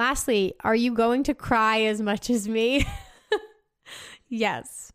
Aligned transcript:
Lastly, 0.00 0.54
are 0.64 0.74
you 0.74 0.94
going 0.94 1.24
to 1.24 1.34
cry 1.34 1.82
as 1.82 2.00
much 2.00 2.30
as 2.30 2.48
me? 2.48 2.86
yes. 4.30 4.94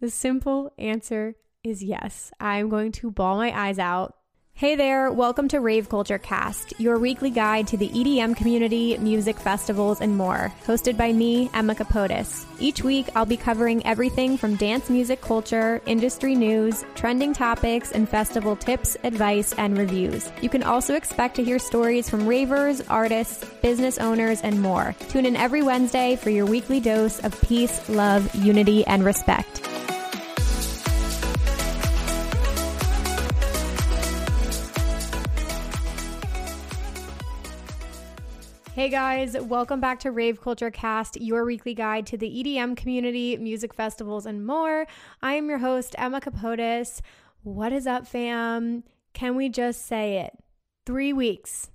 The 0.00 0.10
simple 0.10 0.70
answer 0.76 1.36
is 1.62 1.82
yes. 1.82 2.30
I'm 2.38 2.68
going 2.68 2.92
to 2.92 3.10
bawl 3.10 3.38
my 3.38 3.58
eyes 3.58 3.78
out 3.78 4.18
Hey 4.56 4.76
there, 4.76 5.10
welcome 5.10 5.48
to 5.48 5.58
Rave 5.58 5.88
Culture 5.88 6.16
Cast, 6.16 6.78
your 6.78 6.96
weekly 7.00 7.30
guide 7.30 7.66
to 7.66 7.76
the 7.76 7.88
EDM 7.88 8.36
community, 8.36 8.96
music 8.98 9.36
festivals, 9.36 10.00
and 10.00 10.16
more, 10.16 10.52
hosted 10.64 10.96
by 10.96 11.12
me, 11.12 11.50
Emma 11.52 11.74
Kapotes. 11.74 12.46
Each 12.60 12.84
week, 12.84 13.08
I'll 13.16 13.26
be 13.26 13.36
covering 13.36 13.84
everything 13.84 14.36
from 14.36 14.54
dance 14.54 14.88
music 14.88 15.20
culture, 15.20 15.82
industry 15.86 16.36
news, 16.36 16.84
trending 16.94 17.32
topics, 17.32 17.90
and 17.90 18.08
festival 18.08 18.54
tips, 18.54 18.96
advice, 19.02 19.54
and 19.54 19.76
reviews. 19.76 20.30
You 20.40 20.48
can 20.48 20.62
also 20.62 20.94
expect 20.94 21.34
to 21.34 21.44
hear 21.44 21.58
stories 21.58 22.08
from 22.08 22.24
ravers, 22.24 22.80
artists, 22.82 23.44
business 23.60 23.98
owners, 23.98 24.40
and 24.42 24.62
more. 24.62 24.94
Tune 25.08 25.26
in 25.26 25.34
every 25.34 25.64
Wednesday 25.64 26.14
for 26.14 26.30
your 26.30 26.46
weekly 26.46 26.78
dose 26.78 27.18
of 27.24 27.38
peace, 27.40 27.88
love, 27.88 28.32
unity, 28.36 28.86
and 28.86 29.04
respect. 29.04 29.68
Hey 38.74 38.88
guys, 38.88 39.36
welcome 39.38 39.78
back 39.78 40.00
to 40.00 40.10
Rave 40.10 40.40
Culture 40.40 40.68
Cast, 40.68 41.20
your 41.20 41.44
weekly 41.44 41.74
guide 41.74 42.06
to 42.06 42.16
the 42.16 42.28
EDM 42.28 42.76
community, 42.76 43.36
music 43.36 43.72
festivals, 43.72 44.26
and 44.26 44.44
more. 44.44 44.88
I 45.22 45.34
am 45.34 45.48
your 45.48 45.58
host, 45.58 45.94
Emma 45.96 46.20
Kapotes. 46.20 47.00
What 47.44 47.72
is 47.72 47.86
up, 47.86 48.04
fam? 48.04 48.82
Can 49.12 49.36
we 49.36 49.48
just 49.48 49.86
say 49.86 50.18
it? 50.18 50.36
Three 50.86 51.12
weeks, 51.12 51.70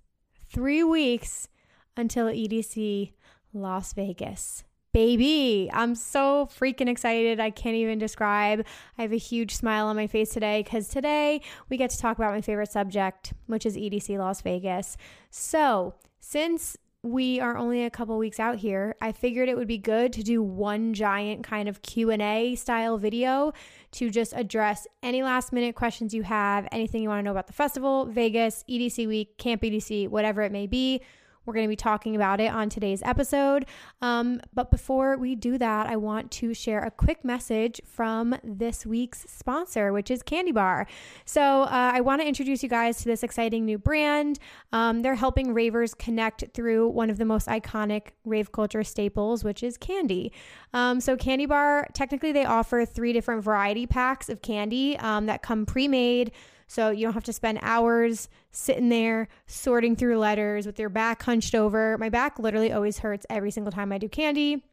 three 0.52 0.84
weeks 0.84 1.48
until 1.96 2.26
EDC 2.26 3.14
Las 3.54 3.94
Vegas. 3.94 4.66
Baby, 4.92 5.70
I'm 5.72 5.96
so 5.96 6.50
freaking 6.52 6.90
excited. 6.90 7.40
I 7.40 7.50
can't 7.50 7.78
even 7.78 7.98
describe. 7.98 8.66
I 8.98 9.04
have 9.04 9.14
a 9.14 9.18
huge 9.18 9.56
smile 9.56 9.86
on 9.86 9.96
my 9.96 10.08
face 10.08 10.32
today 10.32 10.64
because 10.64 10.90
today 10.90 11.40
we 11.70 11.78
get 11.78 11.92
to 11.92 11.98
talk 11.98 12.18
about 12.18 12.34
my 12.34 12.42
favorite 12.42 12.74
subject, 12.74 13.32
which 13.48 13.66
is 13.66 13.78
EDC 13.78 14.18
Las 14.18 14.42
Vegas. 14.42 14.98
So, 15.30 15.94
since 16.20 16.76
we 17.04 17.40
are 17.40 17.56
only 17.56 17.86
a 17.86 17.90
couple 17.90 18.18
weeks 18.18 18.40
out 18.40 18.58
here. 18.58 18.96
I 19.02 19.14
figured 19.14 19.48
it 19.48 19.56
would 19.56 19.70
be 19.70 19.78
good 19.78 20.12
to 20.14 20.24
do 20.24 20.44
one 20.44 20.94
giant 20.94 21.44
kind 21.44 21.70
of 21.70 21.82
q&a 21.82 22.56
style 22.56 22.98
video 22.98 23.54
to 23.92 24.10
just 24.10 24.34
address 24.36 24.86
any 25.02 25.24
last 25.24 25.54
minute 25.54 25.76
questions 25.76 26.14
you 26.14 26.24
have 26.24 26.68
anything 26.72 27.02
you 27.02 27.08
want 27.08 27.20
to 27.20 27.24
know 27.24 27.32
about 27.32 27.48
the 27.48 27.54
festival 27.54 28.06
vegas 28.06 28.64
edc 28.70 29.08
week 29.08 29.38
camp 29.38 29.62
edc 29.62 30.10
whatever 30.10 30.42
it 30.42 30.52
may 30.52 30.68
be 30.68 31.02
we're 31.50 31.56
going 31.56 31.66
to 31.66 31.70
be 31.70 31.76
talking 31.76 32.16
about 32.16 32.40
it 32.40 32.52
on 32.52 32.70
today's 32.70 33.02
episode. 33.02 33.66
Um, 34.04 34.40
but 34.54 34.70
before 34.70 35.18
we 35.18 35.34
do 35.34 35.58
that, 35.58 35.88
I 35.88 35.96
want 35.96 36.30
to 36.34 36.54
share 36.54 36.84
a 36.84 36.92
quick 36.92 37.26
message 37.26 37.82
from 37.84 38.36
this 38.44 38.86
week's 38.86 39.26
sponsor, 39.28 39.92
which 39.92 40.12
is 40.12 40.22
Kandi 40.22 40.54
Bar. 40.54 40.86
So 41.26 41.64
uh, 41.64 41.68
I 41.72 42.02
want 42.02 42.22
to 42.22 42.28
introduce 42.28 42.62
you 42.62 42.70
guys 42.70 43.00
to 43.00 43.06
this 43.06 43.24
exciting 43.24 43.66
new 43.66 43.80
brand. 43.80 44.38
Um, 44.72 45.02
they're 45.02 45.16
helping 45.16 45.56
ravers 45.56 45.96
connect 45.96 46.46
through 46.54 46.90
one 46.90 47.10
of 47.10 47.18
the 47.18 47.26
most 47.26 47.48
iconic 47.48 48.10
rave 48.26 48.52
culture 48.52 48.84
staples, 48.84 49.44
which 49.44 49.64
is 49.64 49.76
candy. 49.76 50.32
Um, 50.76 51.00
so 51.00 51.18
Kandi 51.18 51.48
Bar, 51.48 51.88
technically, 51.94 52.32
they 52.32 52.46
offer 52.46 52.86
three 52.86 53.12
different 53.12 53.44
variety 53.44 53.88
packs 53.88 54.30
of 54.30 54.44
candy 54.44 55.00
um, 55.00 55.26
that 55.26 55.42
come 55.42 55.66
pre-made 55.66 56.32
so 56.70 56.92
you 56.92 57.04
don't 57.04 57.14
have 57.14 57.24
to 57.24 57.34
spend 57.34 57.58
hours 57.64 58.30
sitting 58.52 58.90
there 58.90 59.28
sorting 59.48 59.96
through 59.96 60.20
letters 60.20 60.68
with 60.68 60.78
your 60.78 60.90
back 60.90 61.24
hunched 61.24 61.56
over. 61.56 61.98
My 61.98 62.10
back 62.10 62.38
literally 62.38 62.72
always 62.72 63.00
hurts 63.00 63.26
every 63.28 63.50
single 63.50 63.72
time 63.72 63.92
I 63.92 63.98
do 63.98 64.08
candy. 64.08 64.64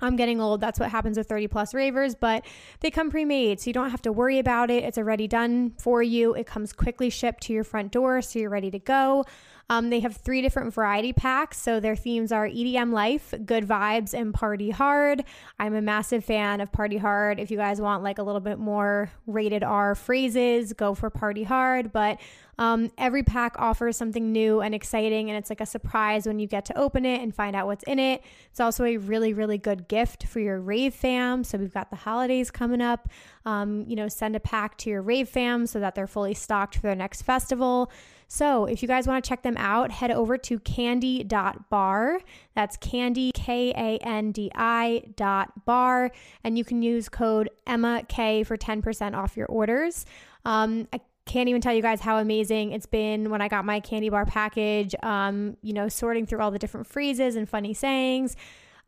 I'm 0.00 0.16
getting 0.16 0.40
old. 0.40 0.62
That's 0.62 0.80
what 0.80 0.90
happens 0.90 1.18
with 1.18 1.28
30 1.28 1.48
plus 1.48 1.74
ravers, 1.74 2.14
but 2.14 2.46
they 2.80 2.90
come 2.90 3.10
pre 3.10 3.26
made, 3.26 3.60
so 3.60 3.68
you 3.68 3.74
don't 3.74 3.90
have 3.90 4.02
to 4.02 4.12
worry 4.12 4.38
about 4.38 4.70
it. 4.70 4.84
It's 4.84 4.96
already 4.96 5.28
done 5.28 5.74
for 5.78 6.02
you. 6.02 6.34
It 6.34 6.46
comes 6.46 6.72
quickly 6.72 7.10
shipped 7.10 7.42
to 7.44 7.52
your 7.52 7.62
front 7.62 7.92
door, 7.92 8.22
so 8.22 8.38
you're 8.38 8.48
ready 8.48 8.70
to 8.70 8.78
go. 8.78 9.24
Um, 9.70 9.90
they 9.90 10.00
have 10.00 10.16
three 10.16 10.42
different 10.42 10.74
variety 10.74 11.12
packs. 11.12 11.60
So 11.60 11.80
their 11.80 11.96
themes 11.96 12.32
are 12.32 12.46
EDM 12.46 12.92
life, 12.92 13.34
good 13.44 13.66
vibes, 13.66 14.12
and 14.12 14.34
party 14.34 14.70
hard. 14.70 15.24
I'm 15.58 15.74
a 15.74 15.82
massive 15.82 16.24
fan 16.24 16.60
of 16.60 16.70
party 16.70 16.98
hard. 16.98 17.40
If 17.40 17.50
you 17.50 17.56
guys 17.56 17.80
want 17.80 18.02
like 18.02 18.18
a 18.18 18.22
little 18.22 18.40
bit 18.40 18.58
more 18.58 19.10
rated 19.26 19.62
R 19.62 19.94
phrases, 19.94 20.72
go 20.72 20.94
for 20.94 21.10
party 21.10 21.44
hard. 21.44 21.92
But 21.92 22.20
um, 22.58 22.92
every 22.98 23.22
pack 23.22 23.56
offers 23.58 23.96
something 23.96 24.30
new 24.30 24.60
and 24.60 24.74
exciting, 24.74 25.28
and 25.28 25.36
it's 25.36 25.50
like 25.50 25.60
a 25.60 25.66
surprise 25.66 26.26
when 26.26 26.38
you 26.38 26.46
get 26.46 26.64
to 26.66 26.78
open 26.78 27.04
it 27.04 27.20
and 27.20 27.34
find 27.34 27.56
out 27.56 27.66
what's 27.66 27.82
in 27.84 27.98
it. 27.98 28.22
It's 28.50 28.60
also 28.60 28.84
a 28.84 28.96
really, 28.96 29.32
really 29.32 29.58
good 29.58 29.88
gift 29.88 30.24
for 30.26 30.40
your 30.40 30.60
rave 30.60 30.94
fam. 30.94 31.42
So 31.42 31.58
we've 31.58 31.74
got 31.74 31.90
the 31.90 31.96
holidays 31.96 32.50
coming 32.50 32.80
up. 32.80 33.08
Um, 33.44 33.84
you 33.88 33.96
know, 33.96 34.08
send 34.08 34.36
a 34.36 34.40
pack 34.40 34.78
to 34.78 34.90
your 34.90 35.02
rave 35.02 35.28
fam 35.28 35.66
so 35.66 35.80
that 35.80 35.94
they're 35.94 36.06
fully 36.06 36.34
stocked 36.34 36.76
for 36.76 36.82
their 36.82 36.94
next 36.94 37.22
festival. 37.22 37.90
So 38.28 38.64
if 38.64 38.82
you 38.82 38.88
guys 38.88 39.06
want 39.06 39.24
to 39.24 39.28
check 39.28 39.42
them 39.42 39.56
out, 39.56 39.90
head 39.90 40.10
over 40.10 40.36
to 40.38 40.58
kandi.bar. 40.58 42.20
That's 42.54 42.76
kandi, 42.78 43.32
K 43.32 43.70
A 43.76 43.98
N 44.04 44.32
D 44.32 44.50
I 44.54 45.02
dot 45.16 45.64
bar. 45.64 46.10
And 46.42 46.58
you 46.58 46.64
can 46.64 46.82
use 46.82 47.08
code 47.08 47.50
Emma 47.66 48.02
K 48.08 48.42
for 48.44 48.56
10% 48.56 49.14
off 49.14 49.36
your 49.36 49.46
orders. 49.46 50.06
Um, 50.44 50.88
I 50.92 51.00
can't 51.26 51.48
even 51.48 51.60
tell 51.60 51.72
you 51.72 51.82
guys 51.82 52.00
how 52.00 52.18
amazing 52.18 52.72
it's 52.72 52.86
been 52.86 53.30
when 53.30 53.40
I 53.40 53.48
got 53.48 53.64
my 53.64 53.80
candy 53.80 54.10
bar 54.10 54.26
package, 54.26 54.94
um, 55.02 55.56
you 55.62 55.72
know, 55.72 55.88
sorting 55.88 56.26
through 56.26 56.40
all 56.40 56.50
the 56.50 56.58
different 56.58 56.86
phrases 56.86 57.36
and 57.36 57.48
funny 57.48 57.72
sayings. 57.72 58.36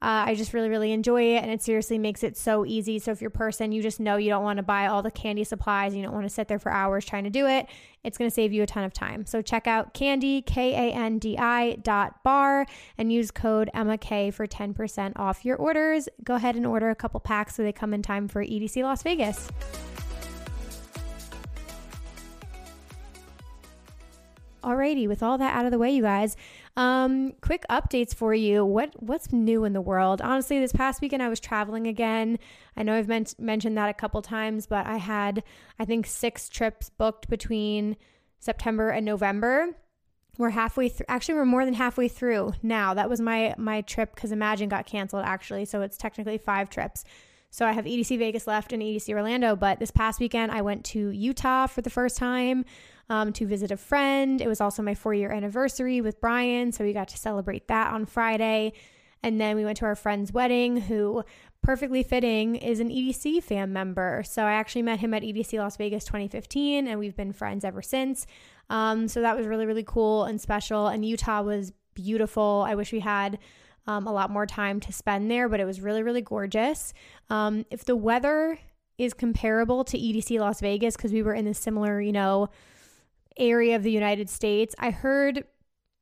Uh, 0.03 0.29
I 0.29 0.35
just 0.35 0.53
really, 0.53 0.69
really 0.69 0.93
enjoy 0.93 1.23
it, 1.23 1.43
and 1.43 1.51
it 1.51 1.63
seriously 1.63 1.97
makes 1.97 2.23
it 2.23 2.37
so 2.37 2.67
easy. 2.67 2.99
So 2.99 3.13
if 3.13 3.23
you're 3.23 3.29
a 3.29 3.31
person 3.31 3.73
you 3.73 3.83
just 3.83 3.99
know 3.99 4.19
you 4.19 4.29
don't 4.29 4.45
want 4.45 4.59
to 4.59 4.63
buy 4.63 4.87
all 4.87 5.03
the 5.03 5.11
candy 5.11 5.43
supplies, 5.43 5.95
you 5.95 6.03
don't 6.03 6.13
want 6.13 6.27
to 6.27 6.33
sit 6.33 6.49
there 6.49 6.59
for 6.59 6.71
hours 6.71 7.07
trying 7.07 7.25
to 7.25 7.31
do 7.31 7.47
it, 7.47 7.67
it's 8.05 8.19
going 8.19 8.29
to 8.31 8.35
save 8.35 8.53
you 8.53 8.63
a 8.63 8.67
ton 8.67 8.85
of 8.85 8.93
time. 8.93 9.25
So 9.25 9.41
check 9.41 9.67
out 9.67 9.95
kandi, 9.95 10.45
K 10.45 10.75
A 10.75 10.95
N 10.95 11.19
D 11.19 11.39
I 11.39 11.77
dot 11.77 12.23
bar 12.23 12.67
and 12.99 13.11
use 13.11 13.31
code 13.31 13.71
Emma 13.73 13.97
K 13.97 14.31
for 14.31 14.47
ten 14.47 14.75
percent 14.75 15.19
off 15.19 15.47
your 15.47 15.57
orders. 15.57 16.11
Go 16.23 16.35
ahead 16.35 16.57
and 16.57 16.67
order 16.67 16.91
a 16.91 16.95
couple 16.95 17.19
packs 17.19 17.55
so 17.55 17.63
they 17.63 17.73
come 17.73 17.95
in 17.95 18.03
time 18.03 18.29
for 18.29 18.45
EDC 18.45 18.83
Las 18.83 19.03
Vegas. 19.03 19.49
Alrighty, 24.63 25.07
with 25.07 25.23
all 25.23 25.39
that 25.39 25.55
out 25.55 25.65
of 25.65 25.71
the 25.71 25.79
way, 25.79 25.93
you 25.93 26.03
guys, 26.03 26.37
um, 26.77 27.33
quick 27.41 27.65
updates 27.71 28.15
for 28.15 28.35
you. 28.35 28.65
What 28.65 29.03
what's 29.03 29.33
new 29.33 29.65
in 29.65 29.73
the 29.73 29.81
world? 29.81 30.21
Honestly, 30.21 30.59
this 30.59 30.73
past 30.73 31.01
weekend 31.01 31.23
I 31.23 31.29
was 31.29 31.41
traveling 31.41 31.87
again. 31.87 32.39
I 32.77 32.83
know 32.83 32.95
I've 32.95 33.09
men- 33.09 33.27
mentioned 33.39 33.79
that 33.79 33.89
a 33.89 33.95
couple 33.95 34.21
times, 34.21 34.67
but 34.67 34.87
I 34.87 34.99
had 34.99 35.43
I 35.79 35.87
think 35.87 36.07
six 36.07 36.49
trips 36.49 36.91
booked 36.91 37.29
between 37.31 37.97
September 38.41 38.91
and 38.91 39.07
November. 39.07 39.77
We're 40.37 40.51
halfway 40.51 40.91
through. 40.91 41.07
Actually, 41.09 41.37
we're 41.37 41.47
more 41.47 41.65
than 41.65 41.73
halfway 41.73 42.09
through 42.09 42.53
now. 42.63 42.93
That 42.93 43.09
was 43.09 43.23
my 43.23 43.55
my 43.57 43.81
trip 43.81 44.15
because 44.15 44.31
Imagine 44.31 44.69
got 44.69 44.85
canceled 44.85 45.25
actually, 45.25 45.65
so 45.65 45.81
it's 45.81 45.97
technically 45.97 46.37
five 46.37 46.69
trips. 46.69 47.05
So 47.49 47.65
I 47.65 47.73
have 47.73 47.87
EDC 47.87 48.19
Vegas 48.19 48.47
left 48.47 48.75
and 48.75 48.83
EDC 48.83 49.09
Orlando, 49.15 49.57
but 49.57 49.79
this 49.79 49.91
past 49.91 50.21
weekend 50.21 50.53
I 50.53 50.61
went 50.61 50.85
to 50.87 51.09
Utah 51.09 51.67
for 51.67 51.81
the 51.81 51.89
first 51.89 52.19
time 52.19 52.67
um, 53.09 53.33
to 53.35 53.47
visit 53.47 53.71
a 53.71 53.77
friend. 53.77 54.41
It 54.41 54.49
was 54.49 54.61
also 54.61 54.83
my 54.83 54.95
four 54.95 55.15
year 55.15 55.31
anniversary 55.31 56.01
with 56.01 56.21
Brian, 56.21 56.73
so 56.73 56.85
we 56.85 56.93
got 56.93 57.09
to 57.09 57.19
celebrate 57.19 57.69
that 57.69 57.93
on 57.93 58.07
Friday. 58.07 58.73
And 59.23 59.41
then 59.41 59.57
we 59.57 59.65
went 59.65 59.79
to 59.79 59.87
our 59.87 59.97
friend's 59.97 60.33
wedding, 60.33 60.77
who 60.83 61.25
perfectly 61.63 62.03
fitting 62.03 62.55
is 62.55 62.79
an 62.79 62.91
EDC 62.91 63.43
fan 63.43 63.73
member. 63.73 64.23
So 64.25 64.45
I 64.45 64.53
actually 64.53 64.83
met 64.83 65.01
him 65.01 65.13
at 65.15 65.23
EDC 65.23 65.59
Las 65.59 65.77
Vegas 65.77 66.05
2015, 66.05 66.87
and 66.87 66.99
we've 66.99 67.17
been 67.17 67.33
friends 67.33 67.65
ever 67.65 67.83
since. 67.83 68.27
Um, 68.71 69.09
so 69.09 69.21
that 69.23 69.37
was 69.37 69.47
really, 69.47 69.67
really 69.67 69.85
cool 69.85 70.25
and 70.25 70.41
special. 70.41 70.87
And 70.87 71.05
Utah 71.05 71.43
was 71.43 71.73
beautiful. 71.95 72.65
I 72.67 72.75
wish 72.75 72.93
we 72.93 73.01
had 73.01 73.39
um, 73.87 74.07
a 74.07 74.13
lot 74.13 74.31
more 74.31 74.47
time 74.47 74.81
to 74.81 74.93
spend 74.93 75.31
there, 75.31 75.49
but 75.49 75.61
it 75.61 75.65
was 75.65 75.81
really, 75.81 76.03
really 76.03 76.23
gorgeous. 76.23 76.93
Um, 77.31 77.65
if 77.71 77.85
the 77.85 77.97
weather 77.97 78.59
is 78.99 79.15
comparable 79.15 79.85
to 79.85 79.99
EDC 79.99 80.39
Las 80.39 80.61
Vegas, 80.61 80.97
because 80.97 81.13
we 81.13 81.23
were 81.23 81.35
in 81.35 81.47
a 81.47 81.55
similar, 81.55 82.01
you 82.01 82.13
know, 82.13 82.49
area 83.39 83.77
of 83.77 83.83
the 83.83 83.91
United 83.91 84.29
States, 84.29 84.75
I 84.79 84.91
heard 84.91 85.45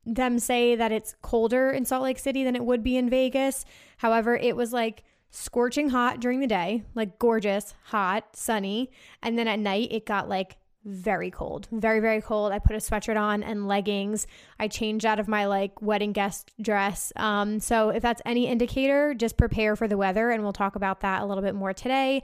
them 0.07 0.39
say 0.39 0.77
that 0.77 0.93
it's 0.93 1.17
colder 1.23 1.71
in 1.71 1.85
Salt 1.85 2.03
Lake 2.03 2.19
City 2.19 2.45
than 2.45 2.57
it 2.57 2.65
would 2.65 2.83
be 2.83 2.97
in 2.97 3.09
Vegas. 3.09 3.65
However, 3.99 4.37
it 4.37 4.57
was 4.57 4.73
like 4.73 5.03
scorching 5.31 5.89
hot 5.89 6.21
during 6.21 6.41
the 6.41 6.47
day, 6.47 6.85
like 6.95 7.19
gorgeous, 7.19 7.75
hot, 7.85 8.37
sunny. 8.37 8.91
And 9.23 9.39
then 9.39 9.49
at 9.49 9.59
night, 9.59 9.89
it 9.91 10.07
got 10.07 10.29
like 10.29 10.57
very 10.85 11.31
cold, 11.31 11.67
very, 11.73 12.01
very 12.01 12.21
cold. 12.21 12.53
I 12.53 12.59
put 12.59 12.77
a 12.77 12.79
sweatshirt 12.79 13.19
on 13.19 13.43
and 13.43 13.67
leggings. 13.67 14.27
I 14.61 14.69
changed 14.69 15.07
out 15.07 15.19
of 15.19 15.29
my 15.29 15.47
like 15.47 15.81
wedding 15.81 16.13
guest 16.13 16.53
dress. 16.61 17.13
Um, 17.17 17.59
so 17.59 17.89
if 17.89 18.03
that's 18.03 18.21
any 18.27 18.47
indicator, 18.47 19.15
just 19.15 19.37
prepare 19.39 19.77
for 19.77 19.89
the 19.89 19.97
weather, 19.97 20.31
and 20.31 20.43
we'll 20.43 20.53
talk 20.53 20.77
about 20.77 21.01
that 21.01 21.23
a 21.23 21.27
little 21.27 21.43
bit 21.43 21.55
more 21.55 21.73
today. 21.73 22.23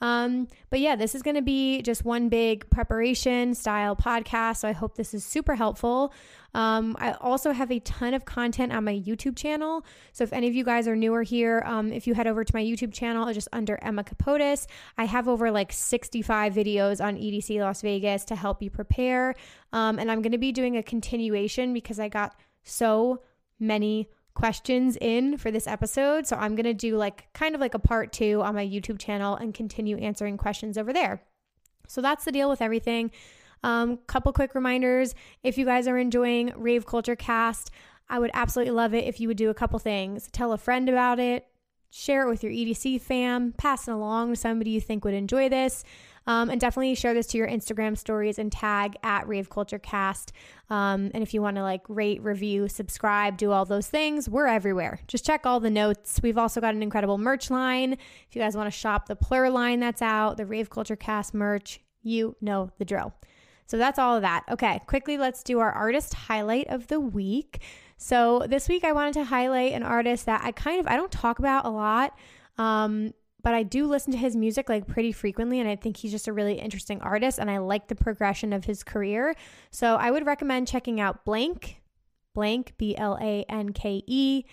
Um, 0.00 0.48
but 0.70 0.80
yeah, 0.80 0.96
this 0.96 1.14
is 1.14 1.22
going 1.22 1.36
to 1.36 1.42
be 1.42 1.82
just 1.82 2.04
one 2.04 2.28
big 2.28 2.68
preparation 2.70 3.54
style 3.54 3.94
podcast. 3.96 4.58
So 4.58 4.68
I 4.68 4.72
hope 4.72 4.96
this 4.96 5.14
is 5.14 5.24
super 5.24 5.54
helpful. 5.54 6.12
Um, 6.54 6.96
I 6.98 7.12
also 7.12 7.52
have 7.52 7.70
a 7.70 7.78
ton 7.80 8.14
of 8.14 8.24
content 8.24 8.72
on 8.72 8.84
my 8.84 8.94
YouTube 8.94 9.36
channel. 9.36 9.84
So 10.12 10.24
if 10.24 10.32
any 10.32 10.48
of 10.48 10.54
you 10.54 10.64
guys 10.64 10.88
are 10.88 10.96
newer 10.96 11.22
here, 11.22 11.62
um, 11.64 11.92
if 11.92 12.06
you 12.06 12.14
head 12.14 12.26
over 12.26 12.44
to 12.44 12.54
my 12.54 12.62
YouTube 12.62 12.92
channel, 12.92 13.32
just 13.32 13.48
under 13.52 13.78
Emma 13.82 14.02
Kapotes, 14.02 14.66
I 14.98 15.04
have 15.04 15.28
over 15.28 15.50
like 15.50 15.72
65 15.72 16.54
videos 16.54 17.04
on 17.04 17.16
EDC 17.16 17.60
Las 17.60 17.82
Vegas 17.82 18.24
to 18.26 18.36
help 18.36 18.62
you 18.62 18.70
prepare. 18.70 19.34
Um, 19.72 19.98
and 19.98 20.10
I'm 20.10 20.22
going 20.22 20.32
to 20.32 20.38
be 20.38 20.52
doing 20.52 20.76
a 20.76 20.82
continuation 20.82 21.72
because 21.72 22.00
I 22.00 22.08
got 22.08 22.34
so 22.64 23.22
many 23.60 24.08
questions 24.34 24.96
in 25.00 25.36
for 25.36 25.50
this 25.50 25.66
episode. 25.66 26.26
So 26.26 26.36
I'm 26.36 26.54
going 26.54 26.64
to 26.64 26.74
do 26.74 26.96
like 26.96 27.32
kind 27.32 27.54
of 27.54 27.60
like 27.60 27.74
a 27.74 27.78
part 27.78 28.12
two 28.12 28.42
on 28.42 28.54
my 28.54 28.66
YouTube 28.66 28.98
channel 28.98 29.36
and 29.36 29.52
continue 29.52 29.96
answering 29.98 30.36
questions 30.36 30.78
over 30.78 30.92
there. 30.92 31.22
So 31.88 32.00
that's 32.00 32.24
the 32.24 32.32
deal 32.32 32.48
with 32.48 32.62
everything. 32.62 33.10
Um, 33.62 33.98
couple 34.06 34.32
quick 34.32 34.54
reminders 34.54 35.14
if 35.42 35.58
you 35.58 35.66
guys 35.66 35.86
are 35.86 35.98
enjoying 35.98 36.52
Rave 36.56 36.86
Culture 36.86 37.16
Cast, 37.16 37.70
I 38.08 38.18
would 38.18 38.30
absolutely 38.32 38.72
love 38.72 38.94
it 38.94 39.04
if 39.04 39.20
you 39.20 39.28
would 39.28 39.36
do 39.36 39.50
a 39.50 39.54
couple 39.54 39.78
things. 39.78 40.28
Tell 40.32 40.52
a 40.52 40.58
friend 40.58 40.88
about 40.88 41.18
it, 41.18 41.46
share 41.90 42.26
it 42.26 42.30
with 42.30 42.42
your 42.42 42.52
EDC 42.52 43.00
fam, 43.00 43.52
pass 43.52 43.86
it 43.86 43.92
along 43.92 44.30
to 44.30 44.36
somebody 44.36 44.70
you 44.70 44.80
think 44.80 45.04
would 45.04 45.14
enjoy 45.14 45.48
this. 45.48 45.84
Um, 46.26 46.50
and 46.50 46.60
definitely 46.60 46.94
share 46.94 47.14
this 47.14 47.26
to 47.28 47.38
your 47.38 47.48
Instagram 47.48 47.96
stories 47.96 48.38
and 48.38 48.52
tag 48.52 48.96
at 49.02 49.26
Rave 49.26 49.50
Culture 49.50 49.78
Cast. 49.78 50.32
Um, 50.68 51.10
and 51.14 51.22
if 51.22 51.34
you 51.34 51.42
want 51.42 51.56
to 51.56 51.62
like 51.62 51.82
rate, 51.88 52.22
review, 52.22 52.68
subscribe, 52.68 53.36
do 53.36 53.50
all 53.50 53.64
those 53.64 53.88
things, 53.88 54.28
we're 54.28 54.46
everywhere. 54.46 55.00
Just 55.08 55.24
check 55.24 55.46
all 55.46 55.60
the 55.60 55.70
notes. 55.70 56.20
We've 56.22 56.38
also 56.38 56.60
got 56.60 56.74
an 56.74 56.82
incredible 56.82 57.18
merch 57.18 57.50
line. 57.50 57.94
If 57.94 58.36
you 58.36 58.40
guys 58.40 58.56
want 58.56 58.66
to 58.66 58.78
shop 58.78 59.06
the 59.06 59.16
Plur 59.16 59.48
line 59.50 59.80
that's 59.80 60.02
out, 60.02 60.36
the 60.36 60.46
Rave 60.46 60.70
Culture 60.70 60.96
Cast 60.96 61.34
merch, 61.34 61.80
you 62.02 62.36
know 62.40 62.70
the 62.78 62.84
drill. 62.84 63.14
So 63.66 63.78
that's 63.78 63.98
all 63.98 64.16
of 64.16 64.22
that. 64.22 64.44
Okay, 64.50 64.80
quickly, 64.86 65.16
let's 65.16 65.44
do 65.44 65.60
our 65.60 65.70
artist 65.70 66.14
highlight 66.14 66.66
of 66.68 66.88
the 66.88 66.98
week. 66.98 67.62
So 67.96 68.44
this 68.48 68.68
week, 68.68 68.82
I 68.82 68.92
wanted 68.92 69.14
to 69.14 69.24
highlight 69.24 69.74
an 69.74 69.84
artist 69.84 70.26
that 70.26 70.40
I 70.42 70.50
kind 70.50 70.80
of 70.80 70.88
I 70.88 70.96
don't 70.96 71.12
talk 71.12 71.38
about 71.38 71.66
a 71.66 71.70
lot. 71.70 72.18
Um, 72.58 73.14
but 73.42 73.54
I 73.54 73.62
do 73.62 73.86
listen 73.86 74.12
to 74.12 74.18
his 74.18 74.36
music 74.36 74.68
like 74.68 74.86
pretty 74.86 75.12
frequently, 75.12 75.60
and 75.60 75.68
I 75.68 75.76
think 75.76 75.96
he's 75.96 76.10
just 76.10 76.28
a 76.28 76.32
really 76.32 76.54
interesting 76.54 77.00
artist, 77.00 77.38
and 77.38 77.50
I 77.50 77.58
like 77.58 77.88
the 77.88 77.94
progression 77.94 78.52
of 78.52 78.64
his 78.64 78.82
career. 78.82 79.34
So 79.70 79.96
I 79.96 80.10
would 80.10 80.26
recommend 80.26 80.68
checking 80.68 81.00
out 81.00 81.24
Blanke, 81.24 81.76
Blanke 82.36 82.72
B 82.76 82.96
L 82.96 83.18
A 83.20 83.44
N 83.48 83.72
K 83.72 84.02
E, 84.06 84.44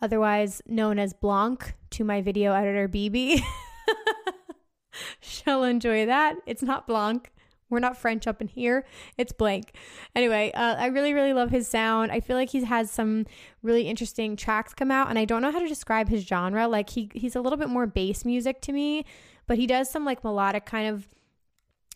otherwise 0.00 0.62
known 0.66 0.98
as 0.98 1.12
Blanc 1.12 1.74
to 1.90 2.04
my 2.04 2.20
video 2.20 2.52
editor, 2.52 2.88
BB. 2.88 3.40
She'll 5.20 5.64
enjoy 5.64 6.06
that. 6.06 6.36
It's 6.46 6.62
not 6.62 6.86
Blanc. 6.86 7.30
We're 7.74 7.80
not 7.80 7.96
French 7.96 8.26
up 8.26 8.40
in 8.40 8.48
here. 8.48 8.86
It's 9.18 9.32
Blanke. 9.32 9.70
Anyway, 10.14 10.52
uh, 10.54 10.76
I 10.78 10.86
really, 10.86 11.12
really 11.12 11.32
love 11.32 11.50
his 11.50 11.68
sound. 11.68 12.12
I 12.12 12.20
feel 12.20 12.36
like 12.36 12.50
he 12.50 12.64
has 12.64 12.90
some 12.90 13.26
really 13.62 13.82
interesting 13.82 14.36
tracks 14.36 14.72
come 14.72 14.90
out, 14.90 15.10
and 15.10 15.18
I 15.18 15.24
don't 15.24 15.42
know 15.42 15.50
how 15.50 15.58
to 15.58 15.68
describe 15.68 16.08
his 16.08 16.24
genre. 16.24 16.66
Like 16.66 16.90
he 16.90 17.10
he's 17.14 17.36
a 17.36 17.40
little 17.40 17.58
bit 17.58 17.68
more 17.68 17.86
bass 17.86 18.24
music 18.24 18.60
to 18.62 18.72
me, 18.72 19.04
but 19.46 19.58
he 19.58 19.66
does 19.66 19.90
some 19.90 20.04
like 20.04 20.24
melodic 20.24 20.64
kind 20.64 20.88
of 20.88 21.06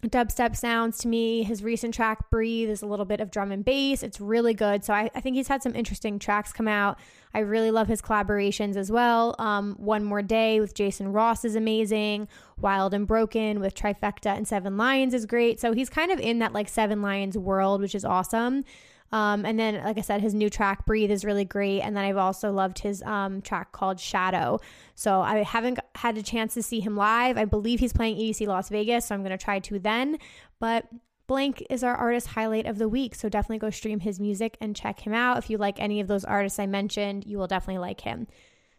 dubstep 0.07 0.57
sounds 0.57 0.99
to 0.99 1.09
me. 1.09 1.43
His 1.43 1.63
recent 1.63 1.93
track, 1.93 2.31
Breathe, 2.31 2.71
is 2.71 2.83
a 2.83 2.87
little 2.87 3.05
bit 3.05 3.21
of 3.21 3.31
drum 3.31 3.51
and 3.51 3.65
bass. 3.65 4.03
It's 4.03 4.21
really 4.21 4.55
good. 4.55 4.85
So 4.85 4.95
I, 4.95 5.11
I 5.15 5.21
think 5.21 5.35
he's 5.35 5.49
had 5.49 5.63
some 5.63 5.75
interesting 5.75 6.19
tracks 6.19 6.53
come 6.53 6.69
out. 6.69 6.99
I 7.35 7.41
really 7.41 7.71
love 7.71 7.89
his 7.89 8.01
collaborations 8.01 8.77
as 8.77 8.93
well. 8.93 9.35
Um, 9.39 9.75
One 9.79 10.05
More 10.05 10.23
Day 10.23 10.61
with 10.61 10.75
Jason 10.75 11.13
Ross 11.13 11.45
is 11.45 11.57
amazing. 11.57 12.29
Wild 12.61 12.95
and 12.95 13.07
Broken 13.07 13.61
with 13.61 13.75
Trivecta 13.75 14.37
and 14.37 14.47
Seven 14.47 14.77
Lions 14.77 15.15
is 15.15 15.27
great. 15.27 15.61
So 15.61 15.73
he's 15.73 15.91
kind 15.91 16.11
of 16.11 16.21
in 16.21 16.39
that 16.39 16.53
like 16.53 16.69
Seven 16.69 17.03
Lions 17.03 17.37
world, 17.37 17.81
which 17.81 17.95
is 17.95 18.05
awesome. 18.05 18.65
Um, 19.11 19.47
and 19.47 19.59
then, 19.59 19.83
like 19.85 19.99
I 19.99 20.03
said, 20.03 20.21
his 20.21 20.35
new 20.35 20.51
track, 20.51 20.85
Breathe, 20.85 21.11
is 21.11 21.25
really 21.25 21.45
great. 21.45 21.81
And 21.81 21.97
then 21.97 22.05
I've 22.05 22.17
also 22.17 22.53
loved 22.53 22.81
his 22.81 23.03
um, 23.03 23.41
track 23.41 23.73
called 23.73 23.99
Shadow. 23.99 24.61
So 24.95 25.21
I 25.23 25.43
haven't 25.43 25.79
had 25.95 26.19
a 26.19 26.23
chance 26.23 26.55
to 26.55 26.63
see 26.63 26.81
him 26.81 26.97
live. 26.97 27.39
I 27.39 27.45
believe 27.45 27.81
he's 27.81 27.93
playing 27.93 28.17
EDC 28.17 28.47
Las 28.47 28.69
Vegas, 28.69 29.07
so 29.07 29.15
I'm 29.15 29.23
going 29.23 29.37
to 29.37 29.43
try 29.43 29.61
to 29.61 29.79
then. 29.79 30.19
But 30.61 30.87
Blanke 31.29 31.63
is 31.71 31.83
our 31.85 31.95
artist 31.95 32.29
highlight 32.29 32.67
of 32.67 32.79
the 32.79 32.89
week. 32.89 33.15
So 33.15 33.29
definitely 33.29 33.59
go 33.59 33.71
stream 33.71 34.01
his 34.01 34.21
music 34.21 34.57
and 34.61 34.77
check 34.77 35.01
him 35.01 35.15
out. 35.15 35.39
If 35.39 35.49
you 35.49 35.59
like 35.59 35.81
any 35.81 36.01
of 36.01 36.09
those 36.09 36.25
artists 36.25 36.59
I 36.59 36.67
mentioned, 36.67 37.25
you 37.27 37.39
will 37.39 37.47
definitely 37.47 37.81
like 37.81 38.03
him. 38.03 38.27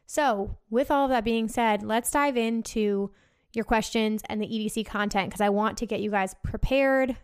So, 0.06 0.58
with 0.72 0.90
all 0.90 1.06
of 1.06 1.12
that 1.12 1.24
being 1.24 1.48
said, 1.48 1.84
let's 1.84 2.10
dive 2.10 2.36
into 2.36 3.12
your 3.54 3.64
questions 3.64 4.24
and 4.28 4.42
the 4.42 4.48
EDC 4.48 4.88
content 4.88 5.30
because 5.30 5.42
I 5.42 5.50
want 5.50 5.78
to 5.78 5.86
get 5.86 6.00
you 6.00 6.10
guys 6.10 6.36
prepared 6.44 7.16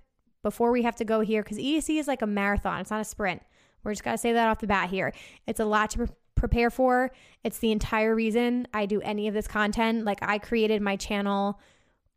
before 0.46 0.72
we 0.72 0.84
have 0.84 0.96
to 0.96 1.04
go 1.04 1.22
here 1.22 1.42
because 1.42 1.58
EDC 1.58 2.00
is 2.00 2.08
like 2.08 2.22
a 2.22 2.28
marathon, 2.28 2.80
it's 2.80 2.92
not 2.92 3.02
a 3.02 3.04
sprint. 3.04 3.42
We're 3.84 3.94
just 3.94 4.04
to 4.04 4.16
say 4.16 4.32
that 4.32 4.48
off 4.48 4.60
the 4.60 4.68
bat 4.68 4.92
here. 4.92 5.12
It's 5.48 5.60
a 5.60 5.66
lot 5.66 5.90
to 5.92 5.98
pre- 5.98 6.08
prepare 6.36 6.70
for. 6.70 7.12
It's 7.44 7.58
the 7.58 7.72
entire 7.72 8.14
reason 8.14 8.68
I 8.72 8.86
do 8.86 9.02
any 9.02 9.28
of 9.28 9.34
this 9.34 9.48
content. 9.48 10.06
Like, 10.06 10.20
I 10.22 10.38
created 10.38 10.84
my 10.84 10.98
channel 10.98 11.60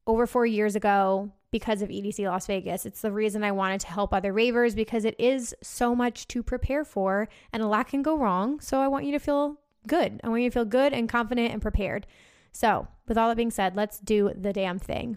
over 0.07 0.27
four 0.27 0.45
years 0.45 0.77
ago 0.77 1.33
because 1.51 1.81
of 1.81 1.89
EDC 1.89 2.27
Las 2.27 2.47
Vegas. 2.47 2.85
It's 2.85 3.01
the 3.01 3.13
reason 3.13 3.43
I 3.43 3.53
wanted 3.53 3.81
to 3.81 3.87
help 3.87 4.13
other 4.13 4.35
ravers 4.35 4.75
because 4.75 5.07
it 5.07 5.19
is 5.19 5.55
so 5.63 5.95
much 5.95 6.29
to 6.29 6.43
prepare 6.43 6.85
for 6.85 7.31
and 7.55 7.63
a 7.63 7.67
lot 7.67 7.89
can 7.89 8.03
go 8.03 8.19
wrong. 8.19 8.61
So, 8.61 8.79
I 8.79 8.89
want 8.89 9.07
you 9.07 9.13
to 9.13 9.19
feel 9.19 9.57
good. 9.87 10.21
I 10.23 10.29
want 10.29 10.43
you 10.43 10.51
to 10.51 10.55
feel 10.55 10.67
good 10.67 10.93
and 10.93 11.09
confident 11.09 11.51
and 11.51 11.63
prepared. 11.63 12.07
So, 12.53 12.89
with 13.07 13.17
all 13.17 13.31
that 13.31 13.39
being 13.39 13.51
said, 13.51 13.75
let's 13.75 13.99
do 13.99 14.33
the 14.39 14.53
damn 14.53 14.79
thing. 14.79 15.17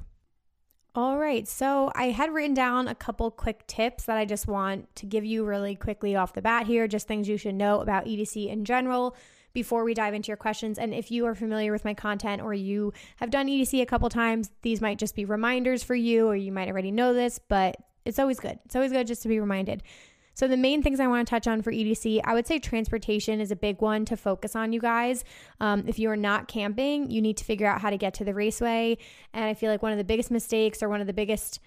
All 0.94 1.18
right, 1.18 1.48
so 1.48 1.90
I 1.96 2.10
had 2.10 2.34
written 2.34 2.54
down 2.54 2.90
a 2.90 2.96
couple 2.96 3.32
quick 3.32 3.66
tips 3.66 4.04
that 4.06 4.18
I 4.18 4.26
just 4.26 4.46
want 4.46 4.94
to 4.98 5.06
give 5.06 5.24
you 5.24 5.46
really 5.46 5.74
quickly 5.74 6.18
off 6.18 6.34
the 6.34 6.42
bat 6.42 6.68
here, 6.68 6.86
just 6.86 7.08
things 7.08 7.30
you 7.30 7.38
should 7.38 7.56
know 7.56 7.80
about 7.80 8.08
EDC 8.08 8.50
in 8.50 8.66
general 8.66 9.16
before 9.54 9.86
we 9.86 9.94
dive 9.94 10.14
into 10.14 10.28
your 10.28 10.36
questions. 10.36 10.78
And 10.78 10.94
if 10.94 11.10
you 11.10 11.26
are 11.28 11.34
familiar 11.34 11.72
with 11.72 11.86
my 11.86 11.94
content 11.94 12.42
or 12.42 12.54
you 12.54 12.92
have 13.18 13.30
done 13.30 13.48
EDC 13.48 13.82
a 13.82 13.86
couple 13.86 14.10
times, 14.10 14.52
these 14.64 14.82
might 14.82 15.00
just 15.00 15.16
be 15.16 15.24
reminders 15.24 15.82
for 15.82 15.96
you, 15.96 16.28
or 16.28 16.36
you 16.36 16.52
might 16.52 16.68
already 16.68 16.92
know 16.92 17.14
this, 17.14 17.40
but 17.40 17.78
it's 18.04 18.20
always 18.20 18.42
good. 18.42 18.60
It's 18.66 18.76
always 18.76 18.92
good 18.92 19.08
just 19.08 19.22
to 19.22 19.30
be 19.30 19.40
reminded. 19.40 19.84
So, 20.34 20.48
the 20.48 20.58
main 20.58 20.82
things 20.82 21.00
I 21.00 21.08
want 21.08 21.28
to 21.28 21.30
touch 21.30 21.48
on 21.48 21.62
for 21.62 21.72
EDC, 21.72 22.22
I 22.24 22.34
would 22.34 22.48
say 22.48 22.60
transportation 22.60 23.42
is 23.42 23.52
a 23.52 23.56
big 23.56 23.82
one 23.82 24.06
to 24.06 24.18
focus 24.18 24.56
on, 24.56 24.74
you 24.74 24.80
guys. 24.80 25.24
Um, 25.60 25.84
if 25.88 26.00
you 26.00 26.10
are 26.10 26.18
not 26.18 26.48
camping, 26.48 27.10
you 27.10 27.22
need 27.22 27.38
to 27.38 27.44
figure 27.44 27.68
out 27.68 27.82
how 27.82 27.90
to 27.90 27.98
get 27.98 28.14
to 28.16 28.24
the 28.24 28.34
raceway. 28.34 28.98
And 29.34 29.46
I 29.46 29.54
feel 29.54 29.72
like 29.72 29.82
one 29.82 29.92
of 29.92 29.98
the 29.98 30.04
biggest 30.04 30.32
mistakes 30.32 30.82
or 30.82 30.90
one 30.90 31.02
of 31.02 31.08
the 31.08 31.14
biggest 31.14 31.60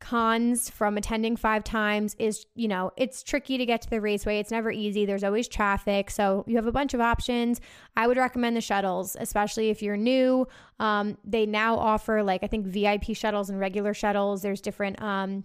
cons 0.00 0.70
from 0.70 0.96
attending 0.96 1.36
five 1.36 1.64
times 1.64 2.14
is 2.18 2.46
you 2.54 2.68
know 2.68 2.92
it's 2.96 3.22
tricky 3.22 3.58
to 3.58 3.66
get 3.66 3.82
to 3.82 3.90
the 3.90 4.00
raceway. 4.00 4.38
It's 4.38 4.50
never 4.50 4.70
easy. 4.70 5.04
There's 5.04 5.24
always 5.24 5.48
traffic. 5.48 6.10
So 6.10 6.44
you 6.46 6.56
have 6.56 6.66
a 6.66 6.72
bunch 6.72 6.94
of 6.94 7.00
options. 7.00 7.60
I 7.96 8.06
would 8.06 8.16
recommend 8.16 8.56
the 8.56 8.60
shuttles 8.60 9.16
especially 9.18 9.70
if 9.70 9.82
you're 9.82 9.96
new. 9.96 10.46
Um, 10.78 11.18
they 11.24 11.46
now 11.46 11.76
offer 11.76 12.22
like 12.22 12.44
i 12.44 12.46
think 12.46 12.66
vip 12.66 13.16
shuttles 13.16 13.50
and 13.50 13.58
regular 13.58 13.94
shuttles. 13.94 14.42
There's 14.42 14.60
different 14.60 15.00
um, 15.02 15.44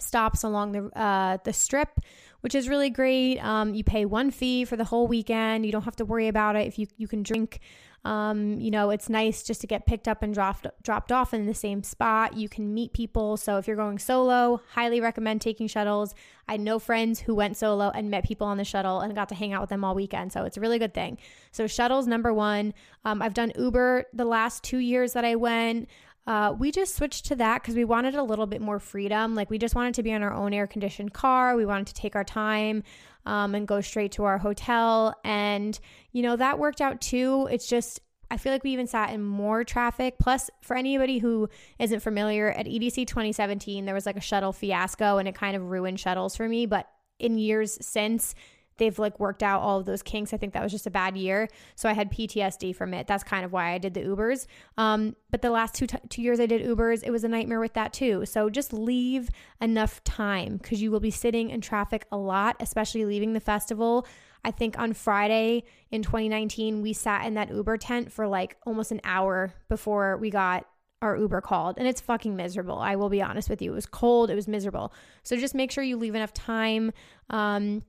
stops 0.00 0.42
along 0.42 0.72
the 0.72 0.98
uh, 0.98 1.38
the 1.44 1.52
strip, 1.52 2.00
which 2.40 2.54
is 2.54 2.68
really 2.68 2.90
great. 2.90 3.38
Um, 3.38 3.74
you 3.74 3.84
pay 3.84 4.04
one 4.04 4.30
fee 4.30 4.64
for 4.64 4.76
the 4.76 4.84
whole 4.84 5.06
weekend. 5.06 5.66
You 5.66 5.72
don't 5.72 5.84
have 5.84 5.96
to 5.96 6.04
worry 6.04 6.28
about 6.28 6.56
it 6.56 6.66
if 6.66 6.78
you 6.78 6.86
you 6.96 7.08
can 7.08 7.22
drink. 7.22 7.60
Um, 8.06 8.60
you 8.60 8.70
know, 8.70 8.90
it's 8.90 9.08
nice 9.08 9.42
just 9.42 9.60
to 9.62 9.66
get 9.66 9.84
picked 9.84 10.06
up 10.06 10.22
and 10.22 10.32
dropped 10.32 10.68
dropped 10.84 11.10
off 11.10 11.34
in 11.34 11.46
the 11.46 11.54
same 11.54 11.82
spot. 11.82 12.36
You 12.36 12.48
can 12.48 12.72
meet 12.72 12.92
people. 12.92 13.36
So 13.36 13.58
if 13.58 13.66
you're 13.66 13.76
going 13.76 13.98
solo, 13.98 14.60
highly 14.74 15.00
recommend 15.00 15.40
taking 15.40 15.66
shuttles. 15.66 16.14
I 16.46 16.56
know 16.56 16.78
friends 16.78 17.18
who 17.18 17.34
went 17.34 17.56
solo 17.56 17.90
and 17.90 18.08
met 18.08 18.24
people 18.24 18.46
on 18.46 18.58
the 18.58 18.64
shuttle 18.64 19.00
and 19.00 19.12
got 19.16 19.28
to 19.30 19.34
hang 19.34 19.52
out 19.52 19.60
with 19.60 19.70
them 19.70 19.82
all 19.82 19.96
weekend. 19.96 20.32
So 20.32 20.44
it's 20.44 20.56
a 20.56 20.60
really 20.60 20.78
good 20.78 20.94
thing. 20.94 21.18
So 21.50 21.66
shuttles 21.66 22.06
number 22.06 22.32
one. 22.32 22.74
Um, 23.04 23.20
I've 23.20 23.34
done 23.34 23.50
Uber 23.58 24.04
the 24.12 24.24
last 24.24 24.62
two 24.62 24.78
years 24.78 25.14
that 25.14 25.24
I 25.24 25.34
went. 25.34 25.88
Uh, 26.26 26.52
we 26.58 26.72
just 26.72 26.96
switched 26.96 27.26
to 27.26 27.36
that 27.36 27.62
because 27.62 27.74
we 27.74 27.84
wanted 27.84 28.14
a 28.14 28.22
little 28.22 28.46
bit 28.46 28.60
more 28.60 28.80
freedom. 28.80 29.34
Like 29.34 29.48
we 29.48 29.58
just 29.58 29.74
wanted 29.74 29.94
to 29.94 30.02
be 30.02 30.10
in 30.10 30.22
our 30.22 30.32
own 30.32 30.52
air 30.52 30.66
conditioned 30.66 31.12
car. 31.12 31.56
We 31.56 31.64
wanted 31.64 31.86
to 31.88 31.94
take 31.94 32.16
our 32.16 32.24
time 32.24 32.82
um, 33.26 33.54
and 33.54 33.66
go 33.66 33.80
straight 33.80 34.12
to 34.12 34.24
our 34.24 34.38
hotel. 34.38 35.14
And, 35.24 35.78
you 36.12 36.22
know, 36.22 36.36
that 36.36 36.58
worked 36.58 36.80
out 36.80 37.00
too. 37.00 37.48
It's 37.50 37.68
just, 37.68 38.00
I 38.28 38.38
feel 38.38 38.50
like 38.50 38.64
we 38.64 38.72
even 38.72 38.88
sat 38.88 39.10
in 39.10 39.22
more 39.22 39.62
traffic. 39.62 40.16
Plus, 40.18 40.50
for 40.62 40.76
anybody 40.76 41.18
who 41.18 41.48
isn't 41.78 42.00
familiar, 42.00 42.50
at 42.50 42.66
EDC 42.66 43.06
2017, 43.06 43.84
there 43.84 43.94
was 43.94 44.06
like 44.06 44.16
a 44.16 44.20
shuttle 44.20 44.52
fiasco 44.52 45.18
and 45.18 45.28
it 45.28 45.34
kind 45.36 45.56
of 45.56 45.70
ruined 45.70 46.00
shuttles 46.00 46.34
for 46.34 46.48
me. 46.48 46.66
But 46.66 46.88
in 47.20 47.38
years 47.38 47.78
since, 47.80 48.34
they've 48.78 48.98
like 48.98 49.18
worked 49.18 49.42
out 49.42 49.60
all 49.60 49.78
of 49.78 49.86
those 49.86 50.02
kinks. 50.02 50.32
I 50.32 50.36
think 50.36 50.52
that 50.52 50.62
was 50.62 50.72
just 50.72 50.86
a 50.86 50.90
bad 50.90 51.16
year. 51.16 51.48
So 51.74 51.88
I 51.88 51.92
had 51.92 52.10
PTSD 52.10 52.74
from 52.74 52.94
it. 52.94 53.06
That's 53.06 53.24
kind 53.24 53.44
of 53.44 53.52
why 53.52 53.72
I 53.72 53.78
did 53.78 53.94
the 53.94 54.02
Ubers. 54.02 54.46
Um, 54.76 55.16
but 55.30 55.42
the 55.42 55.50
last 55.50 55.74
two, 55.74 55.86
t- 55.86 55.98
two 56.08 56.22
years 56.22 56.40
I 56.40 56.46
did 56.46 56.62
Ubers, 56.62 57.02
it 57.04 57.10
was 57.10 57.24
a 57.24 57.28
nightmare 57.28 57.60
with 57.60 57.74
that 57.74 57.92
too. 57.92 58.26
So 58.26 58.50
just 58.50 58.72
leave 58.72 59.30
enough 59.60 60.02
time 60.04 60.58
because 60.58 60.82
you 60.82 60.90
will 60.90 61.00
be 61.00 61.10
sitting 61.10 61.50
in 61.50 61.60
traffic 61.60 62.06
a 62.12 62.16
lot, 62.16 62.56
especially 62.60 63.04
leaving 63.04 63.32
the 63.32 63.40
festival. 63.40 64.06
I 64.44 64.52
think 64.52 64.78
on 64.78 64.92
Friday 64.92 65.64
in 65.90 66.02
2019, 66.02 66.82
we 66.82 66.92
sat 66.92 67.26
in 67.26 67.34
that 67.34 67.50
Uber 67.50 67.78
tent 67.78 68.12
for 68.12 68.28
like 68.28 68.56
almost 68.64 68.92
an 68.92 69.00
hour 69.02 69.52
before 69.68 70.16
we 70.18 70.30
got 70.30 70.66
our 71.02 71.16
Uber 71.16 71.40
called 71.40 71.76
and 71.78 71.86
it's 71.86 72.00
fucking 72.00 72.36
miserable. 72.36 72.78
I 72.78 72.96
will 72.96 73.08
be 73.08 73.22
honest 73.22 73.50
with 73.50 73.60
you. 73.60 73.72
It 73.72 73.74
was 73.74 73.86
cold, 73.86 74.30
it 74.30 74.34
was 74.34 74.48
miserable. 74.48 74.92
So 75.24 75.36
just 75.36 75.54
make 75.54 75.70
sure 75.70 75.84
you 75.84 75.96
leave 75.96 76.14
enough 76.14 76.32
time 76.32 76.92
um, 77.28 77.82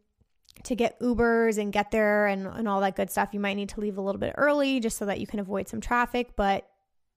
to 0.64 0.76
get 0.76 1.00
Ubers 1.00 1.58
and 1.58 1.72
get 1.72 1.92
there 1.92 2.28
and, 2.28 2.48
and 2.48 2.68
all 2.68 2.82
that 2.82 2.96
good 2.96 3.10
stuff. 3.10 3.30
You 3.32 3.40
might 3.40 3.56
need 3.56 3.70
to 3.70 3.80
leave 3.80 3.98
a 3.98 4.02
little 4.02 4.20
bit 4.20 4.34
early 4.38 4.80
just 4.80 4.98
so 4.98 5.06
that 5.06 5.20
you 5.20 5.28
can 5.28 5.40
avoid 5.40 5.68
some 5.68 5.82
traffic, 5.82 6.36
but 6.36 6.70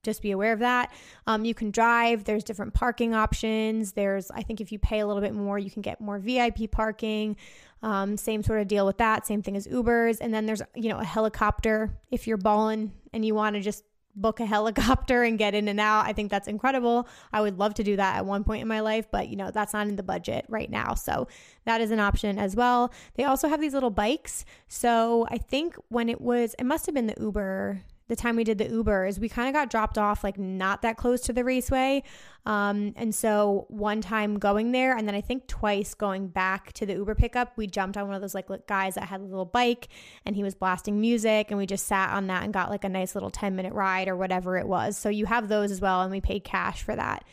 just 0.02 0.23
be 0.23 0.30
aware 0.30 0.52
of 0.52 0.61
that. 0.61 0.92
Um, 1.26 1.44
you 1.44 1.54
can 1.54 1.70
drive. 1.70 2.25
There's 2.25 2.44
different 2.44 2.73
parking 2.73 3.14
options. 3.14 3.92
There's, 3.92 4.30
I 4.30 4.42
think, 4.42 4.61
if 4.61 4.73
you 4.73 4.78
pay 4.78 5.00
a 5.00 5.06
little 5.06 5.20
bit 5.20 5.35
more, 5.35 5.59
you 5.59 5.70
can 5.70 5.82
get 5.82 6.00
more 6.00 6.18
VIP 6.18 6.70
parking. 6.70 7.37
Um, 7.82 8.16
same 8.16 8.42
sort 8.42 8.61
of 8.61 8.68
deal 8.68 8.87
with 8.87 8.99
that. 8.99 9.26
Same 9.26 9.42
thing 9.42 9.56
as 9.56 9.66
Ubers. 9.66 10.18
And 10.20 10.32
then 10.32 10.47
there's, 10.47 10.62
you 10.75 10.88
know, 10.88 10.99
a 10.99 11.04
helicopter 11.04 11.99
if 12.11 12.26
you're 12.26 12.38
balling 12.38 12.92
and 13.12 13.25
you 13.25 13.35
want 13.35 13.56
to 13.56 13.61
just 13.61 13.85
book 14.14 14.40
a 14.40 14.47
helicopter 14.55 15.23
and 15.23 15.38
get 15.38 15.55
in 15.55 15.69
and 15.69 15.81
out. 15.81 16.07
I 16.07 16.12
think 16.12 16.31
that's 16.31 16.49
incredible. 16.49 17.09
I 17.33 17.40
would 17.40 17.59
love 17.59 17.75
to 17.75 17.85
do 17.85 17.97
that 17.97 18.17
at 18.17 18.26
one 18.26 18.45
point 18.45 18.62
in 18.62 18.69
my 18.69 18.81
life, 18.81 19.07
but 19.11 19.29
you 19.29 19.37
know, 19.37 19.50
that's 19.50 19.73
not 19.73 19.87
in 19.87 19.97
the 19.97 20.02
budget 20.02 20.45
right 20.49 20.71
now. 20.71 20.95
So 20.95 21.29
that 21.64 21.81
is 21.81 21.90
an 21.90 22.00
option 22.00 22.38
as 22.38 22.57
well. 22.57 22.93
They 23.14 23.25
also 23.25 23.49
have 23.49 23.61
these 23.61 23.75
little 23.75 23.90
bikes. 23.90 24.45
So 24.69 25.26
I 25.31 25.38
think 25.38 25.76
when 25.88 26.09
it 26.09 26.21
was, 26.21 26.55
it 26.59 26.64
must 26.64 26.87
have 26.87 26.95
been 26.95 27.07
the 27.07 27.17
Uber 27.21 27.83
the 28.11 28.17
time 28.17 28.35
we 28.35 28.43
did 28.43 28.59
the 28.59 28.69
Uber 28.69 29.07
is 29.07 29.21
we 29.21 29.29
kind 29.29 29.47
of 29.49 29.55
got 29.55 29.71
dropped 29.71 29.97
off 29.97 30.25
like 30.25 30.37
not 30.37 30.83
that 30.83 30.97
close 30.97 31.21
to 31.23 31.33
the 31.33 31.45
raceway. 31.45 32.02
Um, 32.45 32.93
and 32.97 33.14
so 33.14 33.67
one 33.69 34.00
time 34.00 34.37
going 34.37 34.73
there, 34.73 34.97
and 34.97 35.07
then 35.07 35.14
I 35.14 35.21
think 35.21 35.47
twice 35.47 35.95
going 35.95 36.26
back 36.26 36.73
to 36.73 36.85
the 36.85 36.95
Uber 36.95 37.14
pickup, 37.14 37.57
we 37.57 37.69
jumped 37.69 37.97
on 37.97 38.09
one 38.09 38.17
of 38.17 38.21
those 38.21 38.35
like 38.35 38.49
guys 38.67 38.97
that 38.97 39.05
had 39.05 39.21
a 39.21 39.25
little 39.25 39.45
bike 39.45 39.87
and 40.26 40.35
he 40.35 40.43
was 40.43 40.57
blasting 40.57 41.00
music, 41.00 41.52
and 41.52 41.59
we 41.59 41.67
just 41.67 41.87
sat 41.87 42.11
on 42.11 42.26
that 42.26 42.43
and 42.43 42.52
got 42.52 42.69
like 42.69 42.83
a 42.83 42.88
nice 42.88 43.14
little 43.14 43.31
10 43.31 43.55
minute 43.55 43.73
ride 43.73 44.09
or 44.09 44.17
whatever 44.17 44.59
it 44.59 44.67
was. 44.67 44.99
So 44.99 45.09
you 45.09 45.26
have 45.26 45.49
those 45.49 45.71
as 45.71 45.81
well, 45.81 46.02
and 46.02 46.11
we 46.11 46.21
paid 46.21 46.43
cash 46.43 46.83
for 46.83 46.97
that. 46.97 47.25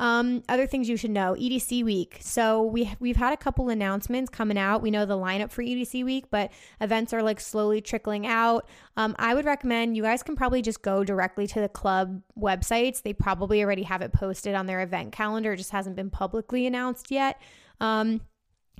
Um, 0.00 0.42
other 0.48 0.66
things 0.66 0.88
you 0.88 0.96
should 0.96 1.12
know: 1.12 1.36
EDC 1.38 1.84
week. 1.84 2.18
So 2.20 2.62
we 2.62 2.92
we've 2.98 3.16
had 3.16 3.32
a 3.32 3.36
couple 3.36 3.68
announcements 3.68 4.28
coming 4.28 4.58
out. 4.58 4.82
We 4.82 4.90
know 4.90 5.06
the 5.06 5.16
lineup 5.16 5.50
for 5.50 5.62
EDC 5.62 6.04
week, 6.04 6.26
but 6.30 6.50
events 6.80 7.12
are 7.12 7.22
like 7.22 7.40
slowly 7.40 7.80
trickling 7.80 8.26
out. 8.26 8.68
Um, 8.96 9.14
I 9.18 9.34
would 9.34 9.44
recommend 9.44 9.96
you 9.96 10.02
guys 10.02 10.22
can 10.22 10.34
probably 10.34 10.62
just 10.62 10.82
go 10.82 11.04
directly 11.04 11.46
to 11.48 11.60
the 11.60 11.68
club 11.68 12.22
websites. 12.38 13.02
They 13.02 13.12
probably 13.12 13.62
already 13.62 13.84
have 13.84 14.02
it 14.02 14.12
posted 14.12 14.54
on 14.54 14.66
their 14.66 14.82
event 14.82 15.12
calendar. 15.12 15.52
It 15.52 15.58
just 15.58 15.70
hasn't 15.70 15.96
been 15.96 16.10
publicly 16.10 16.66
announced 16.66 17.10
yet. 17.10 17.40
Um, 17.80 18.20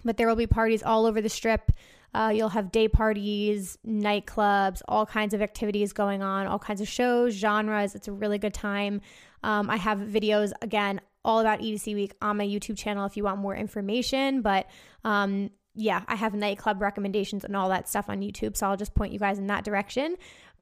but 0.05 0.17
there 0.17 0.29
will 0.29 0.37
be 0.37 0.47
parties 0.47 0.83
all 0.83 1.07
over 1.07 1.21
the 1.21 1.29
strip. 1.29 1.73
Uh, 2.15 2.31
you'll 2.33 2.51
have 2.51 2.71
day 2.71 2.87
parties, 2.87 3.77
nightclubs, 3.85 4.83
all 4.87 5.05
kinds 5.05 5.35
of 5.35 5.43
activities 5.43 5.93
going 5.93 6.23
on, 6.23 6.47
all 6.47 6.61
kinds 6.61 6.81
of 6.81 6.87
shows, 6.87 7.35
genres. 7.35 7.97
It's 7.97 8.07
a 8.07 8.13
really 8.13 8.39
good 8.39 8.55
time. 8.55 9.01
Um, 9.45 9.71
I 9.71 9.77
have 9.77 9.99
videos 9.99 10.53
again 10.63 11.01
all 11.25 11.41
about 11.41 11.61
EDC 11.61 11.95
week 11.95 12.15
on 12.21 12.37
my 12.37 12.47
YouTube 12.47 12.77
channel 12.77 13.07
if 13.07 13.17
you 13.17 13.25
want 13.25 13.39
more 13.39 13.55
information. 13.55 14.43
But 14.43 14.67
um, 15.05 15.51
yeah, 15.75 16.03
I 16.07 16.17
have 16.17 16.35
nightclub 16.35 16.81
recommendations 16.81 17.45
and 17.45 17.57
all 17.57 17.69
that 17.69 17.89
stuff 17.89 18.09
on 18.09 18.21
YouTube. 18.21 18.57
So 18.57 18.67
I'll 18.67 18.77
just 18.77 18.95
point 18.95 19.13
you 19.13 19.19
guys 19.19 19.39
in 19.39 19.47
that 19.49 19.65
direction. 19.65 20.17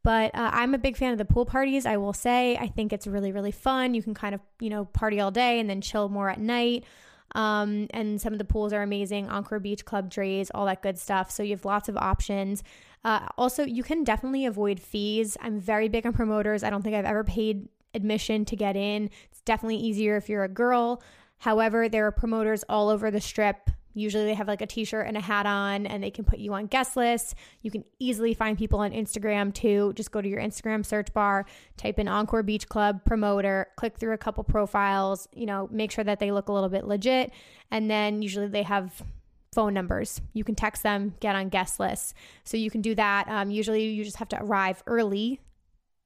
But 0.05 0.35
uh, 0.35 0.51
I'm 0.53 0.75
a 0.75 0.79
big 0.79 0.97
fan 0.97 1.12
of 1.12 1.19
the 1.19 1.25
pool 1.25 1.47
parties. 1.47 1.87
I 1.87 1.97
will 1.97 2.12
say, 2.12 2.57
I 2.57 2.67
think 2.67 2.93
it's 2.93 3.07
really, 3.07 3.31
really 3.31 3.53
fun. 3.53 3.95
You 3.95 4.03
can 4.03 4.15
kind 4.15 4.35
of, 4.35 4.41
you 4.61 4.69
know, 4.69 4.85
party 4.87 5.21
all 5.21 5.31
day 5.31 5.61
and 5.61 5.71
then 5.71 5.81
chill 5.81 6.09
more 6.09 6.29
at 6.29 6.41
night. 6.41 6.85
Um, 7.35 7.87
and 7.91 8.21
some 8.21 8.33
of 8.33 8.39
the 8.39 8.45
pools 8.45 8.73
are 8.73 8.83
amazing 8.83 9.29
Encore 9.31 9.61
Beach 9.61 9.85
Club, 9.85 10.11
Drai's, 10.11 10.51
all 10.55 10.67
that 10.67 10.83
good 10.83 10.99
stuff. 10.99 11.31
So 11.31 11.43
you 11.43 11.53
have 11.53 11.65
lots 11.65 11.89
of 11.89 11.97
options. 11.97 12.62
Uh, 13.05 13.27
also, 13.37 13.65
you 13.65 13.83
can 13.83 14.05
definitely 14.05 14.45
avoid 14.45 14.81
fees. 14.81 15.37
I'm 15.41 15.59
very 15.59 15.89
big 15.89 16.07
on 16.07 16.12
promoters. 16.12 16.62
I 16.62 16.71
don't 16.71 16.83
think 16.83 16.95
I've 16.95 17.05
ever 17.05 17.25
paid 17.25 17.69
admission 17.94 18.44
to 18.46 18.56
get 18.56 18.76
in. 18.76 19.11
It's 19.30 19.40
definitely 19.42 19.76
easier 19.76 20.16
if 20.16 20.28
you're 20.28 20.44
a 20.44 20.49
girl. 20.49 21.02
However, 21.38 21.88
there 21.88 22.06
are 22.06 22.12
promoters 22.12 22.64
all 22.68 22.88
over 22.88 23.11
the 23.11 23.20
strip. 23.20 23.70
Usually 23.94 24.25
they 24.25 24.34
have 24.34 24.49
like 24.49 24.62
a 24.62 24.66
t 24.66 24.84
shirt 24.84 25.06
and 25.06 25.16
a 25.16 25.20
hat 25.20 25.44
on 25.44 25.87
and 25.87 26.02
they 26.02 26.11
can 26.11 26.25
put 26.25 26.38
you 26.38 26.54
on 26.54 26.66
guest 26.66 26.96
lists. 26.96 27.34
You 27.61 27.70
can 27.70 27.84
easily 27.99 28.32
find 28.32 28.56
people 28.56 28.78
on 28.80 28.92
Instagram 28.92 29.52
too. 29.52 29.92
Just 29.94 30.12
go 30.12 30.22
to 30.22 30.28
your 30.28 30.40
Instagram 30.40 30.84
search 30.84 31.12
bar, 31.12 31.44
type 31.76 31.99
in 31.99 32.08
Encore 32.08 32.42
Beach 32.42 32.68
Club 32.68 33.04
promoter, 33.04 33.66
click 33.76 33.99
through 33.99 34.14
a 34.14 34.18
couple 34.18 34.44
profiles, 34.44 35.28
you 35.34 35.46
know, 35.46 35.68
make 35.70 35.90
sure 35.90 36.04
that 36.04 36.20
they 36.20 36.32
look 36.32 36.49
a 36.49 36.52
little 36.52 36.70
bit 36.70 36.87
legit. 36.87 37.32
And 37.70 37.90
then 37.90 38.22
usually 38.22 38.49
they 38.49 38.62
have 38.62 39.02
phone 39.52 39.75
numbers. 39.75 40.20
You 40.32 40.44
can 40.44 40.54
text 40.54 40.82
them, 40.82 41.14
get 41.20 41.37
on 41.37 41.50
guest 41.50 41.78
lists. 41.78 42.14
So 42.44 42.56
you 42.56 42.70
can 42.70 42.80
do 42.80 42.94
that. 42.94 43.28
Um, 43.28 43.50
usually 43.50 43.84
you 43.88 44.04
just 44.04 44.16
have 44.16 44.28
to 44.30 44.42
arrive 44.42 44.82
early 44.87 45.40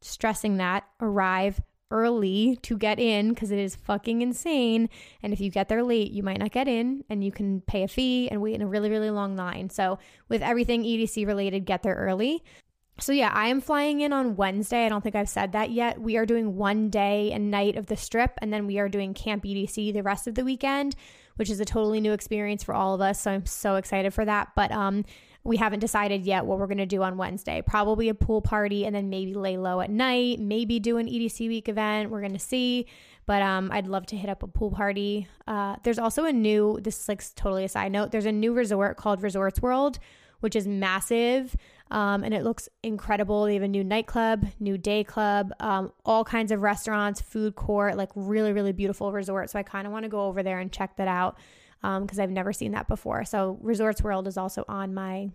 stressing 0.03 0.59
that 0.59 0.85
arrive 1.01 1.61
early 1.91 2.59
to 2.63 2.77
get 2.77 2.99
in 2.99 3.31
because 3.31 3.51
it 3.51 3.59
is 3.59 3.77
fucking 3.77 4.23
insane. 4.23 4.89
And 5.23 5.33
if 5.33 5.41
you 5.41 5.51
get 5.51 5.69
there 5.69 5.83
late, 5.83 6.13
you 6.13 6.23
might 6.23 6.39
not 6.39 6.51
get 6.51 6.69
in 6.69 7.05
and 7.09 7.23
you 7.23 7.33
can 7.33 7.61
pay 7.63 7.83
a 7.83 7.89
fee 7.89 8.29
and 8.29 8.41
wait 8.43 8.55
in 8.55 8.63
a 8.63 8.67
really, 8.67 8.91
really 8.91 9.11
long 9.11 9.37
line. 9.37 9.71
So, 9.71 9.99
with 10.29 10.43
everything 10.43 10.83
EDC 10.83 11.27
related, 11.27 11.65
get 11.65 11.83
there 11.83 11.95
early. 11.95 12.43
So, 12.99 13.13
yeah, 13.13 13.31
I 13.33 13.49
am 13.49 13.61
flying 13.61 14.01
in 14.01 14.13
on 14.13 14.37
Wednesday. 14.37 14.87
I 14.87 14.89
don't 14.89 15.03
think 15.03 15.15
I've 15.15 15.29
said 15.29 15.53
that 15.53 15.71
yet. 15.71 16.01
We 16.01 16.17
are 16.17 16.25
doing 16.25 16.57
one 16.57 16.89
day 16.89 17.31
and 17.31 17.51
night 17.51 17.77
of 17.77 17.87
the 17.87 17.97
strip, 17.97 18.33
and 18.39 18.51
then 18.53 18.67
we 18.67 18.79
are 18.79 18.89
doing 18.89 19.13
Camp 19.13 19.45
EDC 19.45 19.93
the 19.93 20.03
rest 20.03 20.27
of 20.27 20.35
the 20.35 20.45
weekend, 20.45 20.97
which 21.37 21.51
is 21.51 21.61
a 21.61 21.67
totally 21.67 22.01
new 22.01 22.13
experience 22.13 22.65
for 22.65 22.75
all 22.75 22.95
of 22.95 23.03
us. 23.03 23.21
So, 23.21 23.33
I'm 23.33 23.47
so 23.47 23.77
excited 23.77 24.15
for 24.15 24.25
that. 24.25 24.53
But, 24.57 24.73
um, 24.73 25.05
we 25.47 25.57
haven't 25.57 25.81
decided 25.81 26.25
yet 26.25 26.45
what 26.45 26.59
we're 26.59 26.67
going 26.67 26.79
to 26.79 26.87
do 26.87 27.03
on 27.03 27.17
Wednesday. 27.17 27.63
Probably 27.63 28.09
a 28.09 28.15
pool 28.15 28.43
party 28.43 28.85
and 28.85 28.95
then 28.95 29.09
maybe 29.09 29.35
lay 29.35 29.57
low 29.57 29.81
at 29.81 29.91
night, 29.91 30.41
maybe 30.41 30.79
do 30.79 30.99
an 30.99 31.07
EDC 31.07 31.49
week 31.49 31.69
event. 31.69 32.11
We're 32.11 32.21
going 32.21 32.33
to 32.33 32.39
see. 32.39 32.87
But 33.27 33.43
um, 33.43 33.71
I'd 33.73 33.87
love 33.87 34.07
to 34.07 34.17
hit 34.17 34.31
up 34.31 34.43
a 34.43 34.47
pool 34.47 34.71
party. 34.71 35.27
Uh, 35.47 35.77
there's 35.83 35.99
also 35.99 36.25
a 36.25 36.33
new, 36.33 36.79
this 36.83 37.01
is 37.01 37.09
like 37.09 37.23
totally 37.35 37.65
a 37.65 37.69
side 37.69 37.93
note, 37.93 38.13
there's 38.13 38.27
a 38.27 38.33
new 38.33 38.53
resort 38.53 38.97
called 38.97 39.23
Resorts 39.23 39.61
World, 39.61 39.99
which 40.41 40.55
is 40.55 40.67
massive 40.67 41.57
um, 41.91 42.25
and 42.25 42.35
it 42.35 42.43
looks 42.43 42.69
incredible. 42.83 43.45
They 43.45 43.55
have 43.55 43.63
a 43.63 43.69
new 43.69 43.85
nightclub, 43.85 44.47
new 44.59 44.77
day 44.77 45.05
club, 45.05 45.53
um, 45.61 45.93
all 46.05 46.25
kinds 46.25 46.51
of 46.51 46.61
restaurants, 46.61 47.21
food 47.21 47.55
court, 47.55 47.97
like 47.97 48.11
really, 48.15 48.53
really 48.53 48.73
beautiful 48.73 49.13
resort. 49.13 49.51
So 49.51 49.59
I 49.59 49.63
kind 49.63 49.87
of 49.87 49.93
want 49.93 50.03
to 50.03 50.09
go 50.09 50.23
over 50.23 50.43
there 50.43 50.59
and 50.59 50.73
check 50.73 50.97
that 50.97 51.09
out 51.09 51.39
because 51.83 52.19
um, 52.19 52.23
I've 52.23 52.31
never 52.31 52.53
seen 52.53 52.73
that 52.73 52.89
before. 52.89 53.25
So 53.25 53.59
Resorts 53.61 54.03
World 54.03 54.27
is 54.27 54.37
also 54.37 54.65
on 54.69 54.95
my 54.95 55.31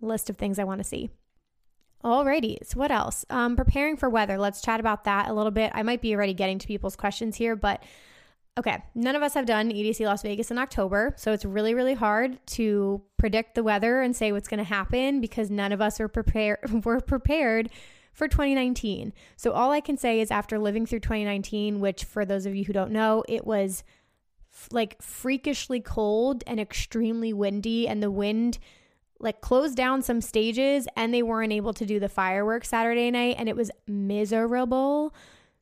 list 0.00 0.30
of 0.30 0.36
things 0.36 0.58
I 0.58 0.64
want 0.64 0.80
to 0.80 0.84
see. 0.84 1.10
Alrighty, 2.04 2.58
so 2.66 2.78
what 2.78 2.90
else? 2.90 3.24
Um, 3.30 3.54
preparing 3.54 3.96
for 3.96 4.10
weather. 4.10 4.36
Let's 4.36 4.60
chat 4.60 4.80
about 4.80 5.04
that 5.04 5.28
a 5.28 5.32
little 5.32 5.52
bit. 5.52 5.70
I 5.74 5.84
might 5.84 6.02
be 6.02 6.14
already 6.14 6.34
getting 6.34 6.58
to 6.58 6.66
people's 6.66 6.96
questions 6.96 7.36
here, 7.36 7.54
but 7.54 7.82
okay, 8.58 8.82
none 8.94 9.14
of 9.14 9.22
us 9.22 9.34
have 9.34 9.46
done 9.46 9.70
EDC 9.70 10.04
Las 10.04 10.22
Vegas 10.22 10.50
in 10.50 10.58
October, 10.58 11.14
so 11.16 11.32
it's 11.32 11.44
really, 11.44 11.74
really 11.74 11.94
hard 11.94 12.44
to 12.48 13.02
predict 13.18 13.54
the 13.54 13.62
weather 13.62 14.00
and 14.00 14.16
say 14.16 14.32
what's 14.32 14.48
going 14.48 14.58
to 14.58 14.64
happen 14.64 15.20
because 15.20 15.48
none 15.48 15.70
of 15.70 15.80
us 15.80 16.00
are 16.00 16.08
prepared. 16.08 16.58
Were 16.84 17.00
prepared 17.00 17.70
for 18.12 18.28
2019. 18.28 19.12
So 19.36 19.52
all 19.52 19.70
I 19.70 19.80
can 19.80 19.96
say 19.96 20.20
is 20.20 20.30
after 20.30 20.58
living 20.58 20.86
through 20.86 21.00
2019, 21.00 21.80
which 21.80 22.04
for 22.04 22.24
those 22.24 22.46
of 22.46 22.54
you 22.54 22.64
who 22.64 22.72
don't 22.72 22.90
know, 22.90 23.22
it 23.28 23.46
was 23.46 23.84
like 24.70 25.00
freakishly 25.02 25.80
cold 25.80 26.44
and 26.46 26.60
extremely 26.60 27.32
windy 27.32 27.88
and 27.88 28.02
the 28.02 28.10
wind 28.10 28.58
like 29.18 29.40
closed 29.40 29.76
down 29.76 30.02
some 30.02 30.20
stages 30.20 30.86
and 30.96 31.14
they 31.14 31.22
weren't 31.22 31.52
able 31.52 31.72
to 31.72 31.86
do 31.86 32.00
the 32.00 32.08
fireworks 32.08 32.68
Saturday 32.68 33.10
night 33.10 33.36
and 33.38 33.48
it 33.48 33.56
was 33.56 33.70
miserable. 33.86 35.14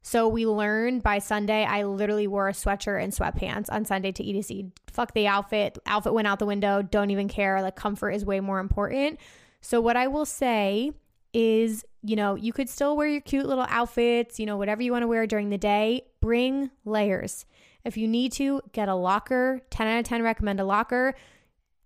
So 0.03 0.29
we 0.29 0.47
learned 0.47 1.03
by 1.03 1.19
Sunday, 1.19 1.65
I 1.65 1.85
literally 1.85 2.27
wore 2.27 2.49
a 2.49 2.53
sweatshirt 2.53 3.03
and 3.03 3.13
sweatpants 3.13 3.67
on 3.71 3.85
Sunday 3.85 4.13
to 4.13 4.25
EDC. 4.25 4.73
Fuck 4.91 5.13
the 5.13 5.27
outfit. 5.27 5.79
Outfit 5.85 6.15
went 6.15 6.27
out 6.27 6.39
the 6.39 6.47
window. 6.47 6.81
Don't 6.81 7.11
even 7.11 7.29
care. 7.29 7.61
Like 7.61 7.77
comfort 7.77 8.13
is 8.13 8.25
way 8.25 8.41
more 8.41 8.61
important. 8.61 9.21
So 9.61 9.81
what 9.81 9.97
I 9.97 10.07
will 10.07 10.25
say 10.25 10.93
is, 11.35 11.85
you 12.03 12.17
know, 12.17 12.35
you 12.35 12.53
could 12.53 12.69
still 12.69 12.97
wear 12.97 13.07
your 13.07 13.21
cute 13.21 13.47
little 13.47 13.67
outfits, 13.69 14.41
you 14.41 14.47
know, 14.47 14.57
whatever 14.57 14.83
you 14.83 14.93
want 14.93 15.03
to 15.03 15.09
wear 15.09 15.27
during 15.27 15.51
the 15.51 15.59
day. 15.59 16.03
Bring 16.21 16.71
layers. 16.85 17.45
If 17.85 17.97
you 17.97 18.09
need 18.09 18.33
to, 18.33 18.61
get 18.73 18.89
a 18.89 18.95
locker. 18.95 19.61
10 19.71 19.87
out 19.87 19.99
of 20.01 20.05
10 20.05 20.23
recommend 20.23 20.61
a 20.61 20.65
locker. 20.65 21.15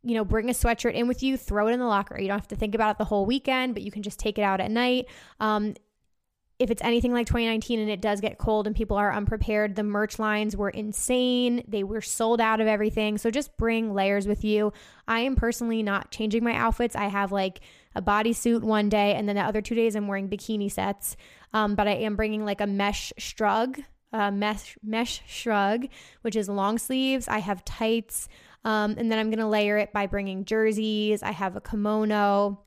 You 0.03 0.15
know, 0.15 0.25
bring 0.25 0.51
a 0.51 0.53
sweatshirt 0.53 0.95
in 0.95 1.09
with 1.09 1.23
you, 1.23 1.37
throw 1.37 1.69
it 1.69 1.73
in 1.73 1.81
the 1.81 1.87
locker. 1.87 2.21
You 2.21 2.29
don't 2.29 2.39
have 2.39 2.49
to 2.49 2.57
think 2.57 2.75
about 2.75 2.93
it 2.93 2.99
the 2.99 3.05
whole 3.05 3.27
weekend, 3.27 3.75
but 3.75 3.83
you 3.83 3.91
can 3.91 4.03
just 4.03 4.19
take 4.19 4.39
it 4.39 4.43
out 4.43 4.61
at 4.61 4.71
night. 4.71 5.07
Um, 5.41 5.75
if 6.59 6.71
it's 6.71 6.83
anything 6.83 7.13
like 7.13 7.27
2019 7.27 7.81
and 7.81 7.91
it 7.91 8.01
does 8.01 8.21
get 8.21 8.39
cold 8.39 8.67
and 8.67 8.77
people 8.77 8.97
are 8.97 9.13
unprepared, 9.13 9.75
the 9.75 9.83
merch 9.83 10.19
lines 10.19 10.57
were 10.57 10.71
insane. 10.71 11.65
They 11.67 11.83
were 11.83 12.01
sold 12.01 12.41
out 12.41 12.61
of 12.61 12.69
everything. 12.69 13.19
So 13.19 13.31
just 13.31 13.57
bring 13.57 13.93
layers 13.93 14.29
with 14.29 14.45
you. 14.45 14.73
I 15.09 15.21
am 15.21 15.35
personally 15.35 15.83
not 15.83 16.13
changing 16.13 16.45
my 16.45 16.55
outfits. 16.55 16.95
I 16.95 17.09
have 17.09 17.33
like 17.33 17.61
a 17.95 18.03
bodysuit 18.03 18.63
one 18.63 18.89
day, 18.89 19.15
and 19.15 19.29
then 19.29 19.37
the 19.37 19.43
other 19.43 19.63
two 19.63 19.75
days 19.75 19.95
I'm 19.95 20.09
wearing 20.09 20.29
bikini 20.29 20.71
sets. 20.71 21.17
Um, 21.53 21.75
but 21.75 21.87
I 21.87 21.93
am 21.93 22.17
bringing 22.17 22.45
like 22.45 22.61
a 22.61 22.67
mesh 22.67 23.13
shrug, 23.17 23.81
uh, 24.13 24.31
mesh, 24.31 24.77
mesh 24.83 25.23
shrug, 25.27 25.87
which 26.23 26.37
is 26.37 26.49
long 26.49 26.79
sleeves. 26.79 27.29
I 27.29 27.39
have 27.39 27.65
tights. 27.65 28.29
Um, 28.65 28.95
and 28.97 29.13
then 29.13 29.19
I'm 29.19 29.29
to 29.39 29.47
layer 29.47 29.77
it 29.77 29.93
by 29.93 30.07
bringing 30.07 30.45
jerseys. 30.45 31.23
I 31.23 31.33
have 31.33 31.55
a 31.55 31.61
kimono, 31.61 32.61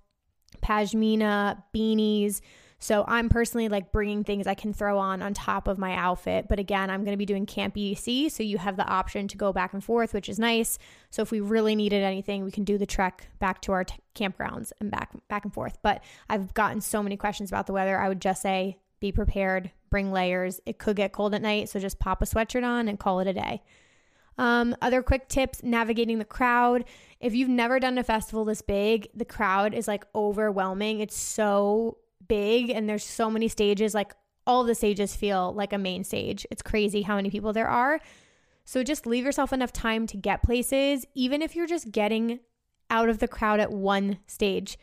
pashmina, 0.64 1.64
beanies. 1.76 2.42
So 2.80 3.04
I'm 3.08 3.28
personally 3.28 3.70
like 3.70 3.92
bringing 3.92 4.24
things 4.24 4.46
I 4.46 4.54
can 4.54 4.72
throw 4.72 5.00
on 5.00 5.24
on 5.24 5.34
top 5.34 5.68
of 5.68 5.80
my 5.80 5.96
outfit. 5.96 6.48
But 6.48 6.60
again, 6.60 6.90
I'm 6.90 7.04
going 7.04 7.14
to 7.14 7.18
be 7.18 7.26
doing 7.26 7.48
Camp 7.48 7.76
EDC. 7.76 8.32
So 8.32 8.44
you 8.44 8.60
have 8.60 8.78
the 8.78 8.88
option 8.88 9.28
to 9.30 9.38
go 9.38 9.52
back 9.52 9.74
and 9.74 9.84
forth, 9.84 10.14
which 10.14 10.30
is 10.30 10.38
nice. 10.38 10.78
So 11.10 11.24
if 11.24 11.32
we 11.32 11.40
really 11.40 11.76
needed 11.76 12.04
anything, 12.04 12.44
we 12.44 12.52
can 12.52 12.64
do 12.64 12.78
the 12.78 12.86
trek 12.86 13.30
back 13.40 13.62
to 13.62 13.72
our 13.72 13.84
t- 13.84 13.96
campgrounds 14.16 14.72
and 14.80 14.92
back, 14.92 15.10
back 15.28 15.44
and 15.44 15.54
forth. 15.54 15.80
But 15.82 16.04
I've 16.30 16.54
gotten 16.54 16.82
so 16.82 17.02
many 17.02 17.18
questions 17.18 17.50
about 17.50 17.66
the 17.66 17.74
weather. 17.74 17.98
I 17.98 18.10
would 18.10 18.22
just 18.22 18.44
say 18.44 18.78
be 19.00 19.12
prepared, 19.12 19.72
bring 19.90 20.12
layers. 20.12 20.60
It 20.66 20.78
could 20.78 20.96
get 20.96 21.14
cold 21.14 21.34
at 21.34 21.42
night. 21.42 21.70
So 21.70 21.80
just 21.80 22.00
pop 22.00 22.22
a 22.22 22.26
sweatshirt 22.26 22.64
on 22.64 22.88
and 22.88 23.00
call 23.00 23.20
it 23.20 23.28
a 23.28 23.34
day. 23.34 23.64
Um, 24.38 24.76
other 24.84 25.02
quick 25.02 25.30
tips 25.30 25.64
navigating 25.64 26.20
the 26.20 26.26
crowd. 26.26 26.86
If 27.20 27.34
you've 27.34 27.50
never 27.50 27.80
done 27.80 27.98
a 27.98 28.04
festival 28.04 28.46
this 28.46 28.62
big, 28.62 29.08
the 29.16 29.26
crowd 29.26 29.74
is 29.74 29.88
like 29.88 30.06
overwhelming. 30.14 31.00
It's 31.00 31.18
so 31.18 31.98
big 32.28 32.70
and 32.70 32.88
there's 32.90 33.04
so 33.04 33.30
many 33.30 33.48
stages. 33.48 33.94
Like 33.94 34.14
all 34.46 34.64
the 34.64 34.76
stages 34.76 35.16
feel 35.16 35.54
like 35.54 35.74
a 35.74 35.78
main 35.78 36.04
stage. 36.04 36.46
It's 36.50 36.62
crazy 36.62 37.02
how 37.02 37.16
many 37.16 37.30
people 37.30 37.54
there 37.54 37.68
are. 37.68 38.00
So 38.66 38.84
just 38.84 39.06
leave 39.06 39.26
yourself 39.26 39.54
enough 39.54 39.72
time 39.72 40.08
to 40.08 40.18
get 40.18 40.44
places, 40.44 41.06
even 41.16 41.42
if 41.42 41.56
you're 41.56 41.68
just 41.68 41.92
getting 41.92 42.40
out 42.90 43.10
of 43.10 43.20
the 43.20 43.28
crowd 43.28 43.60
at 43.60 43.72
one 43.72 44.20
stage. 44.28 44.78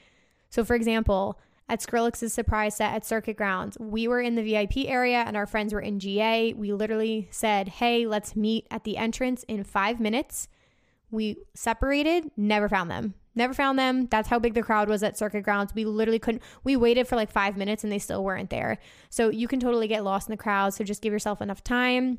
So, 0.48 0.64
for 0.64 0.74
example, 0.74 1.38
at 1.68 1.80
Skrillex's 1.80 2.32
surprise 2.32 2.76
set 2.76 2.94
at 2.94 3.04
Circuit 3.04 3.36
Grounds. 3.36 3.78
We 3.78 4.06
were 4.06 4.20
in 4.20 4.34
the 4.34 4.42
VIP 4.42 4.86
area 4.86 5.24
and 5.26 5.36
our 5.36 5.46
friends 5.46 5.72
were 5.72 5.80
in 5.80 5.98
GA. 5.98 6.52
We 6.52 6.72
literally 6.72 7.28
said, 7.30 7.68
hey, 7.68 8.06
let's 8.06 8.36
meet 8.36 8.66
at 8.70 8.84
the 8.84 8.96
entrance 8.96 9.44
in 9.44 9.64
five 9.64 10.00
minutes. 10.00 10.48
We 11.10 11.36
separated, 11.54 12.30
never 12.36 12.68
found 12.68 12.90
them. 12.90 13.14
Never 13.34 13.54
found 13.54 13.78
them. 13.78 14.06
That's 14.06 14.28
how 14.28 14.38
big 14.38 14.54
the 14.54 14.62
crowd 14.62 14.88
was 14.88 15.02
at 15.02 15.18
Circuit 15.18 15.42
Grounds. 15.42 15.74
We 15.74 15.84
literally 15.84 16.18
couldn't, 16.18 16.42
we 16.62 16.76
waited 16.76 17.08
for 17.08 17.16
like 17.16 17.30
five 17.30 17.56
minutes 17.56 17.82
and 17.82 17.92
they 17.92 17.98
still 17.98 18.22
weren't 18.22 18.50
there. 18.50 18.78
So 19.10 19.28
you 19.28 19.48
can 19.48 19.60
totally 19.60 19.88
get 19.88 20.04
lost 20.04 20.28
in 20.28 20.32
the 20.32 20.42
crowd. 20.42 20.74
So 20.74 20.84
just 20.84 21.02
give 21.02 21.12
yourself 21.12 21.42
enough 21.42 21.64
time. 21.64 22.18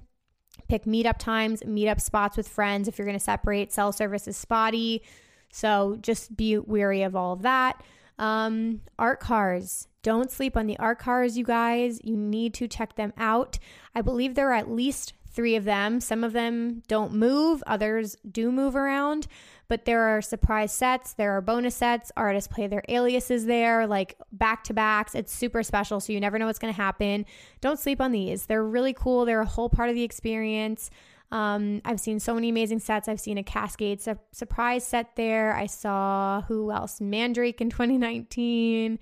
Pick 0.68 0.86
meetup 0.86 1.18
times, 1.18 1.62
meetup 1.64 2.02
spots 2.02 2.38
with 2.38 2.48
friends 2.48 2.88
if 2.88 2.98
you're 2.98 3.06
going 3.06 3.18
to 3.18 3.24
separate. 3.24 3.72
Cell 3.72 3.92
service 3.92 4.28
is 4.28 4.38
spotty. 4.38 5.04
So 5.52 5.98
just 6.02 6.36
be 6.36 6.58
weary 6.58 7.04
of 7.04 7.16
all 7.16 7.34
of 7.34 7.42
that. 7.44 7.82
Um, 8.20 8.82
art 8.98 9.20
cars. 9.20 9.88
Don't 10.02 10.32
sleep 10.32 10.56
on 10.56 10.68
the 10.68 10.78
art 10.80 11.00
cars, 11.00 11.38
you 11.38 11.44
guys. 11.44 12.00
You 12.04 12.16
need 12.16 12.54
to 12.56 12.68
check 12.68 12.96
them 12.96 13.14
out. 13.18 13.58
I 13.94 14.02
believe 14.02 14.36
there 14.36 14.50
are 14.50 14.54
at 14.54 14.70
least 14.70 15.14
three 15.36 15.56
of 15.56 15.66
them. 15.66 16.00
Some 16.00 16.24
of 16.24 16.34
them 16.34 16.82
don't 16.88 17.14
move, 17.14 17.62
others 17.68 18.16
do 18.30 18.52
move 18.52 18.76
around, 18.76 19.28
but 19.68 19.86
there 19.86 20.04
are 20.04 20.22
surprise 20.22 20.72
sets, 20.72 21.14
there 21.14 21.32
are 21.32 21.42
bonus 21.42 21.76
sets. 21.76 22.12
Artists 22.16 22.48
play 22.48 22.68
their 22.68 22.84
aliases 22.88 23.46
there, 23.46 23.88
like 23.88 24.16
back 24.32 24.64
to 24.66 24.74
backs. 24.74 25.16
It's 25.16 25.34
super 25.34 25.64
special, 25.64 26.00
so 26.00 26.14
you 26.14 26.20
never 26.20 26.38
know 26.38 26.46
what's 26.46 26.60
going 26.60 26.74
to 26.74 26.82
happen. 26.82 27.26
Don't 27.62 27.80
sleep 27.80 28.00
on 28.00 28.12
these. 28.12 28.46
They're 28.46 28.64
really 28.64 28.94
cool, 28.94 29.26
they're 29.26 29.42
a 29.42 29.46
whole 29.46 29.70
part 29.70 29.90
of 29.90 29.96
the 29.96 30.04
experience. 30.04 30.90
Um, 31.32 31.82
I've 31.84 32.00
seen 32.00 32.20
so 32.20 32.34
many 32.36 32.50
amazing 32.50 32.80
sets. 32.80 33.08
I've 33.08 33.20
seen 33.20 33.38
a 33.38 33.44
Kaskade 33.44 34.00
su- 34.00 34.20
surprise 34.32 34.86
set 34.86 35.16
there. 35.16 35.56
I 35.56 35.66
saw 35.66 36.42
who 36.48 36.72
else? 36.72 37.02
Mandrake 37.02 37.62
in 37.62 37.70
2019. 37.72 39.00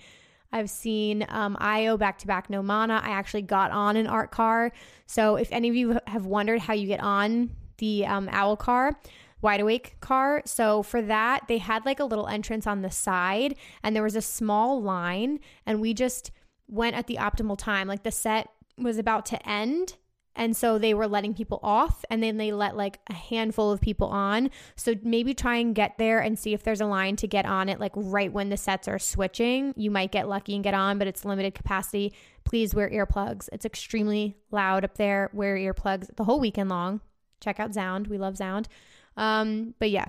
I've 0.51 0.69
seen 0.69 1.25
um, 1.29 1.57
IO 1.59 1.97
back 1.97 2.19
to 2.19 2.27
back 2.27 2.49
No 2.49 2.61
Mana. 2.61 3.01
I 3.03 3.09
actually 3.09 3.41
got 3.41 3.71
on 3.71 3.97
an 3.97 4.07
art 4.07 4.31
car. 4.31 4.71
So 5.07 5.35
if 5.35 5.51
any 5.51 5.67
of 5.67 5.75
you 5.75 5.99
have 6.07 6.25
wondered 6.25 6.61
how 6.61 6.73
you 6.73 6.87
get 6.87 7.01
on 7.01 7.49
the 7.77 8.05
um, 8.05 8.29
Owl 8.31 8.55
car, 8.55 8.97
wide 9.43 9.61
awake 9.61 9.97
car. 9.99 10.41
So 10.45 10.81
for 10.81 11.01
that, 11.01 11.47
they 11.47 11.57
had 11.59 11.85
like 11.85 11.99
a 11.99 12.05
little 12.05 12.27
entrance 12.27 12.65
on 12.65 12.81
the 12.81 12.91
side 12.91 13.55
and 13.83 13.95
there 13.95 14.03
was 14.03 14.15
a 14.15 14.21
small 14.21 14.81
line 14.81 15.39
and 15.65 15.81
we 15.81 15.93
just 15.93 16.31
went 16.67 16.95
at 16.95 17.07
the 17.07 17.17
optimal 17.17 17.57
time. 17.57 17.87
Like 17.87 18.03
the 18.03 18.11
set 18.11 18.47
was 18.77 18.97
about 18.97 19.25
to 19.27 19.49
end 19.49 19.97
and 20.35 20.57
so 20.57 20.77
they 20.77 20.93
were 20.93 21.07
letting 21.07 21.33
people 21.33 21.59
off 21.61 22.03
and 22.09 22.23
then 22.23 22.37
they 22.37 22.51
let 22.51 22.75
like 22.75 22.99
a 23.09 23.13
handful 23.13 23.71
of 23.71 23.81
people 23.81 24.07
on. 24.07 24.49
So 24.75 24.95
maybe 25.03 25.33
try 25.33 25.57
and 25.57 25.75
get 25.75 25.97
there 25.97 26.19
and 26.19 26.39
see 26.39 26.53
if 26.53 26.63
there's 26.63 26.81
a 26.81 26.85
line 26.85 27.15
to 27.17 27.27
get 27.27 27.45
on 27.45 27.69
it 27.69 27.79
like 27.79 27.91
right 27.95 28.31
when 28.31 28.49
the 28.49 28.57
sets 28.57 28.87
are 28.87 28.99
switching. 28.99 29.73
You 29.77 29.91
might 29.91 30.11
get 30.11 30.27
lucky 30.27 30.55
and 30.55 30.63
get 30.63 30.73
on, 30.73 30.97
but 30.97 31.07
it's 31.07 31.25
limited 31.25 31.53
capacity. 31.53 32.13
Please 32.45 32.73
wear 32.73 32.89
earplugs. 32.89 33.47
It's 33.53 33.65
extremely 33.65 34.35
loud 34.51 34.83
up 34.83 34.97
there. 34.97 35.29
Wear 35.33 35.55
earplugs 35.55 36.15
the 36.15 36.23
whole 36.23 36.39
weekend 36.39 36.69
long. 36.69 37.01
Check 37.39 37.59
out 37.59 37.73
Zound. 37.73 38.07
We 38.07 38.17
love 38.17 38.37
Zound. 38.37 38.67
Um, 39.17 39.73
but 39.79 39.89
yeah. 39.89 40.05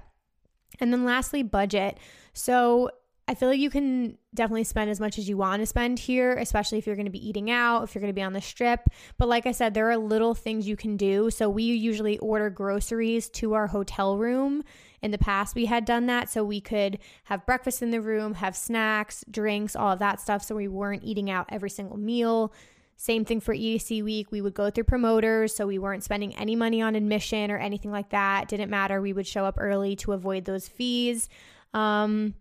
And 0.80 0.92
then 0.92 1.04
lastly, 1.04 1.42
budget. 1.42 1.98
So 2.32 2.90
I 3.26 3.34
feel 3.34 3.48
like 3.48 3.58
you 3.58 3.70
can 3.70 4.18
definitely 4.34 4.64
spend 4.64 4.90
as 4.90 5.00
much 5.00 5.18
as 5.18 5.28
you 5.28 5.38
want 5.38 5.60
to 5.62 5.66
spend 5.66 5.98
here, 5.98 6.34
especially 6.34 6.76
if 6.78 6.86
you're 6.86 6.96
going 6.96 7.06
to 7.06 7.12
be 7.12 7.26
eating 7.26 7.50
out, 7.50 7.84
if 7.84 7.94
you're 7.94 8.00
going 8.00 8.12
to 8.12 8.18
be 8.18 8.22
on 8.22 8.34
the 8.34 8.42
strip. 8.42 8.80
But 9.16 9.28
like 9.28 9.46
I 9.46 9.52
said, 9.52 9.72
there 9.72 9.90
are 9.90 9.96
little 9.96 10.34
things 10.34 10.68
you 10.68 10.76
can 10.76 10.98
do. 10.98 11.30
So 11.30 11.48
we 11.48 11.62
usually 11.62 12.18
order 12.18 12.50
groceries 12.50 13.30
to 13.30 13.54
our 13.54 13.68
hotel 13.68 14.18
room. 14.18 14.62
In 15.00 15.10
the 15.10 15.18
past, 15.18 15.54
we 15.54 15.66
had 15.66 15.84
done 15.84 16.06
that 16.06 16.28
so 16.28 16.44
we 16.44 16.60
could 16.60 16.98
have 17.24 17.46
breakfast 17.46 17.82
in 17.82 17.90
the 17.90 18.00
room, 18.00 18.34
have 18.34 18.56
snacks, 18.56 19.24
drinks, 19.30 19.76
all 19.76 19.92
of 19.92 19.98
that 20.00 20.20
stuff. 20.20 20.42
So 20.42 20.54
we 20.54 20.68
weren't 20.68 21.04
eating 21.04 21.30
out 21.30 21.46
every 21.50 21.70
single 21.70 21.98
meal. 21.98 22.52
Same 22.96 23.24
thing 23.24 23.40
for 23.40 23.54
EDC 23.54 24.02
week. 24.02 24.30
We 24.30 24.40
would 24.40 24.54
go 24.54 24.70
through 24.70 24.84
promoters, 24.84 25.54
so 25.54 25.66
we 25.66 25.78
weren't 25.78 26.04
spending 26.04 26.34
any 26.36 26.56
money 26.56 26.80
on 26.80 26.94
admission 26.94 27.50
or 27.50 27.58
anything 27.58 27.90
like 27.90 28.10
that. 28.10 28.48
Didn't 28.48 28.70
matter. 28.70 29.00
We 29.00 29.12
would 29.12 29.26
show 29.26 29.44
up 29.44 29.56
early 29.58 29.96
to 29.96 30.12
avoid 30.12 30.44
those 30.44 30.68
fees. 30.68 31.28
Um, 31.72 32.34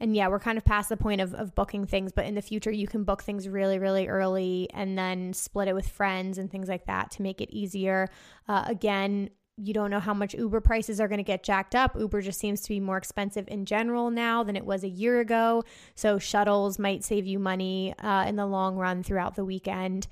and 0.00 0.14
yeah, 0.14 0.28
we're 0.28 0.40
kind 0.40 0.58
of 0.58 0.64
past 0.64 0.88
the 0.88 0.96
point 0.96 1.20
of, 1.20 1.34
of 1.34 1.54
booking 1.54 1.86
things, 1.86 2.12
but 2.12 2.26
in 2.26 2.34
the 2.34 2.42
future, 2.42 2.70
you 2.70 2.86
can 2.86 3.04
book 3.04 3.22
things 3.22 3.48
really, 3.48 3.78
really 3.78 4.06
early 4.06 4.68
and 4.74 4.98
then 4.98 5.32
split 5.32 5.68
it 5.68 5.74
with 5.74 5.88
friends 5.88 6.36
and 6.36 6.50
things 6.50 6.68
like 6.68 6.86
that 6.86 7.10
to 7.12 7.22
make 7.22 7.40
it 7.40 7.50
easier. 7.50 8.08
Uh, 8.48 8.64
again, 8.66 9.30
you 9.56 9.72
don't 9.72 9.90
know 9.90 10.00
how 10.00 10.14
much 10.14 10.34
Uber 10.34 10.60
prices 10.60 11.00
are 11.00 11.06
going 11.06 11.18
to 11.18 11.24
get 11.24 11.44
jacked 11.44 11.74
up. 11.74 11.96
Uber 11.98 12.22
just 12.22 12.40
seems 12.40 12.60
to 12.62 12.68
be 12.68 12.80
more 12.80 12.96
expensive 12.96 13.46
in 13.48 13.64
general 13.64 14.10
now 14.10 14.42
than 14.42 14.56
it 14.56 14.64
was 14.64 14.82
a 14.82 14.88
year 14.88 15.20
ago. 15.20 15.62
So 15.94 16.18
shuttles 16.18 16.78
might 16.78 17.04
save 17.04 17.26
you 17.26 17.38
money 17.38 17.94
uh, 17.98 18.24
in 18.26 18.36
the 18.36 18.46
long 18.46 18.76
run 18.76 19.02
throughout 19.02 19.36
the 19.36 19.44
weekend. 19.44 20.08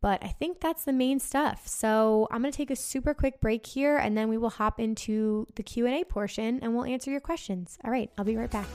But 0.00 0.22
I 0.22 0.28
think 0.28 0.60
that's 0.60 0.84
the 0.84 0.92
main 0.92 1.18
stuff. 1.18 1.66
So 1.66 2.28
I'm 2.30 2.40
going 2.40 2.52
to 2.52 2.56
take 2.56 2.70
a 2.70 2.76
super 2.76 3.12
quick 3.12 3.40
break 3.40 3.66
here 3.66 3.96
and 3.96 4.16
then 4.16 4.28
we 4.28 4.38
will 4.38 4.50
hop 4.50 4.78
into 4.80 5.46
the 5.56 5.62
Q&A 5.62 6.04
portion 6.04 6.60
and 6.62 6.74
we'll 6.74 6.84
answer 6.84 7.10
your 7.10 7.20
questions. 7.20 7.78
All 7.84 7.90
right, 7.90 8.10
I'll 8.16 8.24
be 8.24 8.36
right 8.36 8.50
back. 8.50 8.68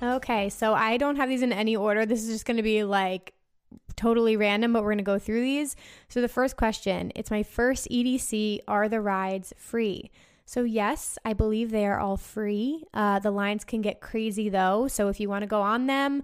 Okay, 0.00 0.48
so 0.48 0.74
I 0.74 0.96
don't 0.96 1.16
have 1.16 1.28
these 1.28 1.42
in 1.42 1.52
any 1.52 1.74
order. 1.74 2.06
This 2.06 2.22
is 2.22 2.28
just 2.28 2.46
going 2.46 2.58
to 2.58 2.62
be 2.62 2.84
like 2.84 3.34
totally 3.98 4.36
random, 4.36 4.72
but 4.72 4.82
we're 4.82 4.90
going 4.90 4.98
to 4.98 5.04
go 5.04 5.18
through 5.18 5.42
these. 5.42 5.76
So 6.08 6.20
the 6.20 6.28
first 6.28 6.56
question, 6.56 7.12
it's 7.14 7.30
my 7.30 7.42
first 7.42 7.88
EDC, 7.90 8.60
are 8.66 8.88
the 8.88 9.00
rides 9.00 9.52
free? 9.58 10.10
So 10.46 10.62
yes, 10.62 11.18
I 11.26 11.34
believe 11.34 11.70
they 11.70 11.84
are 11.84 11.98
all 11.98 12.16
free. 12.16 12.84
Uh, 12.94 13.18
the 13.18 13.30
lines 13.30 13.64
can 13.64 13.82
get 13.82 14.00
crazy 14.00 14.48
though. 14.48 14.88
So 14.88 15.08
if 15.08 15.20
you 15.20 15.28
want 15.28 15.42
to 15.42 15.46
go 15.46 15.60
on 15.60 15.86
them, 15.86 16.22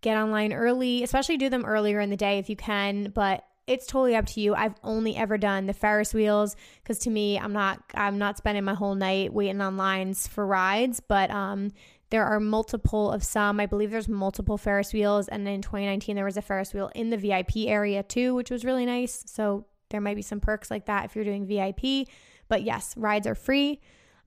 get 0.00 0.16
online 0.16 0.52
early, 0.52 1.02
especially 1.02 1.38
do 1.38 1.48
them 1.48 1.64
earlier 1.64 1.98
in 1.98 2.10
the 2.10 2.16
day 2.16 2.38
if 2.38 2.48
you 2.48 2.54
can, 2.54 3.10
but 3.10 3.44
it's 3.66 3.86
totally 3.86 4.16
up 4.16 4.26
to 4.26 4.40
you. 4.40 4.54
I've 4.54 4.74
only 4.82 5.14
ever 5.16 5.36
done 5.36 5.66
the 5.66 5.72
Ferris 5.72 6.14
wheels 6.14 6.56
because 6.82 7.00
to 7.00 7.10
me, 7.10 7.38
I'm 7.38 7.52
not 7.52 7.82
I'm 7.94 8.16
not 8.18 8.38
spending 8.38 8.64
my 8.64 8.74
whole 8.74 8.94
night 8.94 9.32
waiting 9.32 9.60
on 9.60 9.76
lines 9.76 10.26
for 10.26 10.46
rides. 10.46 11.00
But 11.00 11.30
um, 11.30 11.70
there 12.10 12.24
are 12.24 12.40
multiple 12.40 13.10
of 13.10 13.22
some. 13.22 13.60
I 13.60 13.66
believe 13.66 13.90
there's 13.90 14.08
multiple 14.08 14.56
Ferris 14.56 14.92
wheels. 14.92 15.28
And 15.28 15.46
in 15.46 15.62
2019, 15.62 16.16
there 16.16 16.24
was 16.24 16.36
a 16.36 16.42
Ferris 16.42 16.72
wheel 16.72 16.90
in 16.94 17.10
the 17.10 17.16
VIP 17.16 17.66
area 17.66 18.02
too, 18.02 18.34
which 18.34 18.50
was 18.50 18.64
really 18.64 18.86
nice. 18.86 19.24
So 19.26 19.66
there 19.90 20.00
might 20.00 20.16
be 20.16 20.22
some 20.22 20.40
perks 20.40 20.70
like 20.70 20.86
that 20.86 21.04
if 21.04 21.14
you're 21.14 21.24
doing 21.24 21.46
VIP. 21.46 22.08
But 22.48 22.62
yes, 22.62 22.94
rides 22.96 23.26
are 23.26 23.34
free. 23.34 23.80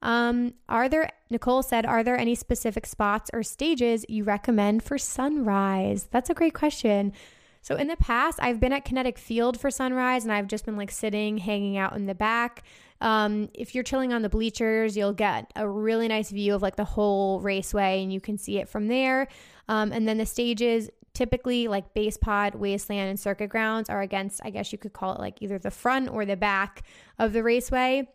Um, 0.03 0.53
are 0.67 0.89
there, 0.89 1.09
Nicole 1.29 1.61
said, 1.61 1.85
are 1.85 2.03
there 2.03 2.17
any 2.17 2.33
specific 2.33 2.85
spots 2.87 3.29
or 3.33 3.43
stages 3.43 4.05
you 4.09 4.23
recommend 4.23 4.83
for 4.83 4.97
sunrise? 4.97 6.07
That's 6.11 6.29
a 6.29 6.33
great 6.33 6.55
question. 6.55 7.13
So 7.61 7.75
in 7.75 7.87
the 7.87 7.95
past, 7.95 8.39
I've 8.41 8.59
been 8.59 8.73
at 8.73 8.85
Kinetic 8.85 9.17
Field 9.17 9.59
for 9.59 9.69
sunrise 9.69 10.23
and 10.23 10.31
I've 10.33 10.47
just 10.47 10.65
been 10.65 10.77
like 10.77 10.91
sitting, 10.91 11.37
hanging 11.37 11.77
out 11.77 11.95
in 11.95 12.07
the 12.07 12.15
back. 12.15 12.63
Um, 13.01 13.49
if 13.53 13.73
you're 13.73 13.83
chilling 13.83 14.13
on 14.13 14.21
the 14.21 14.29
bleachers, 14.29 14.97
you'll 14.97 15.13
get 15.13 15.51
a 15.55 15.67
really 15.67 16.07
nice 16.07 16.29
view 16.31 16.55
of 16.55 16.61
like 16.61 16.75
the 16.75 16.85
whole 16.85 17.39
raceway 17.39 18.01
and 18.03 18.11
you 18.11 18.19
can 18.19 18.37
see 18.37 18.57
it 18.57 18.67
from 18.67 18.87
there. 18.87 19.27
Um, 19.67 19.91
and 19.91 20.07
then 20.07 20.17
the 20.17 20.25
stages, 20.25 20.89
typically 21.13 21.67
like 21.67 21.93
bassPOD, 21.93 22.55
wasteland, 22.55 23.09
and 23.09 23.19
circuit 23.19 23.47
grounds, 23.47 23.89
are 23.89 24.01
against, 24.01 24.41
I 24.43 24.49
guess 24.49 24.71
you 24.71 24.77
could 24.77 24.93
call 24.93 25.13
it 25.13 25.19
like 25.19 25.41
either 25.41 25.59
the 25.59 25.71
front 25.71 26.09
or 26.09 26.25
the 26.25 26.37
back 26.37 26.83
of 27.19 27.33
the 27.33 27.43
raceway 27.43 28.07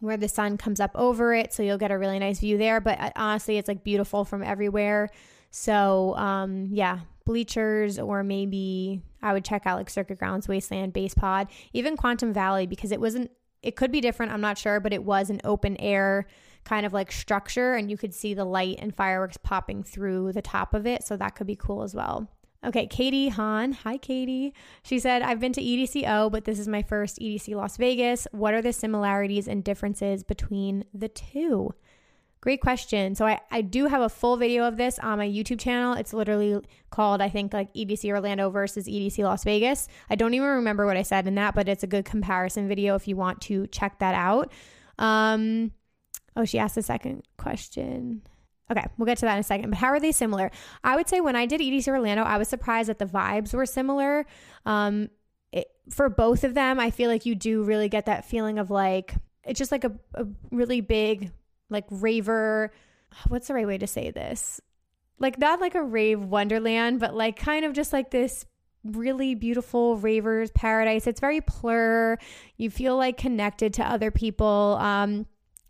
where 0.00 0.16
the 0.16 0.28
sun 0.28 0.56
comes 0.56 0.78
up 0.78 0.92
over 0.94 1.34
it. 1.34 1.52
So 1.52 1.62
you'll 1.62 1.78
get 1.78 1.90
a 1.90 1.98
really 1.98 2.18
nice 2.18 2.40
view 2.40 2.58
there. 2.58 2.80
But 2.80 3.00
uh, 3.00 3.10
honestly, 3.16 3.58
it's 3.58 3.68
like 3.68 3.82
beautiful 3.82 4.24
from 4.24 4.42
everywhere. 4.42 5.10
So, 5.50 6.14
um, 6.16 6.68
yeah, 6.70 7.00
bleachers 7.28 7.98
or 7.98 8.24
maybe 8.24 9.02
I 9.22 9.34
would 9.34 9.44
check 9.44 9.66
out 9.66 9.76
like 9.76 9.90
Circuit 9.90 10.18
Grounds, 10.18 10.48
Wasteland, 10.48 10.94
bassPOD, 10.94 11.48
even 11.74 11.94
Quantum 11.94 12.32
Valley 12.32 12.66
because 12.66 12.90
it 12.90 13.00
wasn't 13.00 13.30
it 13.62 13.76
could 13.76 13.92
be 13.92 14.00
different, 14.00 14.32
I'm 14.32 14.40
not 14.40 14.56
sure, 14.56 14.80
but 14.80 14.94
it 14.94 15.04
was 15.04 15.28
an 15.28 15.40
open 15.44 15.76
air 15.76 16.26
kind 16.64 16.86
of 16.86 16.94
like 16.94 17.12
structure 17.12 17.74
and 17.74 17.90
you 17.90 17.98
could 17.98 18.14
see 18.14 18.32
the 18.32 18.46
light 18.46 18.78
and 18.80 18.96
fireworks 18.96 19.36
popping 19.36 19.82
through 19.82 20.32
the 20.32 20.40
top 20.40 20.72
of 20.72 20.86
it. 20.86 21.04
So 21.04 21.16
that 21.18 21.34
could 21.34 21.46
be 21.46 21.56
cool 21.56 21.82
as 21.82 21.94
well. 21.94 22.28
Okay, 22.64 22.86
Katie 22.86 23.28
Hahn. 23.28 23.72
Hi, 23.72 23.98
Katie. 23.98 24.54
She 24.82 24.98
said, 24.98 25.22
I've 25.22 25.38
been 25.38 25.52
to 25.52 25.62
EDCO, 25.62 26.32
but 26.32 26.44
this 26.44 26.58
is 26.58 26.66
my 26.66 26.82
first 26.82 27.18
EDC 27.18 27.54
Las 27.54 27.76
Vegas. 27.76 28.26
What 28.32 28.54
are 28.54 28.62
the 28.62 28.72
similarities 28.72 29.46
and 29.46 29.62
differences 29.62 30.24
between 30.24 30.84
the 30.94 31.08
two? 31.08 31.74
Great 32.40 32.60
question. 32.60 33.16
So 33.16 33.26
I, 33.26 33.40
I 33.50 33.62
do 33.62 33.86
have 33.86 34.00
a 34.00 34.08
full 34.08 34.36
video 34.36 34.64
of 34.64 34.76
this 34.76 34.98
on 35.00 35.18
my 35.18 35.26
YouTube 35.26 35.58
channel. 35.58 35.94
It's 35.94 36.12
literally 36.12 36.60
called, 36.90 37.20
I 37.20 37.28
think, 37.28 37.52
like 37.52 37.72
EDC 37.74 38.08
Orlando 38.10 38.48
versus 38.48 38.86
EDC 38.86 39.18
Las 39.24 39.42
Vegas. 39.42 39.88
I 40.08 40.14
don't 40.14 40.34
even 40.34 40.48
remember 40.48 40.86
what 40.86 40.96
I 40.96 41.02
said 41.02 41.26
in 41.26 41.34
that, 41.34 41.54
but 41.56 41.68
it's 41.68 41.82
a 41.82 41.88
good 41.88 42.04
comparison 42.04 42.68
video 42.68 42.94
if 42.94 43.08
you 43.08 43.16
want 43.16 43.40
to 43.42 43.66
check 43.66 43.98
that 43.98 44.14
out. 44.14 44.52
Um, 44.98 45.72
oh, 46.36 46.44
she 46.44 46.60
asked 46.60 46.76
a 46.76 46.82
second 46.82 47.24
question. 47.38 48.22
Okay, 48.70 48.84
we'll 48.96 49.06
get 49.06 49.18
to 49.18 49.24
that 49.26 49.34
in 49.34 49.40
a 49.40 49.44
second. 49.44 49.70
But 49.70 49.78
how 49.78 49.88
are 49.88 50.00
they 50.00 50.12
similar? 50.12 50.52
I 50.84 50.94
would 50.94 51.08
say 51.08 51.20
when 51.20 51.34
I 51.34 51.46
did 51.46 51.60
EDC 51.60 51.88
Orlando, 51.88 52.22
I 52.22 52.38
was 52.38 52.48
surprised 52.48 52.88
that 52.88 53.00
the 53.00 53.06
vibes 53.06 53.52
were 53.52 53.66
similar. 53.66 54.26
Um, 54.64 55.08
it, 55.50 55.66
for 55.90 56.08
both 56.08 56.44
of 56.44 56.54
them, 56.54 56.78
I 56.78 56.92
feel 56.92 57.10
like 57.10 57.26
you 57.26 57.34
do 57.34 57.64
really 57.64 57.88
get 57.88 58.06
that 58.06 58.26
feeling 58.26 58.60
of 58.60 58.70
like, 58.70 59.14
it's 59.44 59.58
just 59.58 59.72
like 59.72 59.84
a, 59.84 59.92
a 60.14 60.26
really 60.50 60.82
big 60.82 61.32
like 61.70 61.84
raver. 61.90 62.72
What's 63.28 63.48
the 63.48 63.54
right 63.54 63.66
way 63.66 63.78
to 63.78 63.86
say 63.86 64.10
this? 64.10 64.60
Like 65.18 65.38
not 65.38 65.60
like 65.60 65.74
a 65.74 65.82
rave 65.82 66.20
wonderland, 66.20 67.00
but 67.00 67.14
like 67.14 67.36
kind 67.36 67.64
of 67.64 67.72
just 67.72 67.92
like 67.92 68.10
this 68.10 68.46
really 68.84 69.34
beautiful 69.34 69.96
ravers 69.96 70.50
paradise. 70.52 71.06
It's 71.06 71.20
very 71.20 71.40
plur. 71.40 72.16
You 72.56 72.70
feel 72.70 72.96
like 72.96 73.16
connected 73.16 73.74
to 73.74 73.84
other 73.84 74.10
people. 74.10 74.76
Um, 74.80 75.26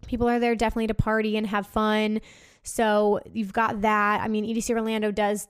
people 0.06 0.28
are 0.28 0.38
there 0.38 0.54
definitely 0.54 0.88
to 0.88 0.94
party 0.94 1.36
and 1.36 1.46
have 1.46 1.66
fun. 1.66 2.20
So 2.62 3.20
you've 3.32 3.52
got 3.52 3.80
that. 3.82 4.20
I 4.20 4.28
mean, 4.28 4.44
EDC 4.44 4.70
Orlando 4.70 5.10
does 5.10 5.48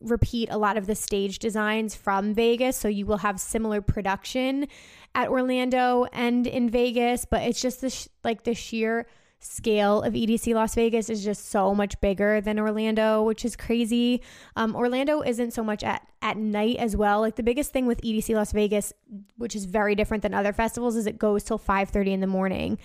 repeat 0.00 0.48
a 0.50 0.58
lot 0.58 0.76
of 0.76 0.86
the 0.86 0.94
stage 0.94 1.38
designs 1.38 1.94
from 1.94 2.34
Vegas, 2.34 2.76
so 2.76 2.88
you 2.88 3.06
will 3.06 3.18
have 3.18 3.40
similar 3.40 3.80
production 3.80 4.66
at 5.14 5.28
Orlando 5.28 6.06
and 6.12 6.46
in 6.46 6.70
Vegas, 6.70 7.24
but 7.24 7.42
it's 7.42 7.60
just 7.60 7.80
the 7.80 7.90
sh- 7.90 8.08
like 8.22 8.44
the 8.44 8.54
sheer 8.54 9.06
scale 9.40 10.02
of 10.02 10.14
EDC 10.14 10.54
Las 10.54 10.74
Vegas 10.74 11.08
is 11.08 11.24
just 11.24 11.50
so 11.50 11.74
much 11.74 12.00
bigger 12.00 12.40
than 12.40 12.58
Orlando, 12.58 13.22
which 13.22 13.44
is 13.44 13.56
crazy. 13.56 14.22
Um, 14.56 14.74
Orlando 14.74 15.22
isn't 15.22 15.52
so 15.52 15.62
much 15.62 15.84
at 15.84 16.06
at 16.20 16.36
night 16.36 16.76
as 16.76 16.96
well. 16.96 17.20
Like 17.20 17.36
the 17.36 17.42
biggest 17.42 17.72
thing 17.72 17.86
with 17.86 18.00
EDC 18.02 18.34
Las 18.34 18.52
Vegas, 18.52 18.92
which 19.36 19.54
is 19.54 19.64
very 19.64 19.94
different 19.94 20.22
than 20.22 20.34
other 20.34 20.52
festivals, 20.52 20.96
is 20.96 21.06
it 21.06 21.18
goes 21.18 21.44
till 21.44 21.58
five 21.58 21.90
thirty 21.90 22.12
in 22.12 22.20
the 22.20 22.26
morning. 22.26 22.78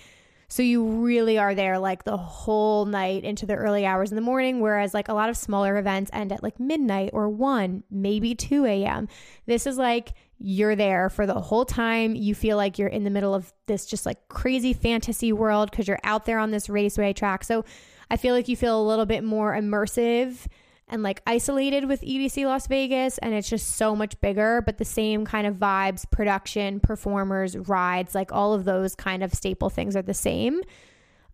So 0.48 0.62
you 0.62 0.84
really 0.84 1.38
are 1.38 1.54
there 1.54 1.78
like 1.78 2.04
the 2.04 2.16
whole 2.16 2.84
night 2.84 3.24
into 3.24 3.46
the 3.46 3.54
early 3.54 3.86
hours 3.86 4.12
in 4.12 4.16
the 4.16 4.22
morning, 4.22 4.60
whereas 4.60 4.94
like 4.94 5.08
a 5.08 5.14
lot 5.14 5.28
of 5.28 5.36
smaller 5.36 5.78
events 5.78 6.10
end 6.12 6.32
at 6.32 6.42
like 6.42 6.60
midnight 6.60 7.10
or 7.12 7.28
1, 7.28 7.82
maybe 7.90 8.34
2 8.34 8.66
a.m. 8.66 9.08
This 9.46 9.66
is 9.66 9.78
like 9.78 10.12
you're 10.38 10.76
there 10.76 11.08
for 11.08 11.26
the 11.26 11.34
whole 11.34 11.64
time. 11.64 12.14
You 12.14 12.34
feel 12.34 12.56
like 12.56 12.78
you're 12.78 12.88
in 12.88 13.04
the 13.04 13.10
middle 13.10 13.34
of 13.34 13.52
this 13.66 13.86
just 13.86 14.04
like 14.06 14.28
crazy 14.28 14.72
fantasy 14.72 15.32
world 15.32 15.70
because 15.70 15.88
you're 15.88 16.00
out 16.04 16.24
there 16.26 16.38
on 16.38 16.50
this 16.50 16.68
raceway 16.68 17.12
track. 17.12 17.44
So 17.44 17.64
I 18.10 18.16
feel 18.16 18.34
like 18.34 18.48
you 18.48 18.56
feel 18.56 18.80
a 18.80 18.86
little 18.86 19.06
bit 19.06 19.24
more 19.24 19.54
immersive 19.54 20.46
and 20.88 21.02
like 21.02 21.22
isolated 21.26 21.86
with 21.86 22.02
EDC 22.02 22.44
Las 22.44 22.66
Vegas, 22.66 23.16
and 23.18 23.32
it's 23.32 23.48
just 23.48 23.76
so 23.76 23.96
much 23.96 24.20
bigger, 24.20 24.62
but 24.64 24.76
the 24.76 24.84
same 24.84 25.24
kind 25.24 25.46
of 25.46 25.56
vibes, 25.56 26.04
production, 26.10 26.78
performers, 26.78 27.56
rides, 27.56 28.14
like 28.14 28.32
all 28.32 28.52
of 28.52 28.64
those 28.64 28.94
kind 28.94 29.22
of 29.22 29.32
staple 29.32 29.70
things 29.70 29.96
are 29.96 30.02
the 30.02 30.14
same. 30.14 30.60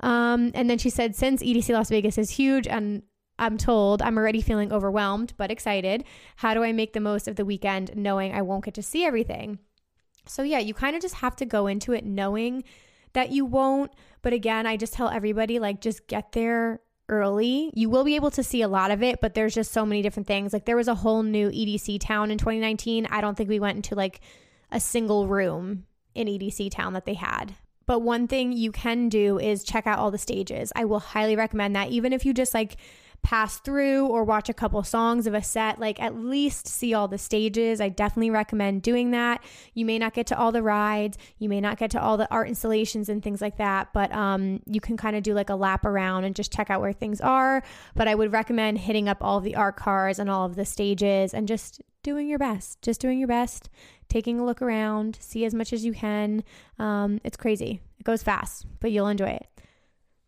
Um, 0.00 0.52
and 0.54 0.70
then 0.70 0.78
she 0.78 0.88
said, 0.88 1.16
since 1.16 1.42
EDC 1.42 1.74
Las 1.74 1.90
Vegas 1.90 2.16
is 2.16 2.30
huge 2.30 2.66
and 2.66 3.02
I'm 3.40 3.59
told 3.59 4.03
I'm 4.03 4.18
already 4.18 4.40
feeling 4.40 4.72
overwhelmed 4.72 5.33
but 5.37 5.50
excited. 5.50 6.05
How 6.37 6.55
do 6.55 6.62
I 6.62 6.72
make 6.72 6.92
the 6.92 7.00
most 7.00 7.26
of 7.26 7.37
the 7.37 7.44
weekend 7.44 7.96
knowing 7.96 8.33
I 8.33 8.42
won't 8.42 8.64
get 8.64 8.74
to 8.74 8.83
see 8.83 9.05
everything? 9.05 9.59
So, 10.26 10.42
yeah, 10.42 10.59
you 10.59 10.74
kind 10.74 10.94
of 10.94 11.03
just 11.03 11.16
have 11.16 11.35
to 11.37 11.46
go 11.46 11.66
into 11.66 11.92
it 11.92 12.05
knowing 12.05 12.62
that 13.14 13.33
you 13.33 13.44
won't. 13.44 13.90
But 14.22 14.33
again, 14.33 14.66
I 14.66 14.76
just 14.76 14.92
tell 14.92 15.09
everybody 15.09 15.59
like, 15.59 15.81
just 15.81 16.07
get 16.07 16.33
there 16.33 16.81
early. 17.09 17.72
You 17.74 17.90
will 17.90 18.05
be 18.05 18.14
able 18.14 18.31
to 18.33 18.42
see 18.42 18.62
a 18.62 18.68
lot 18.68 18.90
of 18.90 19.03
it, 19.03 19.20
but 19.20 19.35
there's 19.35 19.55
just 19.55 19.72
so 19.72 19.85
many 19.85 20.03
different 20.03 20.29
things. 20.29 20.53
Like, 20.53 20.66
there 20.66 20.76
was 20.76 20.88
a 20.88 20.94
whole 20.94 21.22
new 21.22 21.48
EDC 21.48 22.00
town 22.00 22.31
in 22.31 22.38
2019. 22.38 23.07
I 23.11 23.20
don't 23.20 23.35
think 23.35 23.48
we 23.48 23.59
went 23.59 23.76
into 23.76 23.94
like 23.94 24.20
a 24.70 24.79
single 24.79 25.26
room 25.26 25.87
in 26.14 26.29
EDC 26.29 26.70
town 26.70 26.92
that 26.92 27.07
they 27.07 27.14
had. 27.14 27.55
But 27.87 28.00
one 28.03 28.29
thing 28.29 28.53
you 28.53 28.70
can 28.70 29.09
do 29.09 29.40
is 29.40 29.64
check 29.64 29.87
out 29.87 29.98
all 29.98 30.12
the 30.12 30.18
stages. 30.18 30.72
I 30.76 30.85
will 30.85 31.00
highly 31.00 31.35
recommend 31.35 31.74
that, 31.74 31.88
even 31.88 32.12
if 32.12 32.24
you 32.24 32.33
just 32.33 32.55
like 32.55 32.76
pass 33.22 33.59
through 33.59 34.06
or 34.06 34.24
watch 34.24 34.48
a 34.48 34.54
couple 34.54 34.83
songs 34.83 35.26
of 35.26 35.35
a 35.35 35.42
set, 35.42 35.78
like 35.78 36.00
at 36.00 36.16
least 36.16 36.66
see 36.66 36.94
all 36.94 37.09
the 37.09 37.18
stages. 37.18 37.80
I 37.80 37.88
definitely 37.88 38.30
recommend 38.30 38.83
doing 38.83 39.11
that. 39.11 39.42
You 39.74 39.85
may 39.85 39.98
not 39.98 40.14
get 40.14 40.26
to 40.28 40.38
all 40.38 40.52
the 40.52 40.62
rides, 40.62 41.18
you 41.38 41.48
may 41.48 41.61
not 41.61 41.78
get 41.78 41.90
to 41.92 42.02
all 42.02 42.16
the 42.16 42.30
art 42.30 42.48
installations 42.48 43.09
and 43.09 43.22
things 43.22 43.40
like 43.40 43.59
that, 43.59 43.92
but 43.92 44.12
um, 44.12 44.61
you 44.66 44.80
can 44.80 44.96
kind 44.96 45.16
of 45.16 45.22
do 45.22 45.35
like 45.35 45.50
a 45.50 45.54
lap 45.54 45.85
around 45.85 46.24
and 46.24 46.35
just 46.35 46.52
check 46.52 46.70
out 46.70 46.80
where 46.80 46.92
things 46.92 47.20
are. 47.20 47.62
But 47.94 48.09
I 48.09 48.14
would 48.14 48.33
recommend 48.33 48.78
hitting 48.78 49.09
up 49.09 49.18
all 49.20 49.40
the 49.40 49.56
art 49.56 49.76
cars 49.76 50.18
and 50.18 50.30
all 50.30 50.46
of 50.46 50.56
the 50.56 50.64
stages 50.64 51.35
and 51.35 51.46
just 51.46 51.80
doing 52.02 52.28
your 52.28 52.38
best, 52.38 52.80
just 52.83 53.00
doing 53.00 53.18
your 53.18 53.28
best, 53.28 53.68
taking 54.09 54.40
a 54.40 54.44
look 54.44 54.62
around, 54.62 55.18
see 55.20 55.44
as 55.44 55.54
much 55.54 55.72
as 55.72 55.85
you 55.85 55.92
can. 55.92 56.42
Um, 56.78 57.20
it's 57.24 57.37
crazy. 57.37 57.80
It 57.98 58.04
goes 58.04 58.22
fast, 58.22 58.66
but 58.80 58.92
you'll 58.92 59.09
enjoy 59.09 59.30
it. 59.30 59.46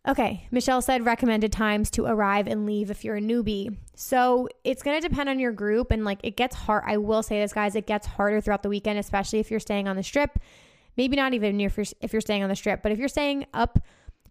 Okay, 0.07 0.49
Michelle 0.51 0.83
said 0.83 1.07
recommended 1.07 1.53
times 1.53 1.89
to 1.93 2.07
arrive 2.07 2.49
and 2.49 2.67
leave 2.67 2.91
if 2.91 3.05
you're 3.05 3.17
a 3.17 3.21
newbie. 3.21 3.77
So 3.95 4.49
it's 4.65 4.83
going 4.83 5.01
to 5.01 5.09
depend 5.09 5.29
on 5.29 5.39
your 5.39 5.53
group 5.53 5.93
and 5.93 6.05
like 6.05 6.19
it 6.25 6.37
gets 6.37 6.57
hard. 6.57 6.83
I 6.87 6.97
will 6.97 7.23
say 7.23 7.41
this, 7.41 7.53
guys, 7.53 7.77
it 7.77 7.87
gets 7.87 8.07
harder 8.07 8.41
throughout 8.41 8.65
the 8.65 8.69
weekend, 8.69 8.99
especially 8.99 9.39
if 9.39 9.49
you're 9.49 9.61
staying 9.61 9.87
on 9.87 9.95
the 9.95 10.03
strip. 10.03 10.41
Maybe 10.97 11.15
not 11.15 11.35
even 11.35 11.61
if 11.61 11.77
you're, 11.77 11.87
if 12.01 12.13
you're 12.13 12.21
staying 12.21 12.43
on 12.43 12.49
the 12.49 12.57
strip, 12.57 12.83
but 12.83 12.91
if 12.91 12.99
you're 12.99 13.07
staying 13.07 13.47
up 13.55 13.79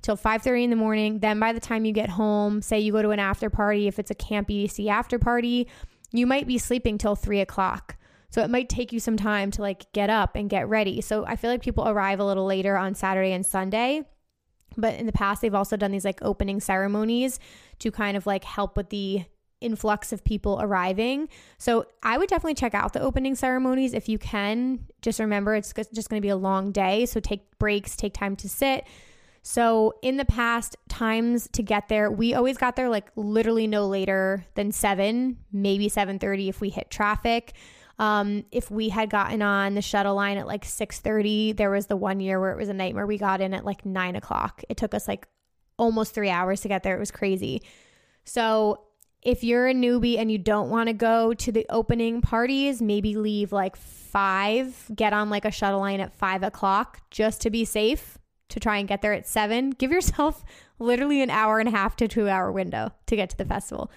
till 0.02 0.18
5.30 0.18 0.66
in 0.66 0.70
the 0.72 0.76
morning, 0.76 1.20
then 1.20 1.40
by 1.40 1.54
the 1.54 1.60
time 1.62 1.86
you 1.86 1.94
get 1.94 2.10
home, 2.10 2.62
say 2.62 2.78
you 2.78 2.92
go 2.92 3.02
to 3.02 3.12
an 3.12 3.20
after 3.20 3.50
party, 3.50 3.88
if 3.88 3.98
it's 3.98 4.12
a 4.12 4.16
Camp 4.16 4.50
EDC 4.50 4.90
after 4.90 5.18
party, 5.18 5.70
you 6.12 6.28
might 6.28 6.48
be 6.48 6.58
sleeping 6.58 6.98
till 6.98 7.16
3 7.16 7.40
o'clock. 7.40 7.96
So 8.30 8.42
it 8.42 8.50
might 8.50 8.68
take 8.68 8.92
you 8.92 9.00
some 9.00 9.16
time 9.16 9.52
to 9.52 9.62
like 9.62 9.92
get 9.94 10.10
up 10.10 10.36
and 10.36 10.50
get 10.50 10.68
ready. 10.68 11.00
So 11.00 11.26
I 11.26 11.38
feel 11.38 11.50
like 11.50 11.62
people 11.62 11.88
arrive 11.88 12.20
a 12.20 12.26
little 12.26 12.46
later 12.46 12.76
on 12.76 12.94
Saturday 12.94 13.32
and 13.32 13.46
Sunday 13.46 14.04
but 14.78 14.96
in 14.96 15.06
the 15.06 15.12
past, 15.12 15.42
they've 15.42 15.56
also 15.56 15.78
done 15.78 15.92
these 15.92 16.06
like 16.06 16.20
opening 16.22 16.60
ceremonies 16.60 17.40
to 17.80 17.92
kind 17.92 18.16
of 18.16 18.26
like 18.26 18.44
help 18.44 18.78
with 18.78 18.90
the 18.90 19.26
influx 19.62 20.12
of 20.12 20.24
people 20.24 20.60
arriving. 20.62 21.30
So 21.58 21.86
I 22.02 22.18
would 22.18 22.30
definitely 22.30 22.56
check 22.56 22.74
out 22.74 22.94
the 22.94 23.02
opening 23.02 23.36
ceremonies 23.36 23.94
if 23.94 24.10
you 24.10 24.18
can. 24.18 24.80
Just 25.02 25.20
remember, 25.20 25.56
it's 25.56 25.72
just 25.94 26.10
going 26.10 26.20
to 26.20 26.26
be 26.26 26.30
a 26.30 26.36
long 26.36 26.72
day. 26.72 27.06
So 27.06 27.20
take 27.20 27.58
breaks, 27.60 27.96
take 27.96 28.14
time 28.14 28.36
to 28.38 28.50
sit. 28.50 28.86
So 29.44 29.94
in 30.02 30.18
the 30.18 30.26
past 30.26 30.78
times 30.88 31.48
to 31.54 31.64
get 31.64 31.90
there, 31.90 32.12
we 32.12 32.34
always 32.34 32.58
got 32.58 32.76
there 32.76 32.90
like 32.90 33.12
literally 33.16 33.68
no 33.68 33.88
later 33.88 34.46
than 34.56 34.72
7, 34.72 35.38
maybe 35.52 35.90
7:30 35.90 36.50
if 36.50 36.62
we 36.62 36.70
hit 36.70 36.92
traffic. 36.92 37.54
Um, 38.00 38.46
if 38.52 38.72
we 38.72 38.90
had 38.90 39.10
gotten 39.10 39.42
on 39.42 39.76
the 39.76 39.82
shuttle 39.82 40.16
line 40.16 40.38
at 40.38 40.48
like 40.48 40.66
6.30 40.66 41.56
there 41.56 41.70
was 41.70 41.88
the 41.88 41.96
one 41.96 42.20
year 42.20 42.40
where 42.40 42.52
it 42.52 42.58
was 42.58 42.70
a 42.70 42.74
nightmare. 42.74 43.06
We 43.06 43.18
got 43.18 43.42
in 43.42 43.54
at 43.54 43.66
like 43.66 43.86
9 43.86 44.16
o'clock. 44.16 44.64
It 44.70 44.78
took 44.78 44.94
us 44.94 45.08
like 45.08 45.28
almost 45.78 46.14
three 46.14 46.30
hours 46.30 46.62
to 46.62 46.68
get 46.68 46.84
there. 46.84 46.96
It 46.96 47.00
was 47.00 47.12
crazy. 47.12 47.62
So 48.24 48.84
if 49.22 49.44
you're 49.44 49.68
a 49.68 49.74
newbie 49.74 50.18
and 50.18 50.32
you 50.32 50.38
don't 50.38 50.70
want 50.70 50.88
to 50.88 50.94
go 50.94 51.34
to 51.34 51.52
the 51.52 51.66
opening 51.70 52.22
parties 52.22 52.82
maybe 52.82 53.16
leave 53.16 53.52
like 53.52 53.76
five 53.76 54.90
get 54.96 55.14
on 55.14 55.30
like 55.30 55.46
a 55.46 55.52
shuttle 55.52 55.80
line 55.80 56.00
at 56.00 56.12
five 56.12 56.42
o'clock 56.42 57.02
just 57.12 57.42
to 57.42 57.52
be 57.52 57.64
safe 57.64 58.18
to 58.50 58.60
try 58.60 58.78
and 58.78 58.88
get 58.88 59.02
there 59.02 59.14
at 59.14 59.28
seven. 59.28 59.72
Give 59.72 59.92
yourself 59.92 60.44
literally 60.80 61.22
an 61.22 61.30
hour 61.30 61.60
and 61.60 61.70
a 61.70 61.72
half 61.72 61.96
to 61.98 62.08
two 62.08 62.28
hour 62.28 62.52
window 62.52 62.92
to 63.08 63.16
get 63.16 63.30
to 63.30 63.38
the 63.38 63.46
festival 63.46 63.92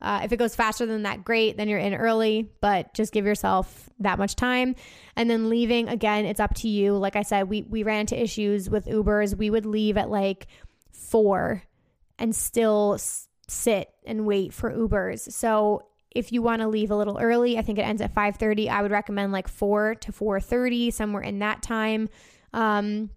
uh, 0.00 0.20
if 0.24 0.32
it 0.32 0.36
goes 0.36 0.54
faster 0.54 0.84
than 0.84 1.04
that, 1.04 1.24
great. 1.24 1.56
Then 1.56 1.68
you're 1.68 1.78
in 1.78 1.94
early, 1.94 2.50
but 2.60 2.92
just 2.94 3.12
give 3.12 3.24
yourself 3.24 3.88
that 4.00 4.18
much 4.18 4.36
time. 4.36 4.74
And 5.16 5.30
then 5.30 5.48
leaving 5.48 5.88
again, 5.88 6.26
it's 6.26 6.40
up 6.40 6.54
to 6.56 6.68
you. 6.68 6.96
Like 6.96 7.16
I 7.16 7.22
said, 7.22 7.48
we 7.48 7.62
we 7.62 7.82
ran 7.82 8.00
into 8.00 8.20
issues 8.20 8.68
with 8.68 8.86
Ubers. 8.86 9.36
We 9.36 9.48
would 9.48 9.64
leave 9.66 9.96
at 9.96 10.10
like 10.10 10.48
four 10.92 11.62
and 12.18 12.34
still 12.34 12.94
s- 12.94 13.28
sit 13.48 13.88
and 14.06 14.26
wait 14.26 14.52
for 14.52 14.70
Ubers. 14.70 15.32
So 15.32 15.86
if 16.10 16.32
you 16.32 16.42
want 16.42 16.62
to 16.62 16.68
leave 16.68 16.90
a 16.90 16.96
little 16.96 17.18
early, 17.18 17.58
I 17.58 17.62
think 17.62 17.78
it 17.78 17.82
ends 17.82 18.02
at 18.02 18.14
5:30. 18.14 18.68
I 18.68 18.82
would 18.82 18.90
recommend 18.90 19.32
like 19.32 19.48
4 19.48 19.94
to 19.96 20.12
4:30, 20.12 20.90
somewhere 20.92 21.22
in 21.22 21.38
that 21.38 21.62
time. 21.62 22.08
Um, 22.52 23.10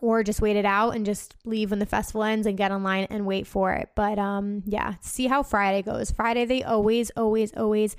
or 0.00 0.22
just 0.22 0.40
wait 0.40 0.56
it 0.56 0.64
out 0.64 0.94
and 0.94 1.04
just 1.04 1.34
leave 1.44 1.70
when 1.70 1.78
the 1.78 1.86
festival 1.86 2.22
ends 2.22 2.46
and 2.46 2.56
get 2.56 2.70
online 2.70 3.06
and 3.10 3.26
wait 3.26 3.46
for 3.46 3.72
it. 3.72 3.90
But 3.94 4.18
um 4.18 4.62
yeah, 4.66 4.94
see 5.00 5.26
how 5.26 5.42
Friday 5.42 5.82
goes. 5.82 6.10
Friday 6.10 6.44
they 6.44 6.62
always 6.62 7.10
always 7.16 7.52
always 7.56 7.96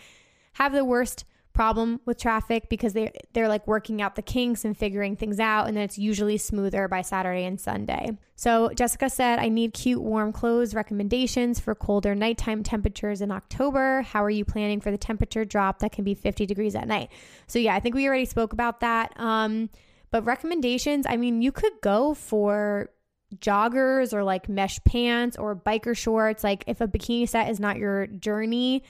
have 0.54 0.74
the 0.74 0.86
worst 0.86 1.26
problem 1.52 2.00
with 2.06 2.18
traffic 2.18 2.70
because 2.70 2.94
they 2.94 3.12
they're 3.34 3.50
like 3.50 3.68
working 3.68 4.02
out 4.02 4.16
the 4.16 4.22
kinks 4.22 4.64
and 4.64 4.78
figuring 4.78 5.18
things 5.18 5.42
out 5.42 5.68
and 5.68 5.76
then 5.76 5.84
it's 5.84 5.98
usually 5.98 6.38
smoother 6.38 6.88
by 6.88 7.02
Saturday 7.02 7.44
and 7.44 7.60
Sunday. 7.60 8.18
So 8.38 8.70
Jessica 8.74 9.10
said, 9.10 9.40
"I 9.40 9.50
need 9.50 9.74
cute 9.74 10.02
warm 10.02 10.32
clothes 10.32 10.74
recommendations 10.74 11.60
for 11.60 11.76
colder 11.76 12.16
nighttime 12.16 12.64
temperatures 12.64 13.20
in 13.20 13.30
October. 13.30 14.04
How 14.04 14.24
are 14.24 14.30
you 14.30 14.46
planning 14.46 14.80
for 14.80 14.90
the 14.90 14.98
temperature 14.98 15.44
drop 15.44 15.80
that 15.80 15.92
can 15.92 16.06
be 16.06 16.14
50 16.14 16.46
degrees 16.46 16.76
at 16.76 16.88
night?" 16.88 17.10
So 17.48 17.60
yeah, 17.60 17.76
I 17.76 17.82
think 17.82 17.94
we 17.94 18.08
already 18.08 18.24
spoke 18.26 18.54
about 18.54 18.80
that. 18.80 19.12
Um 19.20 19.70
but 20.12 20.26
recommendations, 20.26 21.06
I 21.08 21.18
mean, 21.18 21.42
you 21.42 21.52
could 21.52 21.74
go 21.82 22.14
for 22.14 22.90
joggers 23.38 24.14
or 24.14 24.24
like 24.24 24.50
mesh 24.50 24.84
pants 24.84 25.38
or 25.38 25.56
biker 25.56 25.96
shorts. 25.96 26.44
Like 26.44 26.64
if 26.68 26.82
a 26.82 26.88
bikini 26.88 27.28
set 27.30 27.50
is 27.50 27.60
not 27.60 27.78
your 27.78 28.08
journey, 28.08 28.84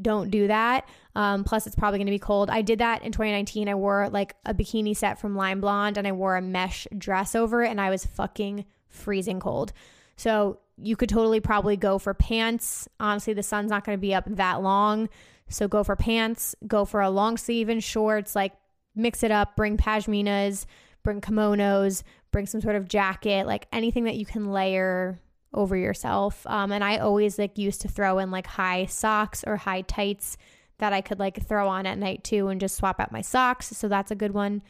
don't 0.00 0.30
do 0.30 0.46
that. 0.46 0.88
Um, 1.14 1.44
plus, 1.44 1.66
it's 1.66 1.76
probably 1.76 1.98
going 1.98 2.06
to 2.06 2.12
be 2.12 2.18
cold. 2.18 2.48
I 2.48 2.62
did 2.62 2.78
that 2.78 3.02
in 3.02 3.12
2019. 3.12 3.68
I 3.68 3.74
wore 3.74 4.08
like 4.10 4.34
a 4.46 4.54
bikini 4.54 4.96
set 4.96 5.18
from 5.18 5.36
Lime 5.36 5.60
Blonde 5.60 5.98
and 5.98 6.06
I 6.06 6.12
wore 6.12 6.36
a 6.36 6.42
mesh 6.42 6.86
dress 6.96 7.34
over 7.34 7.62
it, 7.62 7.70
and 7.70 7.80
I 7.80 7.90
was 7.90 8.06
fucking 8.06 8.64
freezing 8.88 9.40
cold. 9.40 9.72
So 10.16 10.60
you 10.78 10.96
could 10.96 11.08
totally 11.08 11.40
probably 11.40 11.76
go 11.76 11.98
for 11.98 12.14
pants. 12.14 12.88
Honestly, 12.98 13.34
the 13.34 13.42
sun's 13.42 13.70
not 13.70 13.84
going 13.84 13.96
to 13.96 14.00
be 14.00 14.14
up 14.14 14.24
that 14.26 14.62
long. 14.62 15.08
So 15.48 15.68
go 15.68 15.84
for 15.84 15.96
pants, 15.96 16.54
go 16.66 16.86
for 16.86 17.02
a 17.02 17.10
long 17.10 17.36
sleeve 17.36 17.68
and 17.68 17.84
shorts, 17.84 18.34
like 18.34 18.52
mix 18.94 19.22
it 19.22 19.30
up, 19.30 19.56
bring 19.56 19.76
pashminas, 19.76 20.66
bring 21.02 21.20
kimonos, 21.20 22.02
bring 22.30 22.46
some 22.46 22.60
sort 22.60 22.76
of 22.76 22.88
jacket, 22.88 23.46
like 23.46 23.66
anything 23.72 24.04
that 24.04 24.16
you 24.16 24.26
can 24.26 24.52
layer 24.52 25.20
over 25.54 25.76
yourself. 25.76 26.46
Um, 26.46 26.72
and 26.72 26.82
I 26.82 26.98
always 26.98 27.38
like 27.38 27.58
used 27.58 27.82
to 27.82 27.88
throw 27.88 28.18
in 28.18 28.30
like 28.30 28.46
high 28.46 28.86
socks 28.86 29.44
or 29.46 29.56
high 29.56 29.82
tights 29.82 30.36
that 30.78 30.92
I 30.92 31.00
could 31.00 31.18
like 31.18 31.46
throw 31.46 31.68
on 31.68 31.86
at 31.86 31.98
night 31.98 32.24
too 32.24 32.48
and 32.48 32.60
just 32.60 32.76
swap 32.76 33.00
out 33.00 33.12
my 33.12 33.20
socks. 33.20 33.68
So 33.68 33.88
that's 33.88 34.10
a 34.10 34.16
good 34.16 34.32
one. 34.32 34.62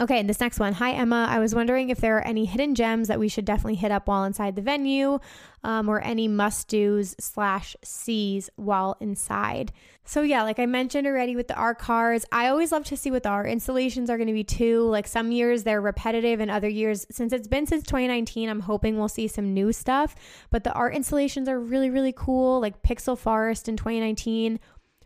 Okay, 0.00 0.18
and 0.18 0.26
this 0.26 0.40
next 0.40 0.58
one. 0.58 0.72
Hi, 0.72 0.92
Emma. 0.92 1.26
I 1.28 1.40
was 1.40 1.54
wondering 1.54 1.90
if 1.90 2.00
there 2.00 2.16
are 2.16 2.26
any 2.26 2.46
hidden 2.46 2.74
gems 2.74 3.08
that 3.08 3.18
we 3.18 3.28
should 3.28 3.44
definitely 3.44 3.74
hit 3.74 3.92
up 3.92 4.08
while 4.08 4.24
inside 4.24 4.56
the 4.56 4.62
venue 4.62 5.18
um, 5.62 5.90
or 5.90 6.00
any 6.00 6.26
must 6.26 6.68
do's 6.68 7.14
slash 7.20 7.76
C's 7.84 8.48
while 8.56 8.96
inside. 9.00 9.72
So, 10.06 10.22
yeah, 10.22 10.42
like 10.42 10.58
I 10.58 10.64
mentioned 10.64 11.06
already 11.06 11.36
with 11.36 11.48
the 11.48 11.54
art 11.54 11.78
cars, 11.78 12.24
I 12.32 12.46
always 12.46 12.72
love 12.72 12.84
to 12.84 12.96
see 12.96 13.10
what 13.10 13.24
the 13.24 13.28
art 13.28 13.50
installations 13.50 14.08
are 14.08 14.16
going 14.16 14.26
to 14.26 14.32
be 14.32 14.42
too. 14.42 14.88
Like 14.88 15.06
some 15.06 15.32
years 15.32 15.64
they're 15.64 15.82
repetitive, 15.82 16.40
and 16.40 16.50
other 16.50 16.68
years, 16.68 17.06
since 17.10 17.34
it's 17.34 17.46
been 17.46 17.66
since 17.66 17.82
2019, 17.82 18.48
I'm 18.48 18.60
hoping 18.60 18.96
we'll 18.96 19.08
see 19.08 19.28
some 19.28 19.52
new 19.52 19.70
stuff. 19.70 20.16
But 20.48 20.64
the 20.64 20.72
art 20.72 20.94
installations 20.94 21.46
are 21.46 21.60
really, 21.60 21.90
really 21.90 22.14
cool. 22.16 22.58
Like 22.58 22.82
Pixel 22.82 23.18
Forest 23.18 23.68
in 23.68 23.76
2019 23.76 24.60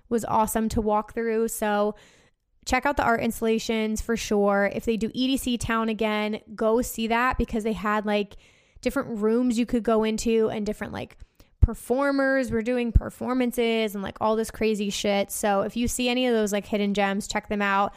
was 0.09 0.25
awesome 0.27 0.69
to 0.69 0.81
walk 0.81 1.15
through. 1.15 1.49
So, 1.49 1.97
check 2.65 2.87
out 2.87 2.97
the 2.97 3.05
art 3.05 3.21
installations 3.21 4.01
for 4.01 4.17
sure. 4.17 4.71
If 4.73 4.85
they 4.85 4.97
do 4.97 5.09
EDC 5.11 5.61
Town 5.61 5.89
again, 5.89 6.41
go 6.55 6.83
see 6.83 7.09
that 7.09 7.39
because 7.39 7.65
they 7.65 7.73
had 7.73 8.07
like 8.07 8.37
different 8.81 9.19
rooms 9.19 9.59
you 9.59 9.67
could 9.67 9.83
go 9.83 10.05
into 10.05 10.51
and 10.51 10.67
different 10.67 10.93
like 10.93 11.17
performers 11.61 12.51
were 12.51 12.63
doing 12.63 12.93
performances 12.93 13.95
and 13.95 14.03
like 14.03 14.19
all 14.21 14.37
this 14.37 14.51
crazy 14.51 14.91
shit. 14.91 15.31
So 15.31 15.63
if 15.63 15.77
you 15.77 15.89
see 15.89 16.09
any 16.09 16.27
of 16.27 16.35
those 16.35 16.53
like 16.53 16.67
hidden 16.67 16.93
gems, 16.93 17.27
check 17.27 17.49
them 17.49 17.63
out. 17.63 17.95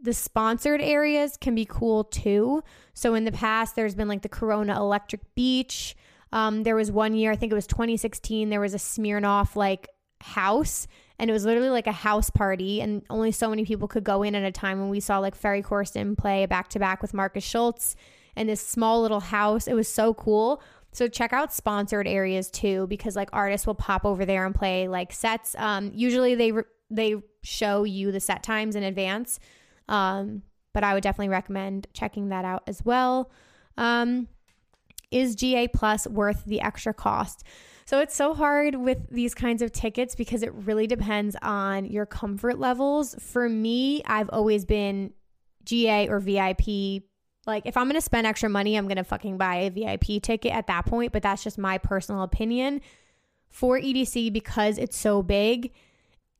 The 0.00 0.14
sponsored 0.14 0.80
areas 0.80 1.36
can 1.36 1.54
be 1.54 1.66
cool 1.68 2.04
too. 2.04 2.62
So 2.94 3.14
in 3.14 3.24
the 3.24 3.32
past, 3.32 3.74
there's 3.74 3.94
been 3.94 4.08
like 4.08 4.22
the 4.22 4.28
Corona 4.28 4.76
Electric 4.76 5.34
Beach. 5.34 5.96
Um, 6.32 6.62
there 6.62 6.76
was 6.76 6.92
one 6.92 7.14
year, 7.14 7.32
I 7.32 7.36
think 7.36 7.50
it 7.50 7.56
was 7.56 7.66
2016, 7.66 8.48
there 8.48 8.60
was 8.60 8.74
a 8.74 8.78
Smirnoff 8.78 9.56
like 9.56 9.88
house 10.20 10.86
and 11.20 11.28
it 11.28 11.34
was 11.34 11.44
literally 11.44 11.68
like 11.68 11.86
a 11.86 11.92
house 11.92 12.30
party 12.30 12.80
and 12.80 13.02
only 13.10 13.30
so 13.30 13.50
many 13.50 13.66
people 13.66 13.86
could 13.86 14.02
go 14.02 14.22
in 14.22 14.34
at 14.34 14.42
a 14.42 14.50
time 14.50 14.80
when 14.80 14.88
we 14.88 15.00
saw 15.00 15.18
like 15.18 15.34
Ferry 15.34 15.62
Corsten 15.62 16.16
play 16.16 16.46
back 16.46 16.68
to 16.68 16.78
back 16.78 17.02
with 17.02 17.12
Markus 17.12 17.44
Schulz 17.44 17.94
in 18.36 18.46
this 18.46 18.66
small 18.66 19.02
little 19.02 19.20
house. 19.20 19.68
It 19.68 19.74
was 19.74 19.86
so 19.86 20.14
cool. 20.14 20.62
So 20.92 21.08
check 21.08 21.34
out 21.34 21.52
sponsored 21.52 22.08
areas 22.08 22.50
too 22.50 22.86
because 22.86 23.16
like 23.16 23.28
artists 23.34 23.66
will 23.66 23.74
pop 23.74 24.06
over 24.06 24.24
there 24.24 24.46
and 24.46 24.54
play 24.54 24.88
like 24.88 25.12
sets. 25.12 25.54
Um, 25.58 25.92
usually 25.94 26.34
they 26.34 26.52
re- 26.52 26.64
they 26.90 27.16
show 27.42 27.84
you 27.84 28.12
the 28.12 28.20
set 28.20 28.42
times 28.42 28.74
in 28.74 28.82
advance. 28.82 29.38
Um, 29.90 30.42
but 30.72 30.84
I 30.84 30.94
would 30.94 31.02
definitely 31.02 31.28
recommend 31.28 31.86
checking 31.92 32.30
that 32.30 32.46
out 32.46 32.62
as 32.66 32.82
well. 32.82 33.30
Um, 33.76 34.28
is 35.10 35.34
GA 35.34 35.68
Plus 35.68 36.06
worth 36.06 36.46
the 36.46 36.62
extra 36.62 36.94
cost? 36.94 37.44
So 37.90 37.98
it's 37.98 38.14
so 38.14 38.34
hard 38.34 38.76
with 38.76 38.98
these 39.10 39.34
kinds 39.34 39.62
of 39.62 39.72
tickets 39.72 40.14
because 40.14 40.44
it 40.44 40.54
really 40.54 40.86
depends 40.86 41.34
on 41.42 41.86
your 41.86 42.06
comfort 42.06 42.56
levels. 42.56 43.16
For 43.18 43.48
me, 43.48 44.00
I've 44.06 44.30
always 44.30 44.64
been 44.64 45.12
GA 45.64 46.06
or 46.06 46.20
VIP. 46.20 47.02
Like 47.48 47.66
if 47.66 47.76
I'm 47.76 47.86
going 47.86 47.96
to 47.96 48.00
spend 48.00 48.28
extra 48.28 48.48
money, 48.48 48.76
I'm 48.76 48.86
going 48.86 48.98
to 48.98 49.02
fucking 49.02 49.38
buy 49.38 49.56
a 49.56 49.70
VIP 49.70 50.22
ticket 50.22 50.52
at 50.52 50.68
that 50.68 50.86
point, 50.86 51.10
but 51.10 51.24
that's 51.24 51.42
just 51.42 51.58
my 51.58 51.78
personal 51.78 52.22
opinion. 52.22 52.80
For 53.48 53.76
EDC 53.76 54.32
because 54.32 54.78
it's 54.78 54.96
so 54.96 55.20
big, 55.20 55.72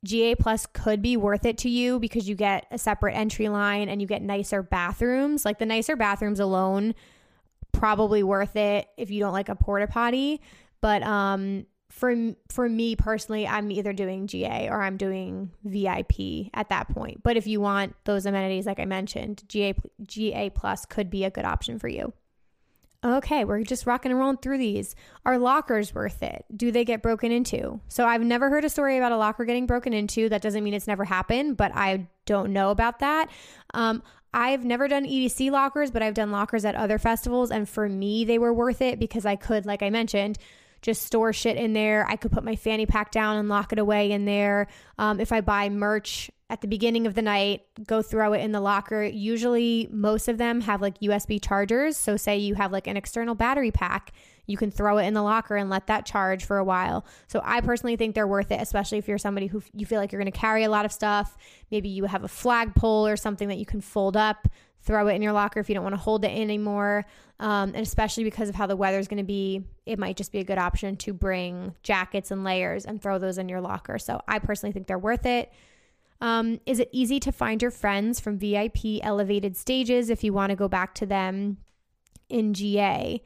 GA 0.05 0.37
Plus 0.37 0.67
could 0.67 1.03
be 1.03 1.17
worth 1.17 1.45
it 1.45 1.59
to 1.59 1.69
you 1.69 1.99
because 1.99 2.29
you 2.29 2.37
get 2.37 2.67
a 2.71 2.79
separate 2.79 3.15
entry 3.15 3.49
line 3.49 3.89
and 3.89 4.01
you 4.01 4.07
get 4.07 4.23
nicer 4.23 4.63
bathrooms. 4.63 5.45
Like 5.45 5.59
the 5.59 5.67
nicer 5.67 5.97
bathrooms 5.97 6.39
alone 6.39 6.95
probably 7.73 8.23
worth 8.23 8.55
it 8.55 8.89
if 8.97 9.11
you 9.11 9.19
don't 9.19 9.33
like 9.33 9.49
a 9.49 9.57
porta 9.57 9.89
potty. 9.89 10.41
But 10.81 11.03
um, 11.03 11.67
for 11.91 12.15
for 12.49 12.69
me 12.69 12.97
personally, 12.97 13.47
I'm 13.47 13.71
either 13.71 13.93
doing 13.93 14.27
GA 14.27 14.69
or 14.69 14.83
I'm 14.83 14.97
doing 14.97 15.51
VIP 15.65 16.51
at 16.55 16.69
that 16.69 16.89
point. 16.89 17.23
But 17.23 17.37
if 17.37 17.47
you 17.47 17.61
want 17.61 17.95
those 18.05 18.27
amenities, 18.27 18.67
like 18.67 18.81
I 18.81 18.85
mentioned, 18.85 19.43
GA 19.49 19.75
GA 20.05 20.51
Plus 20.51 20.87
could 20.87 21.11
be 21.11 21.25
a 21.25 21.31
good 21.31 21.45
option 21.45 21.79
for 21.79 21.89
you. 21.89 22.13
Okay, 23.03 23.45
we're 23.45 23.63
just 23.63 23.87
rocking 23.87 24.11
and 24.11 24.21
rolling 24.21 24.37
through 24.37 24.59
these. 24.59 24.95
Are 25.25 25.39
lockers 25.39 25.95
worth 25.95 26.23
it? 26.23 26.45
Do 26.55 26.71
they 26.71 26.85
get 26.85 27.01
broken 27.01 27.33
into? 27.33 27.81
So 27.89 28.05
I've 28.05 28.23
never 28.23 28.51
heard 28.51 28.65
a 28.65 28.69
story 28.69 28.99
about 28.99 29.13
a 29.13 29.17
locker 29.17 29.47
getting 29.47 29.67
broken 29.67 29.95
into. 29.95 30.29
That 30.29 30.43
doesn't 30.43 30.63
mean 30.63 30.75
it's 30.75 30.87
never 30.87 31.05
happened, 31.07 31.57
but 31.57 31.73
I 31.75 32.09
don't 32.27 32.53
know 32.53 32.71
about 32.71 32.99
that. 32.99 33.31
Um, 33.73 34.03
I've 34.35 34.67
never 34.67 34.87
done 34.87 35.07
EDC 35.07 35.51
lockers, 35.51 35.91
but 35.91 36.03
I've 36.03 36.15
done 36.15 36.31
lockers 36.31 36.67
at 36.67 36.75
other 36.75 36.99
festivals, 36.99 37.51
and 37.51 37.67
for 37.69 37.89
me, 37.89 38.25
they 38.25 38.39
were 38.39 38.53
worth 38.53 38.83
it 38.83 39.01
because 39.01 39.25
I 39.25 39.35
could, 39.35 39.65
like 39.65 39.83
I 39.83 39.89
mentioned, 39.89 40.39
just 40.83 41.03
store 41.03 41.33
shit 41.33 41.57
in 41.57 41.73
there. 41.73 42.07
I 42.09 42.17
could 42.17 42.33
put 42.33 42.45
my 42.45 42.57
fanny 42.57 42.87
pack 42.87 43.11
down 43.11 43.37
and 43.37 43.49
lock 43.49 43.73
it 43.73 43.79
away 43.79 44.11
in 44.13 44.25
there. 44.25 44.69
Um, 44.99 45.21
if 45.21 45.33
I 45.33 45.41
buy 45.41 45.69
merch 45.69 46.31
at 46.51 46.61
the 46.61 46.67
beginning 46.67 47.07
of 47.07 47.15
the 47.15 47.23
night, 47.23 47.63
go 47.87 48.03
throw 48.03 48.33
it 48.33 48.41
in 48.41 48.51
the 48.53 48.61
locker. 48.61 49.05
Usually, 49.05 49.89
most 49.91 50.29
of 50.29 50.37
them 50.37 50.61
have 50.63 50.83
like 50.83 50.99
USB 50.99 51.41
chargers. 51.41 51.97
So, 51.97 52.17
say 52.17 52.37
you 52.37 52.57
have 52.57 52.73
like 52.73 52.87
an 52.87 52.97
external 52.97 53.35
battery 53.35 53.71
pack, 53.71 54.13
you 54.47 54.57
can 54.57 54.71
throw 54.71 54.99
it 54.99 55.07
in 55.07 55.15
the 55.15 55.23
locker 55.23 55.55
and 55.55 55.71
let 55.71 55.87
that 55.87 56.05
charge 56.05 56.45
for 56.45 56.59
a 56.59 56.65
while. 56.65 57.07
So, 57.29 57.41
I 57.45 57.61
personally 57.61 57.95
think 57.97 58.15
they're 58.15 58.27
worth 58.27 58.51
it, 58.51 58.61
especially 58.61 58.99
if 58.99 59.07
you're 59.07 59.17
somebody 59.17 59.47
who 59.47 59.63
you 59.73 59.87
feel 59.87 60.01
like 60.01 60.11
you're 60.11 60.21
going 60.21 60.31
to 60.31 60.39
carry 60.39 60.65
a 60.65 60.69
lot 60.69 60.85
of 60.85 60.93
stuff. 60.93 61.39
Maybe 61.71 61.89
you 61.89 62.05
have 62.05 62.25
a 62.25 62.29
flagpole 62.29 63.07
or 63.07 63.17
something 63.17 63.49
that 63.49 63.59
you 63.59 63.67
can 63.67 63.81
fold 63.81 64.17
up 64.17 64.49
throw 64.83 65.09
it 65.09 65.15
in 65.15 65.23
your 65.23 65.33
locker 65.33 65.61
if 65.61 65.69
you 65.69 65.75
don't 65.75 65.85
want 65.85 65.95
to 65.95 66.01
hold 66.01 66.25
it 66.25 66.31
anymore. 66.31 67.05
Um, 67.39 67.73
and 67.75 67.79
especially 67.79 68.25
because 68.25 68.49
of 68.49 68.55
how 68.55 68.67
the 68.67 68.77
weather 68.77 68.99
is 68.99 69.09
going 69.09 69.19
to 69.19 69.25
be, 69.25 69.65
it 69.87 69.99
might 69.99 70.17
just 70.17 70.33
be 70.33 70.39
a 70.39 70.45
good 70.45 70.59
option 70.59 70.97
to 70.99 71.13
bring 71.13 71.75
jackets 71.83 72.31
and 72.31 72.45
layers 72.45 72.85
and 72.85 73.01
throw 73.01 73.19
those 73.19 73.39
in 73.39 73.49
your 73.49 73.61
locker. 73.61 73.99
So 73.99 74.21
I 74.27 74.39
personally 74.39 74.73
think 74.73 74.87
they're 74.87 74.99
worth 74.99 75.27
it. 75.27 75.53
Um, 76.21 76.61
is 76.67 76.79
it 76.79 76.91
easy 76.93 77.19
to 77.21 77.33
find 77.33 77.63
your 77.63 77.71
friends 77.71 78.21
from 78.21 78.39
VIP 78.39 79.03
elevated 79.03 79.57
stages 79.57 80.11
if 80.11 80.23
you 80.23 80.33
want 80.33 80.51
to 80.51 80.57
go 80.57 80.69
back 80.69 80.95
to 80.97 81.07
them 81.07 81.59
in 82.29 82.53
GA? 82.55 83.23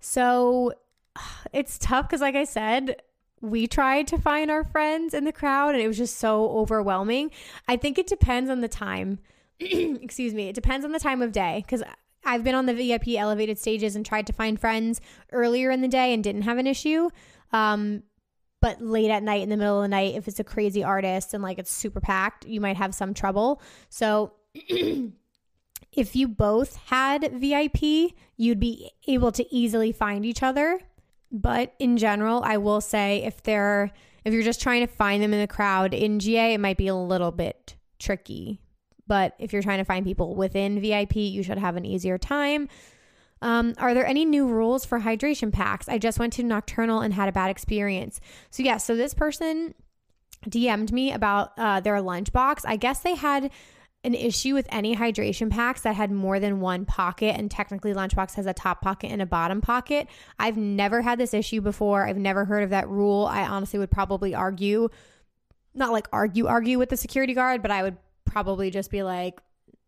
So 0.00 0.72
it's 1.52 1.78
tough 1.78 2.08
because, 2.08 2.20
like 2.20 2.36
I 2.36 2.44
said, 2.44 3.02
we 3.40 3.66
tried 3.66 4.06
to 4.08 4.18
find 4.18 4.50
our 4.50 4.64
friends 4.64 5.14
in 5.14 5.24
the 5.24 5.32
crowd 5.32 5.74
and 5.74 5.82
it 5.82 5.88
was 5.88 5.98
just 5.98 6.18
so 6.18 6.50
overwhelming. 6.50 7.30
I 7.68 7.76
think 7.76 7.98
it 7.98 8.06
depends 8.06 8.50
on 8.50 8.60
the 8.60 8.68
time. 8.68 9.18
excuse 9.60 10.34
me, 10.34 10.48
it 10.48 10.54
depends 10.54 10.84
on 10.84 10.92
the 10.92 10.98
time 10.98 11.22
of 11.22 11.32
day 11.32 11.62
because 11.64 11.82
I've 12.24 12.42
been 12.42 12.54
on 12.54 12.66
the 12.66 12.74
VIP 12.74 13.08
elevated 13.16 13.58
stages 13.58 13.94
and 13.94 14.04
tried 14.04 14.26
to 14.26 14.32
find 14.32 14.58
friends 14.58 15.00
earlier 15.32 15.70
in 15.70 15.80
the 15.80 15.88
day 15.88 16.12
and 16.12 16.24
didn't 16.24 16.42
have 16.42 16.58
an 16.58 16.66
issue. 16.66 17.08
Um, 17.52 18.02
but 18.66 18.82
late 18.82 19.12
at 19.12 19.22
night, 19.22 19.42
in 19.42 19.48
the 19.48 19.56
middle 19.56 19.78
of 19.78 19.82
the 19.82 19.88
night, 19.88 20.16
if 20.16 20.26
it's 20.26 20.40
a 20.40 20.44
crazy 20.44 20.82
artist 20.82 21.34
and 21.34 21.40
like 21.40 21.60
it's 21.60 21.72
super 21.72 22.00
packed, 22.00 22.44
you 22.46 22.60
might 22.60 22.76
have 22.76 22.96
some 22.96 23.14
trouble. 23.14 23.62
So, 23.90 24.32
if 24.54 26.16
you 26.16 26.26
both 26.26 26.74
had 26.86 27.32
VIP, 27.34 28.12
you'd 28.36 28.58
be 28.58 28.90
able 29.06 29.30
to 29.30 29.54
easily 29.54 29.92
find 29.92 30.26
each 30.26 30.42
other. 30.42 30.80
But 31.30 31.74
in 31.78 31.96
general, 31.96 32.42
I 32.44 32.56
will 32.56 32.80
say 32.80 33.22
if 33.22 33.40
they're 33.44 33.92
if 34.24 34.34
you're 34.34 34.42
just 34.42 34.60
trying 34.60 34.84
to 34.84 34.92
find 34.92 35.22
them 35.22 35.32
in 35.32 35.38
the 35.38 35.46
crowd 35.46 35.94
in 35.94 36.18
GA, 36.18 36.54
it 36.54 36.58
might 36.58 36.76
be 36.76 36.88
a 36.88 36.96
little 36.96 37.30
bit 37.30 37.76
tricky 38.00 38.60
but 39.06 39.34
if 39.38 39.52
you're 39.52 39.62
trying 39.62 39.78
to 39.78 39.84
find 39.84 40.04
people 40.04 40.34
within 40.34 40.80
VIP, 40.80 41.16
you 41.16 41.42
should 41.42 41.58
have 41.58 41.76
an 41.76 41.84
easier 41.84 42.18
time. 42.18 42.68
Um, 43.42 43.74
are 43.78 43.94
there 43.94 44.06
any 44.06 44.24
new 44.24 44.46
rules 44.46 44.84
for 44.84 45.00
hydration 45.00 45.52
packs? 45.52 45.88
I 45.88 45.98
just 45.98 46.18
went 46.18 46.32
to 46.34 46.42
Nocturnal 46.42 47.00
and 47.00 47.12
had 47.12 47.28
a 47.28 47.32
bad 47.32 47.50
experience. 47.50 48.20
So, 48.50 48.62
yeah, 48.62 48.78
so 48.78 48.96
this 48.96 49.14
person 49.14 49.74
DM'd 50.48 50.92
me 50.92 51.12
about 51.12 51.52
uh, 51.58 51.80
their 51.80 51.96
lunchbox. 51.96 52.62
I 52.64 52.76
guess 52.76 53.00
they 53.00 53.14
had 53.14 53.50
an 54.04 54.14
issue 54.14 54.54
with 54.54 54.66
any 54.70 54.94
hydration 54.94 55.50
packs 55.50 55.80
that 55.82 55.96
had 55.96 56.12
more 56.12 56.38
than 56.38 56.60
one 56.60 56.84
pocket 56.84 57.34
and 57.36 57.50
technically 57.50 57.92
lunchbox 57.92 58.34
has 58.34 58.46
a 58.46 58.52
top 58.52 58.80
pocket 58.80 59.10
and 59.10 59.20
a 59.20 59.26
bottom 59.26 59.60
pocket 59.60 60.06
i've 60.38 60.56
never 60.56 61.02
had 61.02 61.18
this 61.18 61.34
issue 61.34 61.60
before 61.60 62.06
i've 62.06 62.16
never 62.16 62.44
heard 62.44 62.62
of 62.62 62.70
that 62.70 62.88
rule 62.88 63.26
i 63.26 63.44
honestly 63.44 63.80
would 63.80 63.90
probably 63.90 64.32
argue 64.32 64.88
not 65.74 65.90
like 65.90 66.06
argue 66.12 66.46
argue 66.46 66.78
with 66.78 66.88
the 66.88 66.96
security 66.96 67.34
guard 67.34 67.62
but 67.62 67.72
i 67.72 67.82
would 67.82 67.96
probably 68.24 68.70
just 68.70 68.92
be 68.92 69.02
like 69.02 69.40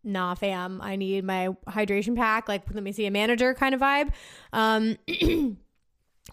nah 0.03 0.33
fam 0.33 0.79
i 0.81 0.95
need 0.95 1.23
my 1.23 1.49
hydration 1.67 2.15
pack 2.15 2.47
like 2.47 2.63
let 2.73 2.83
me 2.83 2.91
see 2.91 3.05
a 3.05 3.11
manager 3.11 3.53
kind 3.53 3.75
of 3.75 3.81
vibe 3.81 4.11
um 4.53 4.97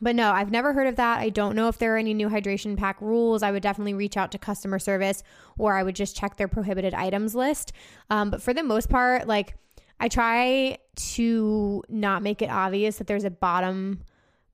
But 0.01 0.17
no, 0.17 0.33
I've 0.33 0.51
never 0.51 0.73
heard 0.73 0.87
of 0.87 0.97
that. 0.97 1.21
I 1.21 1.31
don't 1.31 1.57
know 1.57 1.69
if 1.69 1.79
there 1.79 1.95
are 1.95 1.99
any 1.99 2.15
new 2.15 2.29
hydration 2.29 2.77
pack 2.77 3.01
rules. 3.01 3.43
I 3.43 3.51
would 3.51 3.63
definitely 3.63 3.95
reach 3.95 4.17
out 4.17 4.33
to 4.33 4.39
customer 4.39 4.79
service 4.79 5.23
or 5.59 5.75
I 5.75 5.83
would 5.83 5.97
just 5.97 6.17
check 6.17 6.37
their 6.37 6.49
prohibited 6.49 6.95
items 6.95 7.35
list. 7.35 7.73
Um, 8.11 8.31
but 8.31 8.43
for 8.43 8.53
the 8.53 8.63
most 8.63 8.89
part, 8.91 9.27
like 9.27 9.55
I 9.99 10.09
try 10.09 10.79
to 10.95 11.83
not 11.89 12.23
make 12.23 12.43
it 12.43 12.51
obvious 12.51 12.99
that 12.99 13.07
there's 13.07 13.25
a 13.25 13.31
bottom 13.31 14.03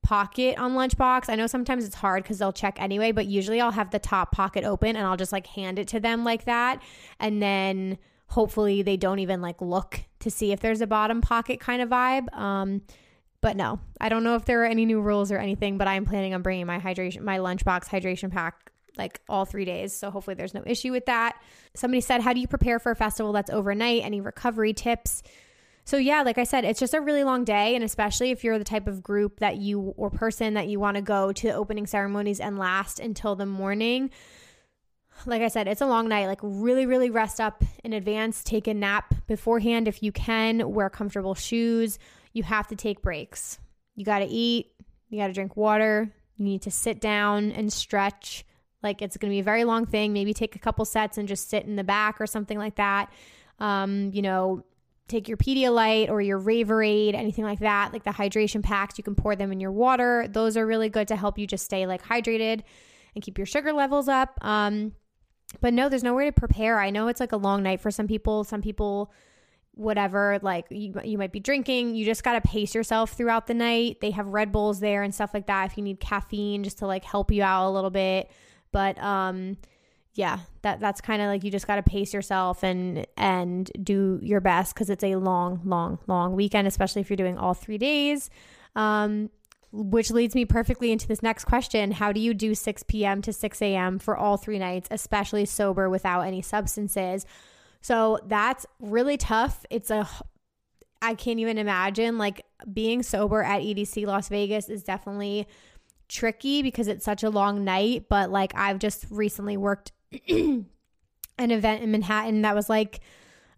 pocket 0.02 0.58
on 0.58 0.72
lunchbox. 0.72 1.28
I 1.28 1.36
know 1.36 1.46
sometimes 1.46 1.84
it's 1.84 1.94
hard 1.94 2.22
because 2.22 2.38
they'll 2.38 2.52
check 2.52 2.80
anyway, 2.80 3.12
but 3.12 3.26
usually 3.26 3.60
I'll 3.60 3.70
have 3.70 3.90
the 3.90 3.98
top 3.98 4.32
pocket 4.32 4.64
open 4.64 4.96
and 4.96 5.06
I'll 5.06 5.16
just 5.16 5.32
like 5.32 5.46
hand 5.46 5.78
it 5.78 5.88
to 5.88 6.00
them 6.00 6.24
like 6.24 6.44
that. 6.44 6.82
And 7.20 7.42
then 7.42 7.98
hopefully 8.32 8.80
they 8.80 8.96
don't 8.96 9.18
even 9.18 9.42
like 9.42 9.60
look 9.60 10.00
to 10.20 10.30
see 10.30 10.52
if 10.52 10.60
there's 10.60 10.80
a 10.80 10.86
bottom 10.86 11.20
pocket 11.20 11.60
kind 11.60 11.82
of 11.82 11.90
vibe. 11.90 12.32
Um, 12.34 12.80
but 13.42 13.56
no, 13.56 13.78
I 14.00 14.08
don't 14.08 14.24
know 14.24 14.36
if 14.36 14.46
there 14.46 14.62
are 14.62 14.66
any 14.66 14.86
new 14.86 15.02
rules 15.02 15.30
or 15.30 15.36
anything, 15.36 15.76
but 15.76 15.86
I'm 15.86 16.06
planning 16.06 16.32
on 16.32 16.40
bringing 16.40 16.64
my 16.64 16.78
hydration, 16.78 17.20
my 17.20 17.38
lunchbox 17.38 17.86
hydration 17.86 18.30
pack 18.30 18.72
like 18.96 19.20
all 19.28 19.44
three 19.44 19.66
days. 19.66 19.94
So 19.94 20.10
hopefully 20.10 20.34
there's 20.34 20.54
no 20.54 20.62
issue 20.64 20.92
with 20.92 21.04
that. 21.06 21.42
Somebody 21.74 22.00
said, 22.00 22.22
How 22.22 22.32
do 22.32 22.40
you 22.40 22.48
prepare 22.48 22.78
for 22.78 22.92
a 22.92 22.96
festival 22.96 23.32
that's 23.32 23.50
overnight? 23.50 24.02
Any 24.02 24.22
recovery 24.22 24.72
tips? 24.72 25.22
So, 25.84 25.96
yeah, 25.98 26.22
like 26.22 26.38
I 26.38 26.44
said, 26.44 26.64
it's 26.64 26.80
just 26.80 26.94
a 26.94 27.00
really 27.00 27.24
long 27.24 27.44
day. 27.44 27.74
And 27.74 27.84
especially 27.84 28.30
if 28.30 28.44
you're 28.44 28.58
the 28.58 28.64
type 28.64 28.86
of 28.86 29.02
group 29.02 29.40
that 29.40 29.56
you 29.56 29.92
or 29.96 30.10
person 30.10 30.54
that 30.54 30.68
you 30.68 30.80
want 30.80 30.96
to 30.96 31.02
go 31.02 31.32
to 31.32 31.46
the 31.48 31.54
opening 31.54 31.86
ceremonies 31.86 32.40
and 32.40 32.58
last 32.58 32.98
until 32.98 33.34
the 33.34 33.46
morning. 33.46 34.10
Like 35.26 35.42
I 35.42 35.48
said, 35.48 35.68
it's 35.68 35.80
a 35.80 35.86
long 35.86 36.08
night. 36.08 36.26
Like, 36.26 36.40
really, 36.42 36.86
really 36.86 37.10
rest 37.10 37.40
up 37.40 37.62
in 37.84 37.92
advance. 37.92 38.42
Take 38.42 38.66
a 38.66 38.74
nap 38.74 39.14
beforehand 39.26 39.88
if 39.88 40.02
you 40.02 40.12
can. 40.12 40.72
Wear 40.72 40.90
comfortable 40.90 41.34
shoes 41.34 41.98
you 42.32 42.42
have 42.42 42.66
to 42.68 42.76
take 42.76 43.02
breaks. 43.02 43.58
You 43.94 44.04
got 44.04 44.20
to 44.20 44.26
eat, 44.26 44.72
you 45.08 45.18
got 45.18 45.26
to 45.28 45.32
drink 45.32 45.56
water, 45.56 46.10
you 46.36 46.44
need 46.44 46.62
to 46.62 46.70
sit 46.70 47.00
down 47.00 47.52
and 47.52 47.72
stretch. 47.72 48.44
Like 48.82 49.02
it's 49.02 49.16
going 49.16 49.30
to 49.30 49.34
be 49.34 49.40
a 49.40 49.44
very 49.44 49.64
long 49.64 49.86
thing. 49.86 50.12
Maybe 50.12 50.34
take 50.34 50.56
a 50.56 50.58
couple 50.58 50.84
sets 50.84 51.18
and 51.18 51.28
just 51.28 51.50
sit 51.50 51.64
in 51.64 51.76
the 51.76 51.84
back 51.84 52.20
or 52.20 52.26
something 52.26 52.58
like 52.58 52.76
that. 52.76 53.12
Um, 53.58 54.10
you 54.12 54.22
know, 54.22 54.64
take 55.08 55.28
your 55.28 55.36
Pedialyte 55.36 56.08
or 56.08 56.20
your 56.20 56.40
Ravorade, 56.40 57.14
anything 57.14 57.44
like 57.44 57.60
that, 57.60 57.92
like 57.92 58.02
the 58.02 58.10
hydration 58.10 58.62
packs. 58.62 58.96
You 58.98 59.04
can 59.04 59.14
pour 59.14 59.36
them 59.36 59.52
in 59.52 59.60
your 59.60 59.72
water. 59.72 60.26
Those 60.28 60.56
are 60.56 60.66
really 60.66 60.88
good 60.88 61.08
to 61.08 61.16
help 61.16 61.38
you 61.38 61.46
just 61.46 61.64
stay 61.64 61.86
like 61.86 62.02
hydrated 62.02 62.62
and 63.14 63.22
keep 63.22 63.38
your 63.38 63.46
sugar 63.46 63.72
levels 63.72 64.08
up. 64.08 64.38
Um, 64.40 64.92
but 65.60 65.72
no, 65.74 65.88
there's 65.88 66.02
no 66.02 66.14
way 66.14 66.26
to 66.26 66.32
prepare. 66.32 66.80
I 66.80 66.90
know 66.90 67.08
it's 67.08 67.20
like 67.20 67.32
a 67.32 67.36
long 67.36 67.62
night 67.62 67.80
for 67.80 67.90
some 67.90 68.06
people. 68.06 68.44
Some 68.44 68.62
people 68.62 69.12
whatever 69.74 70.38
like 70.42 70.66
you, 70.70 70.92
you 71.02 71.16
might 71.16 71.32
be 71.32 71.40
drinking 71.40 71.94
you 71.94 72.04
just 72.04 72.22
got 72.22 72.34
to 72.34 72.40
pace 72.42 72.74
yourself 72.74 73.12
throughout 73.12 73.46
the 73.46 73.54
night 73.54 73.98
they 74.02 74.10
have 74.10 74.26
red 74.28 74.52
bulls 74.52 74.80
there 74.80 75.02
and 75.02 75.14
stuff 75.14 75.32
like 75.32 75.46
that 75.46 75.70
if 75.70 75.78
you 75.78 75.82
need 75.82 75.98
caffeine 75.98 76.62
just 76.62 76.78
to 76.78 76.86
like 76.86 77.02
help 77.04 77.32
you 77.32 77.42
out 77.42 77.68
a 77.68 77.72
little 77.72 77.90
bit 77.90 78.30
but 78.70 78.98
um 79.02 79.56
yeah 80.12 80.40
that 80.60 80.78
that's 80.78 81.00
kind 81.00 81.22
of 81.22 81.28
like 81.28 81.42
you 81.42 81.50
just 81.50 81.66
got 81.66 81.76
to 81.76 81.82
pace 81.82 82.12
yourself 82.12 82.62
and 82.62 83.06
and 83.16 83.70
do 83.82 84.20
your 84.22 84.42
best 84.42 84.74
because 84.74 84.90
it's 84.90 85.04
a 85.04 85.16
long 85.16 85.58
long 85.64 85.98
long 86.06 86.34
weekend 86.36 86.68
especially 86.68 87.00
if 87.00 87.08
you're 87.08 87.16
doing 87.16 87.38
all 87.38 87.54
three 87.54 87.78
days 87.78 88.28
um 88.76 89.30
which 89.72 90.10
leads 90.10 90.34
me 90.34 90.44
perfectly 90.44 90.92
into 90.92 91.08
this 91.08 91.22
next 91.22 91.46
question 91.46 91.92
how 91.92 92.12
do 92.12 92.20
you 92.20 92.34
do 92.34 92.54
6 92.54 92.82
p.m 92.84 93.22
to 93.22 93.32
6 93.32 93.62
a.m 93.62 93.98
for 93.98 94.16
all 94.16 94.36
three 94.36 94.58
nights 94.58 94.88
especially 94.90 95.44
sober 95.44 95.88
without 95.88 96.20
any 96.22 96.42
substances 96.42 97.24
so 97.82 98.20
that's 98.26 98.64
really 98.80 99.16
tough. 99.16 99.66
It's 99.68 99.90
a, 99.90 100.08
I 101.02 101.14
can't 101.14 101.40
even 101.40 101.58
imagine 101.58 102.16
like 102.16 102.46
being 102.72 103.02
sober 103.02 103.42
at 103.42 103.60
EDC 103.60 104.06
Las 104.06 104.28
Vegas 104.28 104.68
is 104.68 104.84
definitely 104.84 105.48
tricky 106.08 106.62
because 106.62 106.86
it's 106.86 107.04
such 107.04 107.24
a 107.24 107.30
long 107.30 107.64
night. 107.64 108.04
But 108.08 108.30
like 108.30 108.52
I've 108.54 108.78
just 108.78 109.04
recently 109.10 109.56
worked 109.56 109.92
an 110.28 110.64
event 111.38 111.82
in 111.82 111.90
Manhattan 111.90 112.42
that 112.42 112.54
was 112.54 112.70
like, 112.70 113.00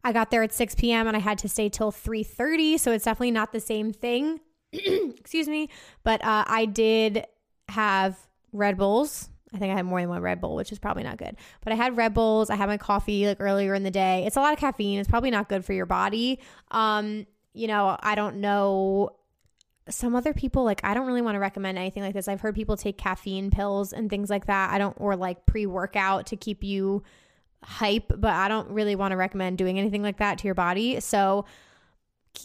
I 0.02 0.12
got 0.12 0.30
there 0.30 0.42
at 0.42 0.52
6 0.52 0.74
p.m. 0.74 1.06
and 1.06 1.16
I 1.16 1.20
had 1.20 1.38
to 1.38 1.48
stay 1.48 1.68
till 1.68 1.92
3:30, 1.92 2.78
so 2.78 2.92
it's 2.92 3.04
definitely 3.04 3.30
not 3.30 3.52
the 3.52 3.60
same 3.60 3.92
thing. 3.92 4.40
Excuse 5.18 5.48
me, 5.48 5.70
but 6.02 6.24
uh, 6.24 6.44
I 6.46 6.66
did 6.66 7.26
have 7.68 8.18
Red 8.52 8.76
Bulls 8.76 9.28
I 9.54 9.58
think 9.58 9.72
I 9.72 9.76
had 9.76 9.86
more 9.86 10.00
than 10.00 10.10
one 10.10 10.20
Red 10.20 10.40
Bull, 10.40 10.56
which 10.56 10.72
is 10.72 10.78
probably 10.78 11.04
not 11.04 11.16
good. 11.16 11.36
But 11.62 11.72
I 11.72 11.76
had 11.76 11.96
Red 11.96 12.12
Bulls. 12.12 12.50
I 12.50 12.56
had 12.56 12.68
my 12.68 12.76
coffee 12.76 13.26
like 13.26 13.36
earlier 13.40 13.74
in 13.74 13.84
the 13.84 13.90
day. 13.90 14.24
It's 14.26 14.36
a 14.36 14.40
lot 14.40 14.52
of 14.52 14.58
caffeine. 14.58 14.98
It's 14.98 15.08
probably 15.08 15.30
not 15.30 15.48
good 15.48 15.64
for 15.64 15.72
your 15.72 15.86
body. 15.86 16.40
Um, 16.72 17.26
you 17.52 17.68
know, 17.68 17.96
I 18.00 18.16
don't 18.16 18.36
know 18.36 19.10
some 19.88 20.16
other 20.16 20.32
people 20.32 20.64
like 20.64 20.80
I 20.82 20.94
don't 20.94 21.06
really 21.06 21.20
want 21.20 21.34
to 21.36 21.38
recommend 21.38 21.78
anything 21.78 22.02
like 22.02 22.14
this. 22.14 22.26
I've 22.26 22.40
heard 22.40 22.54
people 22.54 22.76
take 22.76 22.98
caffeine 22.98 23.50
pills 23.50 23.92
and 23.92 24.10
things 24.10 24.28
like 24.28 24.46
that. 24.46 24.72
I 24.72 24.78
don't 24.78 24.96
or 24.98 25.14
like 25.14 25.46
pre-workout 25.46 26.26
to 26.26 26.36
keep 26.36 26.64
you 26.64 27.04
hype, 27.62 28.08
but 28.08 28.32
I 28.32 28.48
don't 28.48 28.70
really 28.70 28.96
want 28.96 29.12
to 29.12 29.16
recommend 29.16 29.58
doing 29.58 29.78
anything 29.78 30.02
like 30.02 30.18
that 30.18 30.38
to 30.38 30.48
your 30.48 30.54
body. 30.54 31.00
So 31.00 31.44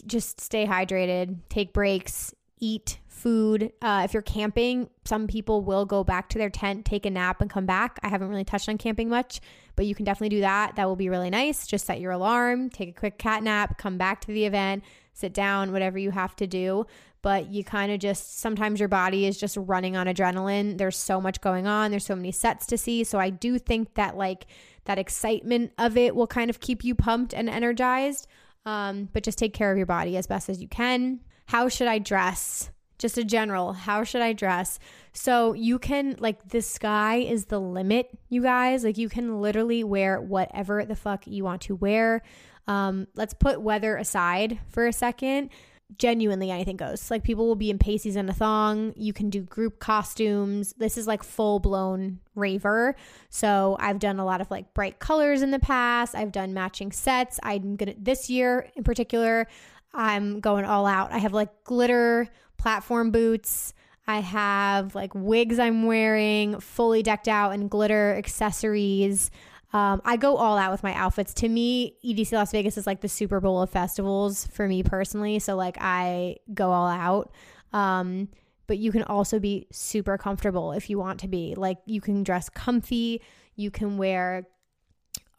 just 0.06 0.40
stay 0.40 0.66
hydrated, 0.66 1.38
take 1.48 1.72
breaks, 1.72 2.34
eat 2.58 2.98
food. 3.08 3.72
Uh, 3.82 4.02
if 4.04 4.14
you're 4.14 4.22
camping, 4.22 4.88
some 5.04 5.26
people 5.26 5.62
will 5.62 5.84
go 5.84 6.02
back 6.02 6.28
to 6.30 6.38
their 6.38 6.48
tent, 6.50 6.84
take 6.84 7.04
a 7.04 7.10
nap, 7.10 7.40
and 7.40 7.50
come 7.50 7.66
back. 7.66 7.98
I 8.02 8.08
haven't 8.08 8.28
really 8.28 8.44
touched 8.44 8.68
on 8.68 8.78
camping 8.78 9.08
much, 9.08 9.40
but 9.76 9.86
you 9.86 9.94
can 9.94 10.04
definitely 10.04 10.36
do 10.36 10.40
that. 10.40 10.76
That 10.76 10.86
will 10.86 10.96
be 10.96 11.08
really 11.08 11.30
nice. 11.30 11.66
Just 11.66 11.86
set 11.86 12.00
your 12.00 12.12
alarm, 12.12 12.70
take 12.70 12.88
a 12.88 12.92
quick 12.92 13.18
cat 13.18 13.42
nap, 13.42 13.78
come 13.78 13.98
back 13.98 14.22
to 14.22 14.28
the 14.28 14.46
event, 14.46 14.84
sit 15.12 15.34
down, 15.34 15.72
whatever 15.72 15.98
you 15.98 16.10
have 16.10 16.34
to 16.36 16.46
do. 16.46 16.86
But 17.22 17.50
you 17.50 17.62
kind 17.62 17.92
of 17.92 17.98
just 17.98 18.38
sometimes 18.40 18.80
your 18.80 18.88
body 18.88 19.26
is 19.26 19.38
just 19.38 19.58
running 19.58 19.94
on 19.94 20.06
adrenaline. 20.06 20.78
There's 20.78 20.96
so 20.96 21.20
much 21.20 21.42
going 21.42 21.66
on, 21.66 21.90
there's 21.90 22.06
so 22.06 22.16
many 22.16 22.32
sets 22.32 22.64
to 22.66 22.78
see. 22.78 23.04
So 23.04 23.18
I 23.18 23.28
do 23.28 23.58
think 23.58 23.94
that, 23.94 24.16
like, 24.16 24.46
that 24.86 24.98
excitement 24.98 25.72
of 25.76 25.98
it 25.98 26.16
will 26.16 26.26
kind 26.26 26.48
of 26.48 26.60
keep 26.60 26.82
you 26.82 26.94
pumped 26.94 27.34
and 27.34 27.50
energized. 27.50 28.26
Um, 28.66 29.08
but 29.12 29.22
just 29.22 29.38
take 29.38 29.54
care 29.54 29.70
of 29.70 29.76
your 29.76 29.86
body 29.86 30.16
as 30.16 30.26
best 30.26 30.48
as 30.48 30.60
you 30.60 30.68
can 30.68 31.20
how 31.50 31.68
should 31.68 31.88
I 31.88 31.98
dress? 31.98 32.70
Just 33.00 33.18
a 33.18 33.24
general, 33.24 33.72
how 33.72 34.04
should 34.04 34.22
I 34.22 34.32
dress? 34.32 34.78
So 35.12 35.52
you 35.52 35.80
can, 35.80 36.14
like, 36.20 36.48
the 36.48 36.62
sky 36.62 37.16
is 37.16 37.46
the 37.46 37.58
limit, 37.58 38.08
you 38.28 38.40
guys. 38.40 38.84
Like, 38.84 38.98
you 38.98 39.08
can 39.08 39.40
literally 39.40 39.82
wear 39.82 40.20
whatever 40.20 40.84
the 40.84 40.94
fuck 40.94 41.26
you 41.26 41.42
want 41.42 41.62
to 41.62 41.74
wear. 41.74 42.22
Um, 42.68 43.08
let's 43.16 43.34
put 43.34 43.60
weather 43.60 43.96
aside 43.96 44.60
for 44.68 44.86
a 44.86 44.92
second 44.92 45.50
genuinely 45.98 46.50
anything 46.50 46.76
goes. 46.76 47.10
Like 47.10 47.22
people 47.22 47.46
will 47.46 47.56
be 47.56 47.70
in 47.70 47.78
pasties 47.78 48.16
and 48.16 48.28
a 48.28 48.32
thong. 48.32 48.92
You 48.96 49.12
can 49.12 49.30
do 49.30 49.42
group 49.42 49.78
costumes. 49.78 50.74
This 50.78 50.96
is 50.96 51.06
like 51.06 51.22
full 51.22 51.58
blown 51.58 52.20
raver. 52.34 52.96
So 53.28 53.76
I've 53.80 53.98
done 53.98 54.18
a 54.18 54.24
lot 54.24 54.40
of 54.40 54.50
like 54.50 54.72
bright 54.74 54.98
colors 54.98 55.42
in 55.42 55.50
the 55.50 55.58
past. 55.58 56.14
I've 56.14 56.32
done 56.32 56.54
matching 56.54 56.92
sets. 56.92 57.38
I'm 57.42 57.76
gonna 57.76 57.94
this 57.98 58.30
year 58.30 58.68
in 58.76 58.84
particular. 58.84 59.46
I'm 59.92 60.40
going 60.40 60.64
all 60.64 60.86
out. 60.86 61.12
I 61.12 61.18
have 61.18 61.32
like 61.32 61.64
glitter 61.64 62.28
platform 62.56 63.10
boots. 63.10 63.74
I 64.06 64.20
have 64.20 64.94
like 64.94 65.14
wigs 65.14 65.58
I'm 65.58 65.84
wearing, 65.84 66.58
fully 66.60 67.02
decked 67.02 67.28
out 67.28 67.52
in 67.52 67.68
glitter 67.68 68.14
accessories. 68.16 69.30
Um, 69.72 70.02
I 70.04 70.16
go 70.16 70.36
all 70.36 70.58
out 70.58 70.72
with 70.72 70.82
my 70.82 70.94
outfits. 70.94 71.32
To 71.34 71.48
me, 71.48 71.96
EDC 72.04 72.32
Las 72.32 72.50
Vegas 72.50 72.76
is 72.76 72.86
like 72.86 73.00
the 73.00 73.08
Super 73.08 73.40
Bowl 73.40 73.62
of 73.62 73.70
festivals 73.70 74.46
for 74.48 74.66
me 74.66 74.82
personally. 74.82 75.38
So 75.38 75.54
like 75.56 75.76
I 75.80 76.36
go 76.52 76.72
all 76.72 76.88
out. 76.88 77.32
Um, 77.72 78.28
but 78.66 78.78
you 78.78 78.92
can 78.92 79.02
also 79.04 79.38
be 79.38 79.66
super 79.72 80.16
comfortable 80.18 80.72
if 80.72 80.90
you 80.90 80.98
want 80.98 81.20
to 81.20 81.28
be. 81.28 81.54
Like 81.56 81.78
you 81.86 82.00
can 82.00 82.22
dress 82.22 82.48
comfy. 82.48 83.20
You 83.56 83.70
can 83.70 83.96
wear 83.96 84.46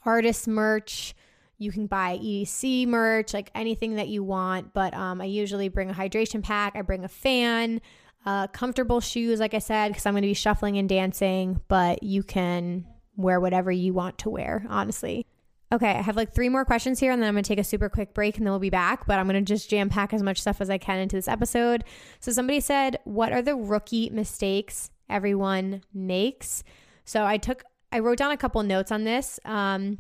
artist 0.06 0.48
merch. 0.48 1.14
You 1.58 1.72
can 1.72 1.86
buy 1.86 2.18
EDC 2.18 2.88
merch, 2.88 3.34
like 3.34 3.52
anything 3.54 3.96
that 3.96 4.08
you 4.08 4.24
want. 4.24 4.74
But 4.74 4.94
um, 4.94 5.22
I 5.22 5.26
usually 5.26 5.70
bring 5.70 5.90
a 5.90 5.94
hydration 5.94 6.42
pack, 6.42 6.76
I 6.76 6.82
bring 6.82 7.04
a 7.04 7.08
fan, 7.08 7.82
uh, 8.26 8.48
comfortable 8.48 9.00
shoes, 9.00 9.40
like 9.40 9.54
I 9.54 9.60
said, 9.60 9.90
because 9.90 10.06
I'm 10.06 10.14
going 10.14 10.24
to 10.24 10.28
be 10.28 10.34
shuffling 10.34 10.78
and 10.78 10.90
dancing. 10.90 11.62
But 11.68 12.02
you 12.02 12.24
can 12.24 12.88
wear 13.16 13.40
whatever 13.40 13.72
you 13.72 13.94
want 13.94 14.18
to 14.20 14.30
wear, 14.30 14.66
honestly. 14.70 15.26
Okay, 15.74 15.92
I 15.92 16.02
have 16.02 16.18
like 16.18 16.34
three 16.34 16.50
more 16.50 16.66
questions 16.66 17.00
here, 17.00 17.12
and 17.12 17.22
then 17.22 17.30
I'm 17.30 17.36
gonna 17.36 17.44
take 17.44 17.60
a 17.60 17.64
super 17.64 17.88
quick 17.88 18.14
break 18.14 18.38
and 18.38 18.46
then 18.46 18.52
we'll 18.52 18.60
be 18.60 18.70
back. 18.70 19.06
But 19.06 19.20
I'm 19.20 19.28
gonna 19.28 19.42
just 19.42 19.70
jam 19.70 19.90
pack 19.90 20.14
as 20.14 20.22
much 20.22 20.42
stuff 20.42 20.60
as 20.60 20.70
I 20.70 20.78
can 20.78 21.00
into 21.00 21.16
this 21.16 21.30
episode. 21.30 21.84
So, 22.20 22.32
somebody 22.32 22.60
said, 22.60 22.98
What 23.06 23.32
are 23.32 23.42
the 23.42 23.56
rookie 23.56 24.10
mistakes 24.10 24.92
everyone 25.10 25.84
makes? 25.94 26.64
So, 27.06 27.26
I 27.26 27.38
took 27.38 27.64
I 27.92 28.00
wrote 28.00 28.18
down 28.18 28.32
a 28.32 28.38
couple 28.38 28.62
notes 28.64 28.92
on 28.92 29.04
this. 29.04 29.40
Um, 29.46 30.00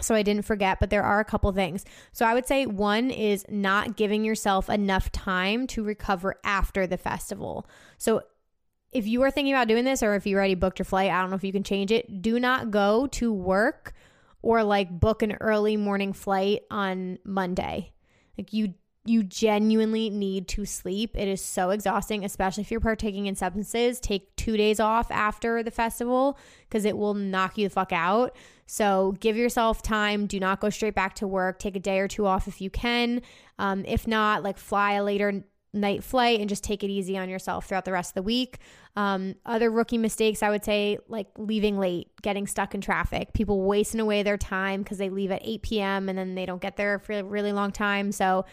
so 0.00 0.14
I 0.14 0.22
didn't 0.22 0.44
forget, 0.44 0.78
but 0.80 0.90
there 0.90 1.02
are 1.02 1.20
a 1.20 1.24
couple 1.24 1.52
things. 1.52 1.84
So 2.12 2.24
I 2.24 2.34
would 2.34 2.46
say 2.46 2.66
one 2.66 3.10
is 3.10 3.44
not 3.48 3.96
giving 3.96 4.24
yourself 4.24 4.70
enough 4.70 5.12
time 5.12 5.66
to 5.68 5.84
recover 5.84 6.36
after 6.42 6.86
the 6.86 6.96
festival. 6.96 7.66
So 7.98 8.22
if 8.92 9.06
you 9.06 9.22
are 9.22 9.30
thinking 9.30 9.54
about 9.54 9.68
doing 9.68 9.84
this 9.84 10.02
or 10.02 10.14
if 10.14 10.26
you 10.26 10.36
already 10.36 10.54
booked 10.54 10.78
your 10.78 10.84
flight, 10.84 11.10
I 11.10 11.20
don't 11.20 11.30
know 11.30 11.36
if 11.36 11.44
you 11.44 11.52
can 11.52 11.62
change 11.62 11.92
it. 11.92 12.22
Do 12.22 12.40
not 12.40 12.70
go 12.70 13.06
to 13.08 13.32
work 13.32 13.94
or 14.42 14.64
like 14.64 14.90
book 14.90 15.22
an 15.22 15.36
early 15.40 15.76
morning 15.76 16.12
flight 16.12 16.62
on 16.70 17.18
Monday. 17.24 17.92
Like 18.36 18.52
you 18.52 18.74
you 19.06 19.22
genuinely 19.22 20.10
need 20.10 20.46
to 20.46 20.66
sleep. 20.66 21.16
It 21.16 21.26
is 21.26 21.40
so 21.40 21.70
exhausting, 21.70 22.22
especially 22.22 22.62
if 22.62 22.70
you're 22.70 22.80
partaking 22.80 23.26
in 23.26 23.34
substances. 23.34 23.98
Take 23.98 24.36
two 24.36 24.58
days 24.58 24.78
off 24.78 25.10
after 25.10 25.62
the 25.62 25.70
festival 25.70 26.38
because 26.68 26.84
it 26.84 26.98
will 26.98 27.14
knock 27.14 27.56
you 27.56 27.66
the 27.66 27.72
fuck 27.72 27.92
out. 27.92 28.36
So 28.66 29.16
give 29.18 29.36
yourself 29.36 29.80
time. 29.82 30.26
Do 30.26 30.38
not 30.38 30.60
go 30.60 30.68
straight 30.68 30.94
back 30.94 31.14
to 31.16 31.26
work. 31.26 31.58
Take 31.58 31.76
a 31.76 31.80
day 31.80 31.98
or 31.98 32.08
two 32.08 32.26
off 32.26 32.46
if 32.46 32.60
you 32.60 32.68
can. 32.68 33.22
Um, 33.58 33.84
if 33.86 34.06
not, 34.06 34.42
like 34.42 34.58
fly 34.58 34.92
a 34.92 35.02
later 35.02 35.44
night 35.72 36.02
flight 36.02 36.40
and 36.40 36.48
just 36.48 36.64
take 36.64 36.82
it 36.82 36.90
easy 36.90 37.16
on 37.16 37.28
yourself 37.28 37.66
throughout 37.66 37.84
the 37.84 37.92
rest 37.92 38.10
of 38.10 38.14
the 38.14 38.22
week. 38.22 38.58
Um, 38.96 39.36
other 39.46 39.70
rookie 39.70 39.98
mistakes, 39.98 40.42
I 40.42 40.50
would 40.50 40.64
say, 40.64 40.98
like 41.08 41.28
leaving 41.36 41.78
late, 41.78 42.08
getting 42.22 42.46
stuck 42.46 42.74
in 42.74 42.80
traffic, 42.80 43.32
people 43.32 43.62
wasting 43.62 44.00
away 44.00 44.22
their 44.22 44.36
time 44.36 44.82
because 44.82 44.98
they 44.98 45.10
leave 45.10 45.30
at 45.30 45.42
8 45.44 45.62
p.m. 45.62 46.08
and 46.08 46.18
then 46.18 46.34
they 46.34 46.46
don't 46.46 46.60
get 46.60 46.76
there 46.76 46.98
for 46.98 47.12
a 47.12 47.22
really 47.22 47.52
long 47.52 47.70
time. 47.70 48.10
So 48.12 48.46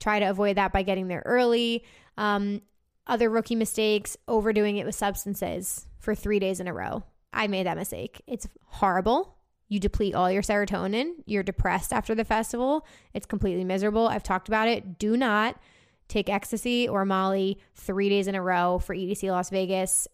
try 0.00 0.18
to 0.18 0.26
avoid 0.26 0.56
that 0.56 0.72
by 0.72 0.82
getting 0.82 1.08
there 1.08 1.22
early. 1.24 1.84
Um, 2.18 2.62
other 3.06 3.30
rookie 3.30 3.54
mistakes, 3.54 4.16
overdoing 4.26 4.76
it 4.76 4.86
with 4.86 4.94
substances 4.94 5.86
for 5.98 6.14
three 6.14 6.38
days 6.38 6.58
in 6.58 6.68
a 6.68 6.72
row. 6.72 7.04
I 7.32 7.46
made 7.46 7.66
that 7.66 7.76
mistake. 7.76 8.22
It's 8.26 8.48
horrible. 8.66 9.36
You 9.68 9.80
deplete 9.80 10.14
all 10.14 10.30
your 10.30 10.42
serotonin. 10.42 11.12
You're 11.26 11.42
depressed 11.42 11.92
after 11.92 12.14
the 12.14 12.24
festival. 12.24 12.86
It's 13.12 13.26
completely 13.26 13.64
miserable. 13.64 14.08
I've 14.08 14.22
talked 14.22 14.48
about 14.48 14.68
it. 14.68 14.98
Do 14.98 15.16
not 15.16 15.56
take 16.08 16.28
ecstasy 16.28 16.88
or 16.88 17.04
Molly 17.04 17.58
three 17.74 18.08
days 18.08 18.26
in 18.26 18.34
a 18.34 18.42
row 18.42 18.78
for 18.78 18.94
EDC 18.94 19.30
Las 19.30 19.50
Vegas. 19.50 20.08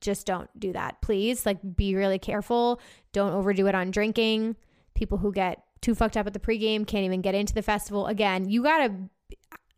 Just 0.00 0.26
don't 0.26 0.48
do 0.58 0.72
that, 0.72 1.00
please. 1.00 1.46
Like, 1.46 1.58
be 1.76 1.94
really 1.94 2.18
careful. 2.18 2.80
Don't 3.12 3.32
overdo 3.32 3.66
it 3.66 3.74
on 3.74 3.90
drinking. 3.90 4.56
People 4.94 5.18
who 5.18 5.32
get 5.32 5.62
too 5.80 5.94
fucked 5.94 6.16
up 6.16 6.26
at 6.26 6.32
the 6.32 6.38
pregame 6.38 6.86
can't 6.86 7.04
even 7.04 7.20
get 7.20 7.34
into 7.34 7.54
the 7.54 7.62
festival. 7.62 8.06
Again, 8.06 8.48
you 8.48 8.62
gotta 8.62 8.92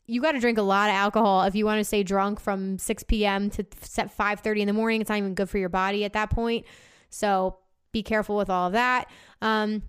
you 0.08 0.22
got 0.22 0.32
to 0.32 0.40
drink 0.40 0.56
a 0.58 0.62
lot 0.62 0.88
of 0.88 0.96
alcohol 0.96 1.42
if 1.42 1.54
you 1.54 1.66
want 1.66 1.78
to 1.78 1.84
stay 1.84 2.02
drunk 2.02 2.40
from 2.40 2.78
6 2.78 3.02
p.m. 3.04 3.50
to 3.50 3.62
5:30 3.62 4.60
in 4.60 4.66
the 4.66 4.72
morning. 4.72 5.02
It's 5.02 5.10
not 5.10 5.18
even 5.18 5.34
good 5.34 5.50
for 5.50 5.58
your 5.58 5.68
body 5.68 6.04
at 6.04 6.14
that 6.14 6.30
point. 6.30 6.64
So 7.10 7.58
be 7.92 8.02
careful 8.02 8.36
with 8.36 8.48
all 8.50 8.68
of 8.68 8.72
that. 8.72 9.08
Um, 9.42 9.82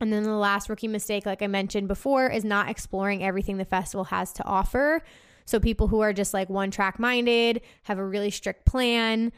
and 0.00 0.12
then 0.12 0.22
the 0.22 0.34
last 0.34 0.68
rookie 0.68 0.88
mistake, 0.88 1.26
like 1.26 1.42
I 1.42 1.46
mentioned 1.46 1.88
before, 1.88 2.28
is 2.28 2.44
not 2.44 2.68
exploring 2.68 3.22
everything 3.22 3.58
the 3.58 3.64
festival 3.64 4.04
has 4.04 4.32
to 4.34 4.44
offer. 4.44 5.02
So 5.44 5.60
people 5.60 5.88
who 5.88 6.00
are 6.00 6.12
just 6.12 6.32
like 6.32 6.48
one 6.48 6.70
track 6.70 6.98
minded, 6.98 7.62
have 7.84 7.98
a 7.98 8.04
really 8.04 8.30
strict 8.30 8.66
plan, 8.66 9.32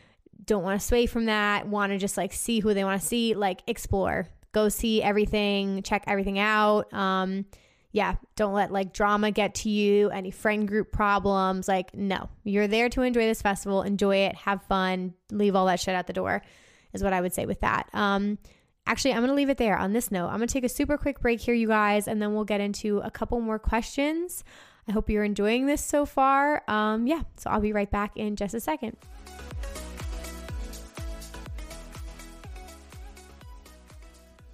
don't 0.44 0.62
want 0.62 0.80
to 0.80 0.86
sway 0.86 1.06
from 1.06 1.26
that, 1.26 1.66
want 1.66 1.92
to 1.92 1.98
just 1.98 2.16
like 2.16 2.32
see 2.32 2.60
who 2.60 2.74
they 2.74 2.84
want 2.84 3.00
to 3.00 3.06
see, 3.06 3.34
like 3.34 3.62
explore, 3.66 4.28
go 4.52 4.68
see 4.68 5.02
everything, 5.02 5.82
check 5.82 6.04
everything 6.06 6.38
out. 6.38 6.92
Um, 6.92 7.46
yeah, 7.92 8.16
don't 8.36 8.54
let 8.54 8.72
like 8.72 8.92
drama 8.92 9.30
get 9.30 9.54
to 9.56 9.68
you, 9.68 10.10
any 10.10 10.30
friend 10.30 10.66
group 10.66 10.92
problems. 10.92 11.68
Like, 11.68 11.94
no, 11.94 12.28
you're 12.44 12.68
there 12.68 12.88
to 12.90 13.02
enjoy 13.02 13.26
this 13.26 13.42
festival, 13.42 13.82
enjoy 13.82 14.16
it, 14.16 14.34
have 14.34 14.62
fun, 14.64 15.14
leave 15.30 15.54
all 15.54 15.66
that 15.66 15.80
shit 15.80 15.94
at 15.94 16.06
the 16.06 16.12
door, 16.12 16.42
is 16.92 17.02
what 17.02 17.12
I 17.12 17.20
would 17.20 17.34
say 17.34 17.46
with 17.46 17.60
that. 17.60 17.88
Um, 17.92 18.38
Actually, 18.86 19.12
I'm 19.12 19.20
going 19.20 19.28
to 19.28 19.34
leave 19.34 19.48
it 19.48 19.58
there 19.58 19.76
on 19.76 19.92
this 19.92 20.10
note. 20.10 20.26
I'm 20.26 20.38
going 20.38 20.48
to 20.48 20.52
take 20.52 20.64
a 20.64 20.68
super 20.68 20.98
quick 20.98 21.20
break 21.20 21.40
here, 21.40 21.54
you 21.54 21.68
guys, 21.68 22.08
and 22.08 22.20
then 22.20 22.34
we'll 22.34 22.44
get 22.44 22.60
into 22.60 22.98
a 22.98 23.10
couple 23.10 23.40
more 23.40 23.58
questions. 23.58 24.44
I 24.88 24.92
hope 24.92 25.08
you're 25.08 25.24
enjoying 25.24 25.66
this 25.66 25.82
so 25.82 26.04
far. 26.04 26.62
Um, 26.68 27.06
yeah, 27.06 27.22
so 27.36 27.50
I'll 27.50 27.60
be 27.60 27.72
right 27.72 27.90
back 27.90 28.16
in 28.16 28.34
just 28.36 28.54
a 28.54 28.60
second. 28.60 28.96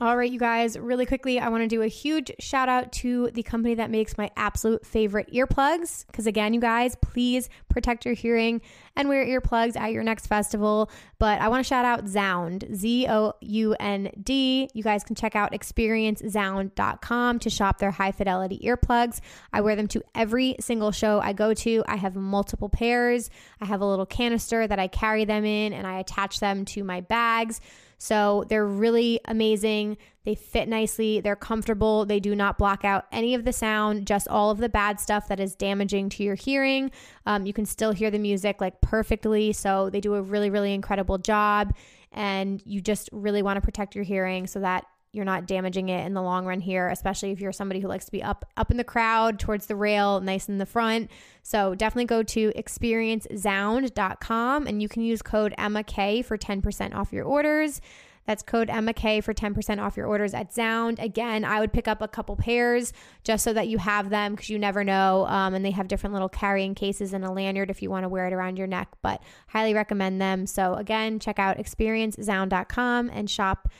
All 0.00 0.16
right, 0.16 0.30
you 0.30 0.38
guys, 0.38 0.78
really 0.78 1.06
quickly, 1.06 1.40
I 1.40 1.48
want 1.48 1.64
to 1.64 1.66
do 1.66 1.82
a 1.82 1.88
huge 1.88 2.30
shout 2.38 2.68
out 2.68 2.92
to 2.92 3.32
the 3.32 3.42
company 3.42 3.74
that 3.74 3.90
makes 3.90 4.16
my 4.16 4.30
absolute 4.36 4.86
favorite 4.86 5.28
earplugs. 5.32 6.06
Because 6.06 6.28
again, 6.28 6.54
you 6.54 6.60
guys, 6.60 6.94
please 7.00 7.48
protect 7.68 8.04
your 8.04 8.14
hearing 8.14 8.60
and 8.94 9.08
wear 9.08 9.26
earplugs 9.26 9.74
at 9.74 9.90
your 9.90 10.04
next 10.04 10.28
festival. 10.28 10.88
But 11.18 11.40
I 11.40 11.48
want 11.48 11.64
to 11.64 11.68
shout 11.68 11.84
out 11.84 12.06
Zound, 12.06 12.64
Z 12.72 13.08
O 13.08 13.32
U 13.40 13.74
N 13.80 14.12
D. 14.22 14.70
You 14.72 14.84
guys 14.84 15.02
can 15.02 15.16
check 15.16 15.34
out 15.34 15.50
experiencezound.com 15.50 17.38
to 17.40 17.50
shop 17.50 17.78
their 17.78 17.90
high 17.90 18.12
fidelity 18.12 18.60
earplugs. 18.64 19.18
I 19.52 19.62
wear 19.62 19.74
them 19.74 19.88
to 19.88 20.02
every 20.14 20.54
single 20.60 20.92
show 20.92 21.18
I 21.18 21.32
go 21.32 21.54
to. 21.54 21.82
I 21.88 21.96
have 21.96 22.14
multiple 22.14 22.68
pairs. 22.68 23.30
I 23.60 23.64
have 23.64 23.80
a 23.80 23.86
little 23.86 24.06
canister 24.06 24.64
that 24.64 24.78
I 24.78 24.86
carry 24.86 25.24
them 25.24 25.44
in 25.44 25.72
and 25.72 25.88
I 25.88 25.98
attach 25.98 26.38
them 26.38 26.64
to 26.66 26.84
my 26.84 27.00
bags. 27.00 27.60
So 27.98 28.44
they're 28.48 28.66
really 28.66 29.20
amazing. 29.26 29.98
They 30.24 30.34
fit 30.34 30.68
nicely, 30.68 31.20
they're 31.20 31.36
comfortable, 31.36 32.04
they 32.04 32.20
do 32.20 32.34
not 32.34 32.58
block 32.58 32.84
out 32.84 33.06
any 33.10 33.34
of 33.34 33.44
the 33.44 33.52
sound, 33.52 34.06
just 34.06 34.28
all 34.28 34.50
of 34.50 34.58
the 34.58 34.68
bad 34.68 35.00
stuff 35.00 35.28
that 35.28 35.40
is 35.40 35.54
damaging 35.54 36.10
to 36.10 36.22
your 36.22 36.34
hearing. 36.34 36.90
Um, 37.26 37.46
you 37.46 37.52
can 37.52 37.64
still 37.64 37.92
hear 37.92 38.10
the 38.10 38.18
music 38.18 38.60
like 38.60 38.80
perfectly. 38.80 39.52
So 39.52 39.90
they 39.90 40.00
do 40.00 40.14
a 40.14 40.22
really, 40.22 40.50
really 40.50 40.74
incredible 40.74 41.18
job. 41.18 41.74
And 42.12 42.62
you 42.64 42.80
just 42.80 43.08
really 43.12 43.42
want 43.42 43.56
to 43.56 43.60
protect 43.60 43.94
your 43.94 44.04
hearing 44.04 44.46
so 44.46 44.60
that 44.60 44.84
you're 45.12 45.24
not 45.24 45.46
damaging 45.46 45.88
it 45.88 46.04
in 46.06 46.14
the 46.14 46.22
long 46.22 46.44
run 46.44 46.60
here, 46.60 46.88
especially 46.88 47.30
if 47.30 47.40
you're 47.40 47.52
somebody 47.52 47.80
who 47.80 47.88
likes 47.88 48.04
to 48.04 48.12
be 48.12 48.22
up 48.22 48.44
up 48.56 48.70
in 48.70 48.76
the 48.76 48.84
crowd 48.84 49.38
towards 49.38 49.66
the 49.66 49.76
rail, 49.76 50.20
nice 50.20 50.48
in 50.48 50.58
the 50.58 50.66
front. 50.66 51.10
So 51.42 51.74
definitely 51.74 52.06
go 52.06 52.22
to 52.22 52.52
experiencezound.com 52.52 54.66
and 54.66 54.82
you 54.82 54.88
can 54.88 55.02
use 55.02 55.22
code 55.22 55.54
Emma 55.56 55.82
K 55.82 56.20
for 56.22 56.36
10% 56.36 56.94
off 56.94 57.12
your 57.12 57.24
orders. 57.24 57.80
That's 58.28 58.42
code 58.42 58.68
Emma 58.68 58.92
K 58.92 59.22
for 59.22 59.32
10% 59.32 59.82
off 59.82 59.96
your 59.96 60.06
orders 60.06 60.34
at 60.34 60.52
Zound. 60.52 60.98
Again, 60.98 61.46
I 61.46 61.60
would 61.60 61.72
pick 61.72 61.88
up 61.88 62.02
a 62.02 62.08
couple 62.08 62.36
pairs 62.36 62.92
just 63.24 63.42
so 63.42 63.54
that 63.54 63.68
you 63.68 63.78
have 63.78 64.10
them 64.10 64.34
because 64.34 64.50
you 64.50 64.58
never 64.58 64.84
know. 64.84 65.24
Um, 65.26 65.54
and 65.54 65.64
they 65.64 65.70
have 65.70 65.88
different 65.88 66.12
little 66.12 66.28
carrying 66.28 66.74
cases 66.74 67.14
and 67.14 67.24
a 67.24 67.32
lanyard 67.32 67.70
if 67.70 67.80
you 67.80 67.88
want 67.88 68.04
to 68.04 68.10
wear 68.10 68.26
it 68.26 68.34
around 68.34 68.58
your 68.58 68.66
neck, 68.66 68.88
but 69.00 69.22
highly 69.46 69.72
recommend 69.72 70.20
them. 70.20 70.44
So 70.44 70.74
again, 70.74 71.18
check 71.18 71.38
out 71.38 71.56
experiencezound.com 71.56 73.08
and 73.08 73.30
shop 73.30 73.70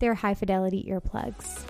their 0.00 0.14
high 0.14 0.34
fidelity 0.34 0.86
earplugs. 0.90 1.64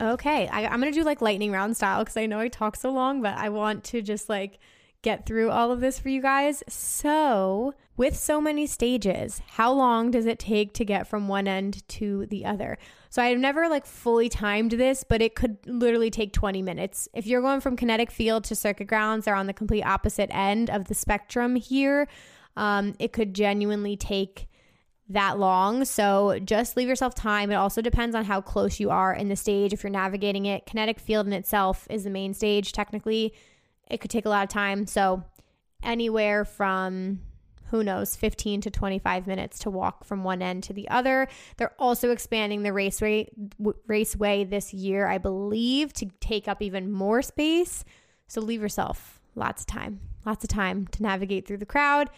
Okay, 0.00 0.48
I, 0.48 0.62
am 0.62 0.80
gonna 0.80 0.92
do 0.92 1.02
like 1.02 1.20
lightning 1.20 1.50
round 1.50 1.76
style 1.76 2.02
because 2.02 2.16
I 2.16 2.26
know 2.26 2.38
I 2.38 2.48
talk 2.48 2.76
so 2.76 2.90
long, 2.90 3.22
but 3.22 3.36
I 3.36 3.48
want 3.48 3.84
to 3.84 4.02
just 4.02 4.28
like 4.28 4.58
get 5.02 5.26
through 5.26 5.50
all 5.50 5.70
of 5.70 5.80
this 5.80 5.98
for 5.98 6.08
you 6.08 6.20
guys. 6.20 6.62
So, 6.68 7.74
with 7.96 8.16
so 8.16 8.40
many 8.40 8.66
stages, 8.66 9.40
how 9.46 9.72
long 9.72 10.10
does 10.10 10.26
it 10.26 10.38
take 10.38 10.72
to 10.74 10.84
get 10.84 11.06
from 11.06 11.28
one 11.28 11.46
end 11.46 11.86
to 11.90 12.26
the 12.26 12.44
other? 12.44 12.76
So, 13.08 13.22
I've 13.22 13.38
never 13.38 13.68
like 13.68 13.86
fully 13.86 14.28
timed 14.28 14.72
this, 14.72 15.04
but 15.08 15.22
it 15.22 15.36
could 15.36 15.58
literally 15.64 16.10
take 16.10 16.32
20 16.32 16.60
minutes. 16.60 17.08
If 17.14 17.26
you're 17.26 17.42
going 17.42 17.60
from 17.60 17.76
kinetic 17.76 18.10
field 18.10 18.44
to 18.44 18.56
circuit 18.56 18.88
grounds, 18.88 19.26
they're 19.26 19.36
on 19.36 19.46
the 19.46 19.52
complete 19.52 19.84
opposite 19.84 20.34
end 20.34 20.70
of 20.70 20.86
the 20.86 20.94
spectrum 20.94 21.54
here 21.54 22.08
um, 22.56 22.94
it 22.98 23.12
could 23.12 23.34
genuinely 23.34 23.96
take 23.96 24.48
that 25.08 25.38
long. 25.38 25.84
So 25.84 26.38
just 26.38 26.76
leave 26.76 26.88
yourself 26.88 27.14
time. 27.14 27.50
It 27.50 27.56
also 27.56 27.82
depends 27.82 28.16
on 28.16 28.24
how 28.24 28.40
close 28.40 28.80
you 28.80 28.90
are 28.90 29.12
in 29.12 29.28
the 29.28 29.36
stage. 29.36 29.72
If 29.72 29.82
you're 29.82 29.90
navigating 29.90 30.46
it, 30.46 30.66
kinetic 30.66 30.98
field 30.98 31.26
in 31.26 31.32
itself 31.32 31.86
is 31.90 32.04
the 32.04 32.10
main 32.10 32.32
stage. 32.32 32.72
Technically, 32.72 33.34
it 33.90 34.00
could 34.00 34.10
take 34.10 34.24
a 34.24 34.30
lot 34.30 34.44
of 34.44 34.48
time. 34.48 34.86
So 34.86 35.22
anywhere 35.82 36.44
from 36.44 37.20
who 37.70 37.82
knows 37.82 38.14
15 38.14 38.60
to 38.62 38.70
25 38.70 39.26
minutes 39.26 39.58
to 39.60 39.70
walk 39.70 40.04
from 40.04 40.22
one 40.22 40.42
end 40.42 40.62
to 40.64 40.72
the 40.72 40.88
other. 40.88 41.28
They're 41.56 41.74
also 41.78 42.10
expanding 42.10 42.62
the 42.62 42.72
raceway 42.72 43.28
raceway 43.86 44.44
this 44.44 44.72
year, 44.72 45.08
I 45.08 45.18
believe, 45.18 45.92
to 45.94 46.06
take 46.20 46.46
up 46.46 46.62
even 46.62 46.92
more 46.92 47.20
space. 47.20 47.84
So 48.28 48.40
leave 48.40 48.62
yourself 48.62 49.20
lots 49.34 49.62
of 49.62 49.66
time. 49.66 50.00
Lots 50.24 50.44
of 50.44 50.50
time 50.50 50.86
to 50.88 51.02
navigate 51.02 51.46
through 51.46 51.58
the 51.58 51.66
crowd. 51.66 52.10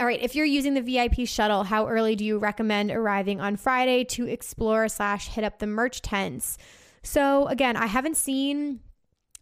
All 0.00 0.06
right, 0.06 0.22
if 0.22 0.34
you're 0.34 0.46
using 0.46 0.72
the 0.72 0.80
VIP 0.80 1.28
shuttle, 1.28 1.62
how 1.62 1.86
early 1.86 2.16
do 2.16 2.24
you 2.24 2.38
recommend 2.38 2.90
arriving 2.90 3.38
on 3.38 3.56
Friday 3.56 4.02
to 4.04 4.26
explore 4.26 4.88
slash 4.88 5.28
hit 5.28 5.44
up 5.44 5.58
the 5.58 5.66
merch 5.66 6.00
tents? 6.00 6.56
So 7.02 7.46
again, 7.48 7.76
I 7.76 7.84
haven't 7.84 8.16
seen 8.16 8.80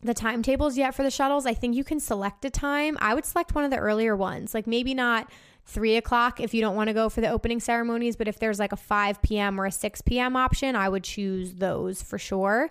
the 0.03 0.15
timetables 0.15 0.77
yet 0.77 0.97
for 0.97 1.05
the 1.05 1.13
shuttles. 1.13 1.47
I 1.47 1.55
think 1.55 1.77
you 1.77 1.85
can 1.85 2.01
select 2.01 2.45
a 2.45 2.51
time. 2.51 2.99
I 3.01 3.15
would 3.15 3.25
select 3.25 3.55
one 3.55 3.63
of 3.63 3.71
the 3.71 3.77
earlier 3.77 4.17
ones, 4.17 4.53
like 4.53 4.67
maybe 4.67 4.95
not 4.95 5.31
three 5.65 5.95
o'clock 5.95 6.41
if 6.41 6.53
you 6.53 6.61
don't 6.61 6.75
want 6.75 6.89
to 6.89 6.95
go 6.95 7.09
for 7.09 7.21
the 7.21 7.31
opening 7.31 7.61
ceremonies, 7.61 8.17
but 8.17 8.27
if 8.27 8.41
there's 8.41 8.59
like 8.59 8.73
a 8.73 8.77
5 8.77 9.23
p.m. 9.23 9.61
or 9.61 9.67
a 9.67 9.71
6 9.71 10.01
p.m. 10.01 10.35
option, 10.35 10.75
I 10.75 10.89
would 10.89 11.05
choose 11.05 11.55
those 11.55 12.03
for 12.03 12.19
sure. 12.19 12.69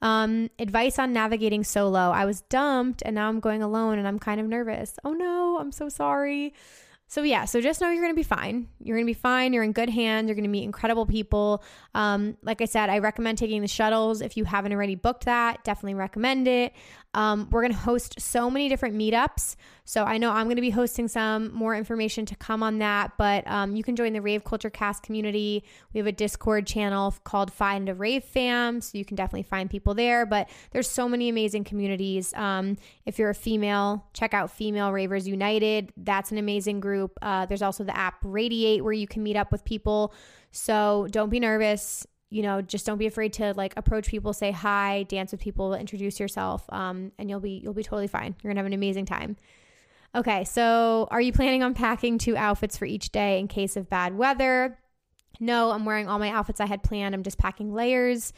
Um, 0.00 0.50
advice 0.60 1.00
on 1.00 1.12
navigating 1.12 1.64
solo. 1.64 1.98
I 1.98 2.26
was 2.26 2.42
dumped 2.42 3.02
and 3.04 3.16
now 3.16 3.28
I'm 3.28 3.40
going 3.40 3.60
alone 3.60 3.98
and 3.98 4.06
I'm 4.06 4.20
kind 4.20 4.40
of 4.40 4.46
nervous. 4.46 4.98
Oh 5.04 5.14
no, 5.14 5.58
I'm 5.58 5.72
so 5.72 5.88
sorry. 5.88 6.54
So, 7.06 7.22
yeah, 7.22 7.44
so 7.44 7.60
just 7.60 7.80
know 7.80 7.90
you're 7.90 8.02
going 8.02 8.14
to 8.14 8.16
be 8.16 8.22
fine. 8.22 8.68
You're 8.80 8.96
going 8.96 9.06
to 9.06 9.10
be 9.10 9.18
fine. 9.18 9.52
You're 9.52 9.62
in 9.62 9.72
good 9.72 9.90
hands. 9.90 10.26
You're 10.26 10.34
going 10.34 10.44
to 10.44 10.50
meet 10.50 10.64
incredible 10.64 11.06
people. 11.06 11.62
Um, 11.94 12.36
like 12.42 12.60
I 12.60 12.64
said, 12.64 12.90
I 12.90 12.98
recommend 12.98 13.38
taking 13.38 13.60
the 13.60 13.68
shuttles. 13.68 14.20
If 14.20 14.36
you 14.36 14.44
haven't 14.44 14.72
already 14.72 14.94
booked 14.94 15.26
that, 15.26 15.62
definitely 15.64 15.94
recommend 15.94 16.48
it. 16.48 16.72
Um, 17.14 17.48
we're 17.50 17.62
going 17.62 17.72
to 17.72 17.78
host 17.78 18.20
so 18.20 18.50
many 18.50 18.68
different 18.68 18.96
meetups. 18.96 19.56
So 19.86 20.04
I 20.04 20.16
know 20.16 20.30
I'm 20.30 20.46
going 20.46 20.56
to 20.56 20.62
be 20.62 20.70
hosting 20.70 21.08
some 21.08 21.52
more 21.52 21.74
information 21.74 22.24
to 22.26 22.36
come 22.36 22.62
on 22.62 22.78
that, 22.78 23.12
but 23.18 23.46
um, 23.46 23.76
you 23.76 23.84
can 23.84 23.96
join 23.96 24.14
the 24.14 24.22
Rave 24.22 24.42
Culture 24.42 24.70
Cast 24.70 25.02
community. 25.02 25.62
We 25.92 25.98
have 25.98 26.06
a 26.06 26.12
Discord 26.12 26.66
channel 26.66 27.14
called 27.24 27.52
Find 27.52 27.88
a 27.88 27.94
Rave 27.94 28.24
Fam, 28.24 28.80
so 28.80 28.96
you 28.96 29.04
can 29.04 29.14
definitely 29.14 29.42
find 29.42 29.68
people 29.68 29.94
there. 29.94 30.24
But 30.24 30.48
there's 30.70 30.88
so 30.88 31.08
many 31.08 31.28
amazing 31.28 31.64
communities. 31.64 32.32
Um, 32.34 32.78
if 33.04 33.18
you're 33.18 33.30
a 33.30 33.34
female, 33.34 34.06
check 34.14 34.32
out 34.32 34.50
Female 34.50 34.90
Ravers 34.90 35.28
United. 35.28 35.92
That's 35.98 36.32
an 36.32 36.38
amazing 36.38 36.80
group. 36.80 37.18
Uh, 37.20 37.44
there's 37.44 37.62
also 37.62 37.84
the 37.84 37.96
app 37.96 38.16
Radiate 38.22 38.82
where 38.82 38.92
you 38.92 39.06
can 39.06 39.22
meet 39.22 39.36
up 39.36 39.52
with 39.52 39.64
people. 39.64 40.14
So 40.50 41.08
don't 41.10 41.30
be 41.30 41.40
nervous 41.40 42.06
you 42.30 42.42
know, 42.42 42.62
just 42.62 42.86
don't 42.86 42.98
be 42.98 43.06
afraid 43.06 43.32
to 43.34 43.54
like 43.54 43.74
approach 43.76 44.08
people, 44.08 44.32
say 44.32 44.50
hi, 44.50 45.04
dance 45.04 45.32
with 45.32 45.40
people, 45.40 45.74
introduce 45.74 46.18
yourself, 46.18 46.64
um, 46.70 47.12
and 47.18 47.30
you'll 47.30 47.40
be 47.40 47.60
you'll 47.62 47.74
be 47.74 47.82
totally 47.82 48.08
fine. 48.08 48.34
You're 48.42 48.52
gonna 48.52 48.60
have 48.60 48.66
an 48.66 48.72
amazing 48.72 49.06
time. 49.06 49.36
Okay, 50.14 50.44
so 50.44 51.08
are 51.10 51.20
you 51.20 51.32
planning 51.32 51.62
on 51.62 51.74
packing 51.74 52.18
two 52.18 52.36
outfits 52.36 52.76
for 52.76 52.84
each 52.84 53.10
day 53.10 53.40
in 53.40 53.48
case 53.48 53.76
of 53.76 53.90
bad 53.90 54.16
weather? 54.16 54.78
No, 55.40 55.72
I'm 55.72 55.84
wearing 55.84 56.08
all 56.08 56.18
my 56.18 56.30
outfits 56.30 56.60
I 56.60 56.66
had 56.66 56.82
planned. 56.82 57.14
I'm 57.14 57.24
just 57.24 57.38
packing 57.38 57.72
layers. 57.74 58.32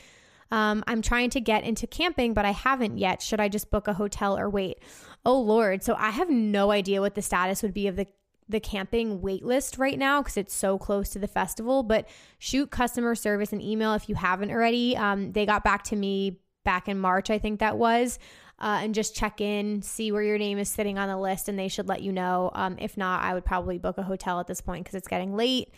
Um, 0.50 0.84
I'm 0.86 1.02
trying 1.02 1.30
to 1.30 1.40
get 1.40 1.64
into 1.64 1.86
camping, 1.86 2.32
but 2.32 2.44
I 2.44 2.52
haven't 2.52 2.98
yet. 2.98 3.20
Should 3.20 3.40
I 3.40 3.48
just 3.48 3.70
book 3.70 3.88
a 3.88 3.92
hotel 3.92 4.38
or 4.38 4.48
wait? 4.48 4.78
Oh 5.24 5.40
Lord, 5.40 5.82
so 5.82 5.94
I 5.98 6.10
have 6.10 6.30
no 6.30 6.70
idea 6.70 7.00
what 7.00 7.14
the 7.14 7.22
status 7.22 7.62
would 7.62 7.74
be 7.74 7.88
of 7.88 7.96
the 7.96 8.06
the 8.48 8.60
camping 8.60 9.20
wait 9.20 9.44
list 9.44 9.78
right 9.78 9.98
now 9.98 10.22
because 10.22 10.36
it's 10.36 10.54
so 10.54 10.78
close 10.78 11.08
to 11.10 11.18
the 11.18 11.26
festival. 11.26 11.82
But 11.82 12.08
shoot 12.38 12.70
customer 12.70 13.14
service 13.14 13.52
an 13.52 13.60
email 13.60 13.94
if 13.94 14.08
you 14.08 14.14
haven't 14.14 14.50
already. 14.50 14.96
Um, 14.96 15.32
they 15.32 15.46
got 15.46 15.64
back 15.64 15.84
to 15.84 15.96
me 15.96 16.40
back 16.64 16.88
in 16.88 16.98
March, 16.98 17.30
I 17.30 17.38
think 17.38 17.60
that 17.60 17.76
was. 17.76 18.18
Uh, 18.58 18.80
and 18.82 18.94
just 18.94 19.14
check 19.14 19.40
in, 19.40 19.82
see 19.82 20.10
where 20.10 20.22
your 20.22 20.38
name 20.38 20.58
is 20.58 20.68
sitting 20.70 20.98
on 20.98 21.08
the 21.08 21.18
list, 21.18 21.48
and 21.48 21.58
they 21.58 21.68
should 21.68 21.88
let 21.88 22.00
you 22.00 22.10
know. 22.10 22.50
Um, 22.54 22.76
if 22.78 22.96
not, 22.96 23.22
I 23.22 23.34
would 23.34 23.44
probably 23.44 23.76
book 23.76 23.98
a 23.98 24.02
hotel 24.02 24.40
at 24.40 24.46
this 24.46 24.62
point 24.62 24.84
because 24.84 24.94
it's 24.94 25.08
getting 25.08 25.36
late. 25.36 25.70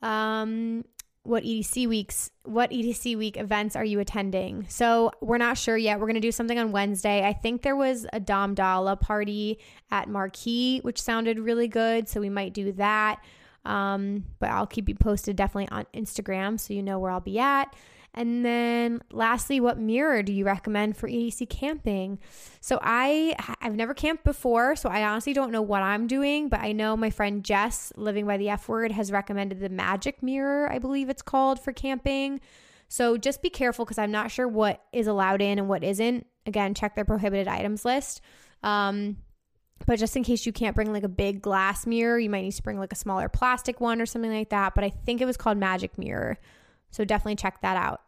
Um, 0.00 0.84
what 1.26 1.42
EDC 1.42 1.88
weeks, 1.88 2.30
what 2.44 2.70
EDC 2.70 3.16
week 3.16 3.36
events 3.36 3.76
are 3.76 3.84
you 3.84 4.00
attending? 4.00 4.66
So 4.68 5.10
we're 5.20 5.38
not 5.38 5.58
sure 5.58 5.76
yet. 5.76 5.98
We're 5.98 6.06
going 6.06 6.14
to 6.14 6.20
do 6.20 6.32
something 6.32 6.58
on 6.58 6.72
Wednesday. 6.72 7.26
I 7.26 7.32
think 7.32 7.62
there 7.62 7.76
was 7.76 8.06
a 8.12 8.20
Dom 8.20 8.54
Dolla 8.54 8.96
party 8.96 9.58
at 9.90 10.08
Marquee, 10.08 10.80
which 10.80 11.00
sounded 11.00 11.38
really 11.38 11.68
good. 11.68 12.08
So 12.08 12.20
we 12.20 12.30
might 12.30 12.54
do 12.54 12.72
that. 12.72 13.20
Um, 13.64 14.24
but 14.38 14.50
I'll 14.50 14.66
keep 14.66 14.88
you 14.88 14.94
posted 14.94 15.36
definitely 15.36 15.68
on 15.76 15.86
Instagram 15.92 16.58
so 16.58 16.72
you 16.72 16.82
know 16.82 16.98
where 16.98 17.10
I'll 17.10 17.20
be 17.20 17.38
at. 17.38 17.74
And 18.16 18.44
then 18.44 19.02
lastly, 19.12 19.60
what 19.60 19.78
mirror 19.78 20.22
do 20.22 20.32
you 20.32 20.46
recommend 20.46 20.96
for 20.96 21.06
EDC 21.06 21.50
camping? 21.50 22.18
So 22.60 22.78
I 22.82 23.36
I've 23.60 23.76
never 23.76 23.92
camped 23.92 24.24
before, 24.24 24.74
so 24.74 24.88
I 24.88 25.04
honestly 25.04 25.34
don't 25.34 25.52
know 25.52 25.60
what 25.60 25.82
I'm 25.82 26.06
doing, 26.06 26.48
but 26.48 26.60
I 26.60 26.72
know 26.72 26.96
my 26.96 27.10
friend 27.10 27.44
Jess 27.44 27.92
living 27.96 28.26
by 28.26 28.38
the 28.38 28.48
F 28.48 28.68
word 28.68 28.90
has 28.92 29.12
recommended 29.12 29.60
the 29.60 29.68
magic 29.68 30.22
mirror, 30.22 30.72
I 30.72 30.78
believe 30.78 31.10
it's 31.10 31.20
called 31.20 31.60
for 31.60 31.74
camping. 31.74 32.40
So 32.88 33.18
just 33.18 33.42
be 33.42 33.50
careful 33.50 33.84
because 33.84 33.98
I'm 33.98 34.12
not 34.12 34.30
sure 34.30 34.48
what 34.48 34.82
is 34.92 35.06
allowed 35.06 35.42
in 35.42 35.58
and 35.58 35.68
what 35.68 35.84
isn't. 35.84 36.26
Again, 36.46 36.72
check 36.72 36.94
their 36.94 37.04
prohibited 37.04 37.48
items 37.48 37.84
list. 37.84 38.22
Um, 38.62 39.18
but 39.86 39.98
just 39.98 40.16
in 40.16 40.24
case 40.24 40.46
you 40.46 40.52
can't 40.52 40.74
bring 40.74 40.92
like 40.92 41.02
a 41.02 41.08
big 41.08 41.42
glass 41.42 41.84
mirror, 41.84 42.18
you 42.18 42.30
might 42.30 42.42
need 42.42 42.52
to 42.52 42.62
bring 42.62 42.78
like 42.78 42.92
a 42.92 42.96
smaller 42.96 43.28
plastic 43.28 43.80
one 43.80 44.00
or 44.00 44.06
something 44.06 44.32
like 44.32 44.50
that. 44.50 44.74
But 44.74 44.84
I 44.84 44.90
think 44.90 45.20
it 45.20 45.26
was 45.26 45.36
called 45.36 45.58
Magic 45.58 45.98
Mirror. 45.98 46.38
So 46.90 47.04
definitely 47.04 47.36
check 47.36 47.60
that 47.60 47.76
out. 47.76 48.00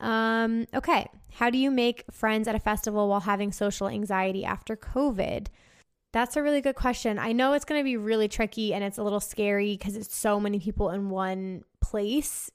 Um, 0.00 0.66
okay. 0.74 1.08
How 1.34 1.50
do 1.50 1.58
you 1.58 1.70
make 1.70 2.04
friends 2.10 2.48
at 2.48 2.54
a 2.54 2.58
festival 2.58 3.08
while 3.08 3.20
having 3.20 3.52
social 3.52 3.88
anxiety 3.88 4.44
after 4.44 4.76
COVID? 4.76 5.48
That's 6.12 6.36
a 6.36 6.42
really 6.42 6.62
good 6.62 6.76
question. 6.76 7.18
I 7.18 7.32
know 7.32 7.52
it's 7.52 7.64
going 7.64 7.80
to 7.80 7.84
be 7.84 7.96
really 7.96 8.28
tricky 8.28 8.72
and 8.72 8.82
it's 8.82 8.96
a 8.96 9.02
little 9.02 9.20
scary 9.20 9.76
because 9.76 9.96
it's 9.96 10.14
so 10.14 10.40
many 10.40 10.58
people 10.58 10.90
in 10.90 11.10
one 11.10 11.62
place. 11.80 12.50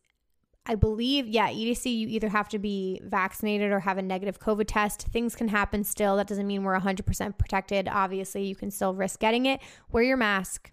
I 0.66 0.76
believe, 0.76 1.28
yeah, 1.28 1.50
EDC, 1.50 1.86
you 1.96 2.08
either 2.08 2.30
have 2.30 2.48
to 2.50 2.60
be 2.60 3.02
vaccinated 3.04 3.72
or 3.72 3.80
have 3.80 3.98
a 3.98 4.02
negative 4.02 4.40
COVID 4.40 4.66
test. 4.68 5.04
Things 5.08 5.36
can 5.36 5.48
happen 5.48 5.84
still. 5.84 6.18
That 6.18 6.28
doesn't 6.28 6.46
mean 6.46 6.64
we're 6.64 6.80
100% 6.80 7.38
protected. 7.38 7.88
Obviously, 7.88 8.46
you 8.46 8.56
can 8.56 8.70
still 8.70 8.94
risk 8.94 9.20
getting 9.20 9.48
it. 9.48 9.60
Wear 9.92 10.04
your 10.04 10.18
mask. 10.18 10.72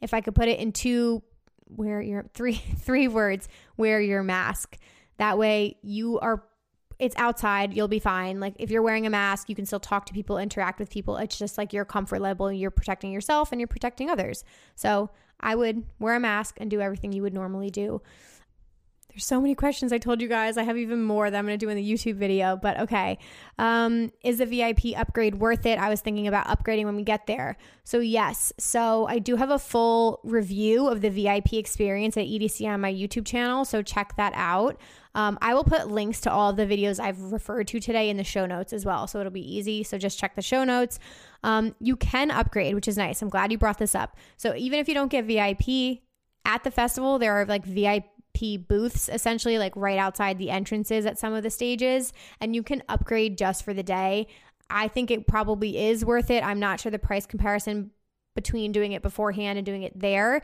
If 0.00 0.14
I 0.14 0.20
could 0.20 0.34
put 0.34 0.48
it 0.48 0.58
in 0.58 0.72
two, 0.72 1.22
wear 1.68 2.00
your 2.00 2.24
three, 2.34 2.54
three 2.78 3.06
words, 3.06 3.48
wear 3.76 4.00
your 4.00 4.22
mask. 4.22 4.78
That 5.20 5.36
way 5.36 5.76
you 5.82 6.18
are 6.20 6.42
it's 6.98 7.14
outside, 7.16 7.74
you'll 7.74 7.88
be 7.88 7.98
fine. 7.98 8.40
Like 8.40 8.54
if 8.58 8.70
you're 8.70 8.82
wearing 8.82 9.06
a 9.06 9.10
mask, 9.10 9.48
you 9.48 9.54
can 9.54 9.66
still 9.66 9.80
talk 9.80 10.06
to 10.06 10.14
people, 10.14 10.38
interact 10.38 10.78
with 10.78 10.90
people. 10.90 11.16
It's 11.18 11.38
just 11.38 11.56
like 11.56 11.72
your 11.72 11.84
comfort 11.84 12.20
level, 12.20 12.50
you're 12.50 12.70
protecting 12.70 13.12
yourself 13.12 13.52
and 13.52 13.60
you're 13.60 13.68
protecting 13.68 14.10
others. 14.10 14.44
So, 14.74 15.10
I 15.42 15.54
would 15.54 15.84
wear 15.98 16.16
a 16.16 16.20
mask 16.20 16.56
and 16.58 16.70
do 16.70 16.82
everything 16.82 17.12
you 17.12 17.22
would 17.22 17.32
normally 17.32 17.70
do. 17.70 18.02
There's 19.10 19.24
so 19.24 19.40
many 19.40 19.56
questions 19.56 19.92
I 19.92 19.98
told 19.98 20.20
you 20.20 20.28
guys. 20.28 20.56
I 20.56 20.62
have 20.62 20.76
even 20.76 21.02
more 21.02 21.30
that 21.30 21.36
I'm 21.36 21.44
going 21.44 21.58
to 21.58 21.64
do 21.64 21.68
in 21.68 21.76
the 21.76 21.92
YouTube 21.92 22.14
video, 22.14 22.56
but 22.56 22.78
okay. 22.78 23.18
Um, 23.58 24.12
is 24.22 24.38
the 24.38 24.46
VIP 24.46 24.96
upgrade 24.96 25.34
worth 25.36 25.66
it? 25.66 25.78
I 25.80 25.88
was 25.88 26.00
thinking 26.00 26.28
about 26.28 26.46
upgrading 26.46 26.84
when 26.84 26.94
we 26.94 27.02
get 27.02 27.26
there. 27.26 27.56
So, 27.82 27.98
yes. 27.98 28.52
So, 28.58 29.06
I 29.08 29.18
do 29.18 29.34
have 29.34 29.50
a 29.50 29.58
full 29.58 30.20
review 30.22 30.86
of 30.86 31.00
the 31.00 31.10
VIP 31.10 31.54
experience 31.54 32.16
at 32.16 32.26
EDC 32.26 32.66
on 32.68 32.80
my 32.80 32.92
YouTube 32.92 33.26
channel. 33.26 33.64
So, 33.64 33.82
check 33.82 34.16
that 34.16 34.32
out. 34.36 34.80
Um, 35.16 35.38
I 35.42 35.54
will 35.54 35.64
put 35.64 35.90
links 35.90 36.20
to 36.20 36.30
all 36.30 36.52
the 36.52 36.66
videos 36.66 37.00
I've 37.00 37.32
referred 37.32 37.66
to 37.68 37.80
today 37.80 38.10
in 38.10 38.16
the 38.16 38.24
show 38.24 38.46
notes 38.46 38.72
as 38.72 38.86
well. 38.86 39.08
So, 39.08 39.18
it'll 39.18 39.32
be 39.32 39.56
easy. 39.56 39.82
So, 39.82 39.98
just 39.98 40.20
check 40.20 40.36
the 40.36 40.42
show 40.42 40.62
notes. 40.62 41.00
Um, 41.42 41.74
you 41.80 41.96
can 41.96 42.30
upgrade, 42.30 42.76
which 42.76 42.86
is 42.86 42.96
nice. 42.96 43.22
I'm 43.22 43.28
glad 43.28 43.50
you 43.50 43.58
brought 43.58 43.78
this 43.78 43.96
up. 43.96 44.16
So, 44.36 44.54
even 44.54 44.78
if 44.78 44.86
you 44.86 44.94
don't 44.94 45.10
get 45.10 45.24
VIP, 45.24 46.02
at 46.44 46.64
the 46.64 46.70
festival, 46.70 47.18
there 47.18 47.34
are 47.34 47.44
like 47.44 47.64
VIP 47.64 48.04
booths 48.66 49.08
essentially 49.10 49.58
like 49.58 49.74
right 49.76 49.98
outside 49.98 50.38
the 50.38 50.50
entrances 50.50 51.04
at 51.04 51.18
some 51.18 51.34
of 51.34 51.42
the 51.42 51.50
stages 51.50 52.12
and 52.40 52.54
you 52.54 52.62
can 52.62 52.82
upgrade 52.88 53.36
just 53.36 53.64
for 53.64 53.74
the 53.74 53.82
day. 53.82 54.26
I 54.70 54.88
think 54.88 55.10
it 55.10 55.26
probably 55.26 55.76
is 55.76 56.04
worth 56.04 56.30
it. 56.30 56.44
I'm 56.44 56.60
not 56.60 56.80
sure 56.80 56.90
the 56.90 56.98
price 56.98 57.26
comparison 57.26 57.90
between 58.34 58.72
doing 58.72 58.92
it 58.92 59.02
beforehand 59.02 59.58
and 59.58 59.66
doing 59.66 59.82
it 59.82 59.98
there, 59.98 60.42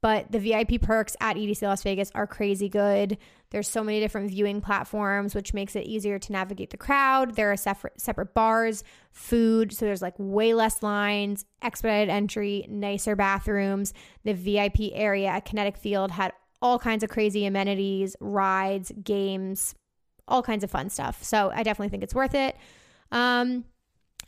but 0.00 0.30
the 0.30 0.38
VIP 0.38 0.80
perks 0.82 1.16
at 1.20 1.36
EDC 1.36 1.62
Las 1.62 1.82
Vegas 1.82 2.10
are 2.14 2.26
crazy 2.26 2.68
good. 2.68 3.18
There's 3.50 3.68
so 3.68 3.82
many 3.82 3.98
different 4.00 4.30
viewing 4.30 4.60
platforms, 4.60 5.34
which 5.34 5.54
makes 5.54 5.74
it 5.74 5.86
easier 5.86 6.18
to 6.18 6.32
navigate 6.32 6.70
the 6.70 6.76
crowd. 6.76 7.34
There 7.34 7.50
are 7.50 7.56
separate 7.56 8.00
separate 8.00 8.34
bars, 8.34 8.84
food, 9.10 9.72
so 9.72 9.86
there's 9.86 10.02
like 10.02 10.14
way 10.18 10.54
less 10.54 10.82
lines, 10.82 11.44
expedited 11.62 12.10
entry, 12.10 12.66
nicer 12.68 13.16
bathrooms. 13.16 13.94
The 14.24 14.34
VIP 14.34 14.92
area 14.92 15.28
at 15.28 15.46
Kinetic 15.46 15.76
Field 15.76 16.10
had 16.10 16.32
all 16.60 16.78
kinds 16.78 17.02
of 17.02 17.10
crazy 17.10 17.46
amenities, 17.46 18.16
rides, 18.20 18.92
games, 19.02 19.74
all 20.26 20.42
kinds 20.42 20.64
of 20.64 20.70
fun 20.70 20.90
stuff. 20.90 21.22
So 21.22 21.50
I 21.54 21.62
definitely 21.62 21.90
think 21.90 22.02
it's 22.02 22.14
worth 22.14 22.34
it. 22.34 22.56
Um, 23.12 23.64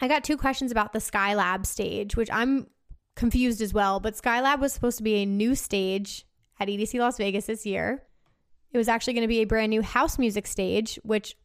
I 0.00 0.08
got 0.08 0.24
two 0.24 0.36
questions 0.36 0.70
about 0.70 0.92
the 0.92 0.98
Skylab 0.98 1.66
stage, 1.66 2.16
which 2.16 2.30
I'm 2.32 2.68
confused 3.16 3.60
as 3.60 3.74
well. 3.74 4.00
But 4.00 4.14
Skylab 4.14 4.60
was 4.60 4.72
supposed 4.72 4.98
to 4.98 5.04
be 5.04 5.16
a 5.16 5.26
new 5.26 5.54
stage 5.54 6.24
at 6.58 6.68
EDC 6.68 6.98
Las 6.98 7.18
Vegas 7.18 7.46
this 7.46 7.66
year. 7.66 8.02
It 8.72 8.78
was 8.78 8.88
actually 8.88 9.14
going 9.14 9.22
to 9.22 9.28
be 9.28 9.40
a 9.40 9.44
brand 9.44 9.70
new 9.70 9.82
house 9.82 10.18
music 10.18 10.46
stage, 10.46 10.98
which 11.02 11.36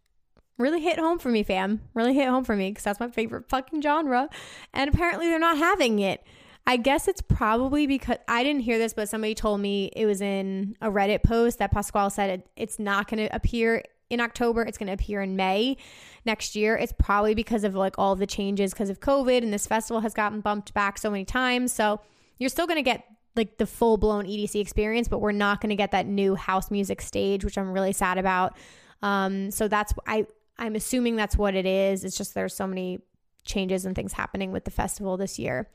really 0.58 0.82
hit 0.82 1.00
home 1.00 1.20
for 1.20 1.30
me, 1.30 1.44
fam. 1.44 1.82
Really 1.94 2.14
hit 2.14 2.30
home 2.30 2.44
for 2.44 2.56
me 2.56 2.70
because 2.70 2.84
that's 2.84 3.00
my 3.00 3.10
favorite 3.10 3.50
fucking 3.50 3.82
genre. 3.82 4.30
And 4.74 4.94
apparently 4.94 5.28
they're 5.28 5.40
not 5.40 5.58
having 5.58 6.00
it. 6.00 6.24
I 6.68 6.78
guess 6.78 7.08
it's 7.08 7.22
probably 7.22 7.86
because 7.86 8.18
I 8.28 8.44
didn't 8.44 8.62
hear 8.62 8.80
this, 8.80 8.94
but 8.94 9.08
somebody 9.08 9.36
told 9.36 9.62
me 9.62 9.92
it 9.96 10.06
was 10.06 10.20
in 10.22 10.76
a 10.82 10.90
Reddit 10.90 11.22
post 11.22 11.60
that 11.60 11.72
Pasquale 11.72 12.10
said 12.10 12.30
it, 12.32 12.50
it's 12.56 12.80
not 12.80 13.08
going 13.08 13.28
to 13.28 13.36
appear 13.36 13.84
in 14.10 14.20
October. 14.20 14.64
It's 14.64 14.78
going 14.78 14.88
to 14.88 14.94
appear 14.94 15.22
in 15.22 15.36
May 15.36 15.78
next 16.26 16.56
year. 16.56 16.76
It's 16.76 16.94
probably 16.98 17.36
because 17.36 17.64
of 17.64 17.76
like 17.76 17.96
all 17.98 18.16
the 18.16 18.26
changes 18.26 18.74
because 18.74 18.90
of 18.90 19.00
COVID 19.00 19.44
and 19.44 19.54
this 19.54 19.68
festival 19.68 20.02
has 20.02 20.14
gotten 20.14 20.42
bumped 20.42 20.74
back 20.74 20.98
so 20.98 21.12
many 21.12 21.26
times. 21.26 21.72
So 21.72 22.02
you're 22.40 22.50
still 22.50 22.68
going 22.68 22.78
to 22.78 22.84
get 22.84 23.06
like 23.36 23.58
the 23.58 23.68
full 23.68 23.98
blown 23.98 24.26
EDC 24.26 24.60
experience, 24.60 25.08
but 25.08 25.20
we're 25.20 25.34
not 25.34 25.62
going 25.62 25.70
to 25.70 25.76
get 25.76 25.92
that 25.92 26.08
new 26.08 26.36
house 26.36 26.72
music 26.72 27.02
stage, 27.02 27.44
which 27.44 27.58
I'm 27.58 27.72
really 27.72 27.94
sad 27.94 28.18
about. 28.18 28.58
Um, 29.02 29.52
so 29.52 29.68
that's 29.68 29.94
I 30.08 30.26
I'm 30.58 30.76
assuming 30.76 31.16
that's 31.16 31.38
what 31.38 31.54
it 31.54 31.66
is. 31.66 32.04
It's 32.06 32.18
just 32.18 32.34
there's 32.34 32.56
so 32.56 32.66
many 32.66 33.02
changes 33.44 33.86
and 33.86 33.96
things 33.96 34.14
happening 34.14 34.52
with 34.52 34.66
the 34.66 34.72
festival 34.72 35.18
this 35.18 35.38
year. 35.38 35.70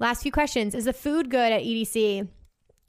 Last 0.00 0.22
few 0.22 0.32
questions. 0.32 0.74
Is 0.74 0.86
the 0.86 0.94
food 0.94 1.28
good 1.28 1.52
at 1.52 1.60
EDC? 1.60 2.26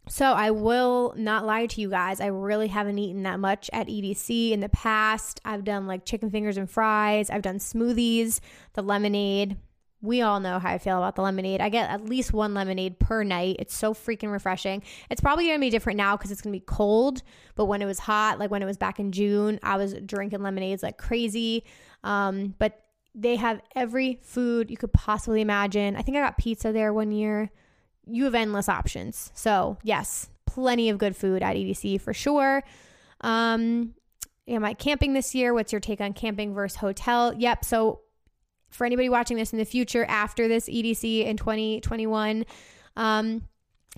So 0.08 0.26
I 0.28 0.52
will 0.52 1.14
not 1.18 1.46
lie 1.46 1.66
to 1.66 1.82
you 1.82 1.90
guys. 1.90 2.22
I 2.22 2.28
really 2.28 2.70
haven't 2.70 2.98
eaten 3.00 3.24
that 3.24 3.38
much 3.38 3.70
at 3.74 3.88
EDC 3.88 4.52
in 4.52 4.62
the 4.62 4.70
past. 4.70 5.42
I've 5.44 5.66
done 5.66 5.88
like 5.88 6.06
chicken 6.06 6.32
fingers 6.32 6.56
and 6.56 6.70
fries. 6.70 7.30
I've 7.30 7.42
done 7.42 7.60
smoothies, 7.60 8.40
the 8.74 8.82
lemonade. 8.82 9.58
We 10.02 10.22
all 10.22 10.40
know 10.40 10.58
how 10.58 10.70
I 10.70 10.78
feel 10.78 10.98
about 10.98 11.18
the 11.18 11.22
lemonade. 11.22 11.60
I 11.60 11.68
get 11.68 11.90
at 11.90 12.06
least 12.06 12.32
one 12.32 12.54
lemonade 12.54 12.98
per 12.98 13.24
night. 13.24 13.58
It's 13.60 13.76
so 13.76 13.94
freaking 13.94 14.32
refreshing. 14.32 14.82
It's 15.10 15.22
probably 15.22 15.52
to 15.52 15.60
be 15.60 15.70
different 15.70 15.98
now 15.98 16.16
because 16.16 16.32
it's 16.32 16.42
to 16.42 16.50
be 16.50 16.62
cold. 16.62 17.24
But 17.56 17.66
when 17.66 17.82
it 17.82 17.88
was 17.88 18.00
hot, 18.00 18.40
like 18.40 18.52
when 18.52 18.64
it 18.64 18.68
was 18.68 18.78
back 18.78 19.02
in 19.02 19.12
June, 19.12 19.60
I 19.64 19.76
was 19.76 19.94
drinking 20.06 20.44
lemonades 20.44 20.82
like 20.82 20.98
crazy. 20.98 21.66
Um, 22.06 22.56
but 22.58 22.82
they 23.14 23.36
have 23.36 23.62
every 23.76 24.20
food 24.22 24.70
you 24.70 24.78
could 24.78 24.94
possibly 24.94 25.42
imagine. 25.42 25.96
I 25.96 26.02
think 26.02 26.18
I 26.18 26.22
got 26.22 26.38
pizza 26.38 26.72
there 26.72 26.94
one 26.94 27.12
year. 27.12 27.50
You 28.06 28.26
have 28.26 28.36
endless 28.36 28.70
options. 28.70 29.32
So, 29.36 29.78
yes, 29.84 30.30
plenty 30.46 30.90
of 30.90 30.98
good 30.98 31.16
food 31.16 31.44
at 31.44 31.56
EDC 31.56 32.02
for 32.02 32.14
sure. 32.14 32.64
Um, 33.22 33.94
am 34.48 34.66
I 34.66 34.74
camping 34.74 35.14
this 35.14 35.36
year? 35.36 35.54
What's 35.54 35.72
your 35.72 35.82
take 35.82 36.02
on 36.02 36.14
camping 36.14 36.54
versus 36.54 36.78
hotel? 36.78 37.34
Yep. 37.34 37.66
So 37.66 38.02
for 38.70 38.86
anybody 38.86 39.10
watching 39.10 39.38
this 39.38 39.54
in 39.54 39.60
the 39.60 39.66
future 39.66 40.06
after 40.06 40.48
this 40.48 40.68
EDC 40.68 41.26
in 41.26 41.38
2021. 41.38 42.46
Um, 42.96 43.44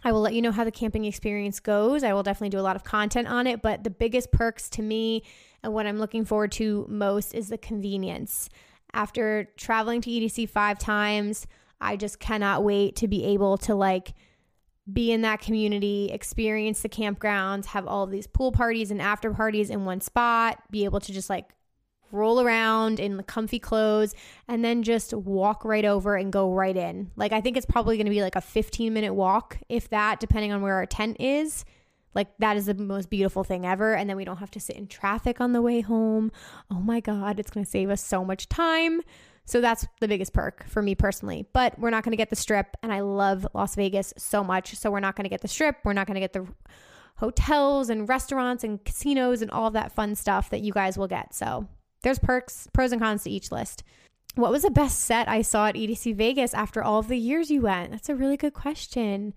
I 0.04 0.12
will 0.12 0.22
let 0.22 0.34
you 0.34 0.42
know 0.42 0.52
how 0.52 0.64
the 0.64 0.72
camping 0.72 1.06
experience 1.06 1.60
goes. 1.60 2.04
I 2.04 2.14
will 2.14 2.24
definitely 2.24 2.50
do 2.50 2.60
a 2.60 2.62
lot 2.62 2.76
of 2.76 2.84
content 2.84 3.28
on 3.28 3.46
it, 3.46 3.62
but 3.62 3.84
the 3.84 3.92
biggest 3.92 4.32
perks 4.32 4.70
to 4.72 4.82
me 4.82 5.24
and 5.62 5.74
what 5.74 5.86
I'm 5.86 6.00
looking 6.00 6.26
forward 6.26 6.52
to 6.54 6.86
most 6.90 7.34
is 7.34 7.50
the 7.50 7.58
convenience. 7.58 8.50
After 8.94 9.50
traveling 9.58 10.02
to 10.02 10.10
EDC 10.10 10.50
five 10.50 10.78
times, 10.80 11.48
I 11.82 11.96
just 11.96 12.20
cannot 12.20 12.64
wait 12.64 12.96
to 12.98 13.08
be 13.08 13.26
able 13.26 13.58
to 13.60 13.76
like 13.76 14.14
be 14.92 15.12
in 15.12 15.22
that 15.22 15.40
community, 15.40 16.10
experience 16.12 16.82
the 16.82 16.90
campgrounds, 16.90 17.68
have 17.68 17.88
all 17.88 18.06
these 18.06 18.28
pool 18.28 18.52
parties 18.52 18.92
and 18.92 19.02
after 19.02 19.32
parties 19.34 19.70
in 19.70 19.86
one 19.86 20.02
spot, 20.02 20.62
be 20.70 20.84
able 20.84 21.00
to 21.00 21.14
just 21.14 21.30
like 21.30 21.54
roll 22.12 22.42
around 22.42 23.00
in 23.00 23.18
the 23.18 23.24
comfy 23.24 23.60
clothes, 23.60 24.14
and 24.48 24.64
then 24.64 24.84
just 24.84 25.14
walk 25.14 25.66
right 25.66 25.86
over 25.86 26.16
and 26.16 26.32
go 26.32 26.54
right 26.54 26.78
in. 26.78 27.12
Like, 27.16 27.34
I 27.34 27.42
think 27.42 27.58
it's 27.58 27.66
probably 27.66 27.98
going 27.98 28.06
to 28.06 28.12
be 28.12 28.22
like 28.22 28.36
a 28.36 28.42
15 28.42 28.94
minute 28.94 29.14
walk, 29.14 29.58
if 29.68 29.90
that, 29.90 30.20
depending 30.20 30.52
on 30.52 30.62
where 30.62 30.76
our 30.76 30.86
tent 30.86 31.18
is. 31.20 31.66
Like, 32.14 32.28
that 32.40 32.58
is 32.58 32.66
the 32.68 32.74
most 32.74 33.10
beautiful 33.10 33.44
thing 33.44 33.66
ever. 33.66 33.96
And 33.96 34.10
then 34.10 34.18
we 34.18 34.26
don't 34.26 34.38
have 34.38 34.52
to 34.52 34.60
sit 34.60 34.76
in 34.76 34.88
traffic 34.88 35.42
on 35.42 35.54
the 35.54 35.62
way 35.62 35.82
home. 35.82 36.32
Oh 36.70 36.80
my 36.80 37.00
God, 37.00 37.40
it's 37.40 37.52
going 37.52 37.66
to 37.66 37.70
save 37.70 37.90
us 37.90 38.04
so 38.04 38.24
much 38.24 38.50
time. 38.50 39.02
So 39.46 39.60
that's 39.60 39.86
the 40.00 40.08
biggest 40.08 40.34
perk 40.34 40.66
for 40.68 40.82
me 40.82 40.96
personally. 40.96 41.46
But 41.54 41.78
we're 41.78 41.90
not 41.90 42.04
going 42.04 42.12
to 42.12 42.18
get 42.18 42.30
the 42.30 42.36
strip, 42.36 42.78
and 42.82 42.94
I 42.94 43.02
love 43.02 43.46
Las 43.54 43.76
Vegas 43.76 44.14
so 44.18 44.44
much. 44.44 44.76
So 44.76 44.90
we're 44.90 45.02
not 45.02 45.16
going 45.16 45.26
to 45.26 45.30
get 45.30 45.42
the 45.42 45.48
strip. 45.48 45.78
We're 45.84 45.94
not 45.94 46.08
going 46.08 46.16
to 46.16 46.22
get 46.22 46.34
the 46.34 46.48
hotels 47.18 47.90
and 47.90 48.08
restaurants 48.08 48.64
and 48.64 48.84
casinos 48.84 49.42
and 49.42 49.52
all 49.52 49.72
that 49.72 49.92
fun 49.92 50.16
stuff 50.16 50.50
that 50.50 50.62
you 50.62 50.72
guys 50.72 50.98
will 50.98 51.08
get. 51.08 51.34
So 51.34 51.68
there's 52.04 52.20
perks, 52.20 52.68
pros 52.74 52.92
and 52.92 53.02
cons 53.02 53.24
to 53.24 53.30
each 53.30 53.52
list. 53.52 53.84
What 54.36 54.52
was 54.52 54.64
the 54.64 54.72
best 54.72 55.02
set 55.02 55.30
I 55.30 55.42
saw 55.42 55.68
at 55.68 55.76
EDC 55.76 56.16
Vegas 56.16 56.54
after 56.54 56.84
all 56.84 57.00
of 57.00 57.08
the 57.08 57.18
years 57.18 57.52
you 57.52 57.62
went? 57.62 57.92
That's 57.92 58.10
a 58.10 58.16
really 58.16 58.38
good 58.38 58.54
question. 58.54 59.34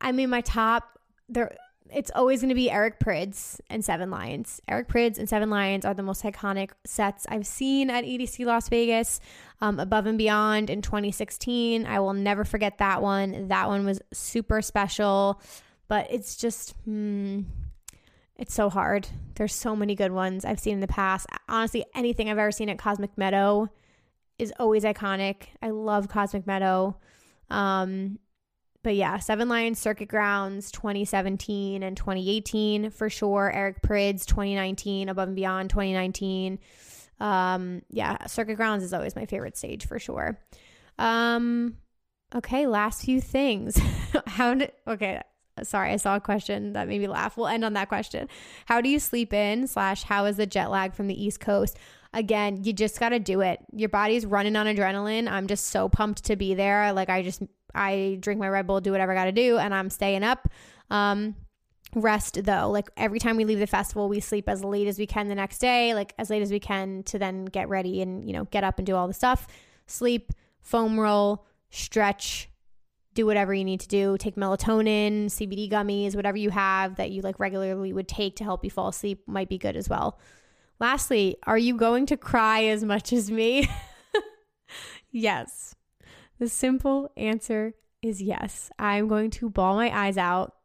I 0.00 0.12
mean, 0.12 0.30
my 0.30 0.42
top 0.42 0.98
there 1.28 1.56
it's 1.94 2.10
always 2.14 2.40
going 2.40 2.48
to 2.48 2.54
be 2.54 2.70
Eric 2.70 2.98
Prydz 2.98 3.60
and 3.68 3.84
Seven 3.84 4.10
Lions. 4.10 4.60
Eric 4.68 4.88
Prydz 4.88 5.18
and 5.18 5.28
Seven 5.28 5.50
Lions 5.50 5.84
are 5.84 5.94
the 5.94 6.02
most 6.02 6.22
iconic 6.22 6.70
sets 6.84 7.26
I've 7.28 7.46
seen 7.46 7.90
at 7.90 8.04
EDC 8.04 8.44
Las 8.46 8.68
Vegas. 8.68 9.20
Um, 9.60 9.78
Above 9.78 10.06
and 10.06 10.18
Beyond 10.18 10.70
in 10.70 10.82
2016. 10.82 11.86
I 11.86 12.00
will 12.00 12.14
never 12.14 12.44
forget 12.44 12.78
that 12.78 13.00
one. 13.00 13.48
That 13.48 13.68
one 13.68 13.84
was 13.84 14.00
super 14.12 14.60
special, 14.60 15.40
but 15.86 16.08
it's 16.10 16.36
just, 16.36 16.74
hmm, 16.84 17.42
it's 18.36 18.54
so 18.54 18.68
hard. 18.68 19.06
There's 19.36 19.54
so 19.54 19.76
many 19.76 19.94
good 19.94 20.10
ones 20.10 20.44
I've 20.44 20.58
seen 20.58 20.74
in 20.74 20.80
the 20.80 20.88
past. 20.88 21.26
Honestly, 21.48 21.84
anything 21.94 22.28
I've 22.28 22.38
ever 22.38 22.50
seen 22.50 22.70
at 22.70 22.78
Cosmic 22.78 23.16
Meadow 23.16 23.68
is 24.38 24.52
always 24.58 24.82
iconic. 24.82 25.48
I 25.62 25.70
love 25.70 26.08
Cosmic 26.08 26.46
Meadow. 26.46 26.96
Um, 27.50 28.18
but 28.82 28.94
yeah, 28.94 29.18
Seven 29.18 29.48
Lions 29.48 29.78
Circuit 29.78 30.08
Grounds 30.08 30.70
2017 30.72 31.82
and 31.82 31.96
2018 31.96 32.90
for 32.90 33.08
sure. 33.08 33.50
Eric 33.52 33.82
Prydz 33.82 34.26
2019, 34.26 35.08
Above 35.08 35.28
and 35.28 35.36
Beyond 35.36 35.70
2019. 35.70 36.58
Um, 37.20 37.82
yeah, 37.90 38.26
Circuit 38.26 38.56
Grounds 38.56 38.82
is 38.82 38.92
always 38.92 39.14
my 39.14 39.26
favorite 39.26 39.56
stage 39.56 39.86
for 39.86 39.98
sure. 39.98 40.40
Um, 40.98 41.76
okay, 42.34 42.66
last 42.66 43.04
few 43.04 43.20
things. 43.20 43.78
How 44.26 44.58
okay? 44.86 45.22
sorry, 45.62 45.90
I 45.90 45.96
saw 45.96 46.16
a 46.16 46.20
question 46.20 46.72
that 46.72 46.88
made 46.88 47.00
me 47.00 47.08
laugh. 47.08 47.36
We'll 47.36 47.46
end 47.46 47.64
on 47.64 47.74
that 47.74 47.88
question. 47.88 48.28
How 48.66 48.80
do 48.80 48.88
you 48.88 48.98
sleep 48.98 49.32
in? 49.32 49.66
Slash, 49.66 50.02
how 50.02 50.24
is 50.24 50.36
the 50.36 50.46
jet 50.46 50.70
lag 50.70 50.94
from 50.94 51.08
the 51.08 51.24
East 51.24 51.40
Coast? 51.40 51.76
Again, 52.14 52.62
you 52.64 52.72
just 52.72 53.00
got 53.00 53.10
to 53.10 53.18
do 53.18 53.40
it. 53.40 53.60
Your 53.72 53.88
body's 53.88 54.26
running 54.26 54.56
on 54.56 54.66
adrenaline. 54.66 55.30
I'm 55.30 55.46
just 55.46 55.68
so 55.68 55.88
pumped 55.88 56.24
to 56.24 56.36
be 56.36 56.54
there. 56.54 56.92
Like, 56.92 57.08
I 57.08 57.22
just, 57.22 57.42
I 57.74 58.18
drink 58.20 58.40
my 58.40 58.48
Red 58.48 58.66
Bull, 58.66 58.80
do 58.80 58.92
whatever 58.92 59.12
I 59.12 59.14
got 59.14 59.24
to 59.24 59.32
do, 59.32 59.58
and 59.58 59.74
I'm 59.74 59.90
staying 59.90 60.24
up. 60.24 60.48
Um, 60.90 61.36
rest 61.94 62.42
though 62.44 62.70
like 62.70 62.88
every 62.96 63.18
time 63.18 63.36
we 63.36 63.44
leave 63.44 63.58
the 63.58 63.66
festival 63.66 64.08
we 64.08 64.18
sleep 64.18 64.48
as 64.48 64.64
late 64.64 64.86
as 64.88 64.98
we 64.98 65.06
can 65.06 65.28
the 65.28 65.34
next 65.34 65.58
day 65.58 65.92
like 65.92 66.14
as 66.18 66.30
late 66.30 66.40
as 66.40 66.50
we 66.50 66.58
can 66.58 67.02
to 67.02 67.18
then 67.18 67.44
get 67.44 67.68
ready 67.68 68.00
and 68.00 68.26
you 68.26 68.32
know 68.32 68.44
get 68.44 68.64
up 68.64 68.78
and 68.78 68.86
do 68.86 68.96
all 68.96 69.06
the 69.06 69.12
stuff 69.12 69.46
sleep 69.86 70.32
foam 70.62 70.98
roll 70.98 71.44
stretch 71.68 72.48
do 73.14 73.26
whatever 73.26 73.52
you 73.52 73.64
need 73.64 73.80
to 73.80 73.88
do. 73.88 74.16
Take 74.18 74.36
melatonin, 74.36 75.26
CBD 75.26 75.70
gummies, 75.70 76.16
whatever 76.16 76.36
you 76.36 76.50
have 76.50 76.96
that 76.96 77.10
you 77.10 77.22
like 77.22 77.38
regularly 77.38 77.92
would 77.92 78.08
take 78.08 78.36
to 78.36 78.44
help 78.44 78.64
you 78.64 78.70
fall 78.70 78.88
asleep 78.88 79.22
might 79.26 79.48
be 79.48 79.58
good 79.58 79.76
as 79.76 79.88
well. 79.88 80.18
Lastly, 80.80 81.36
are 81.46 81.58
you 81.58 81.76
going 81.76 82.06
to 82.06 82.16
cry 82.16 82.64
as 82.64 82.82
much 82.82 83.12
as 83.12 83.30
me? 83.30 83.68
yes. 85.10 85.74
The 86.42 86.48
simple 86.48 87.08
answer 87.16 87.74
is 88.02 88.20
yes. 88.20 88.68
I'm 88.76 89.06
going 89.06 89.30
to 89.30 89.48
bawl 89.48 89.76
my 89.76 89.96
eyes 89.96 90.18
out. 90.18 90.56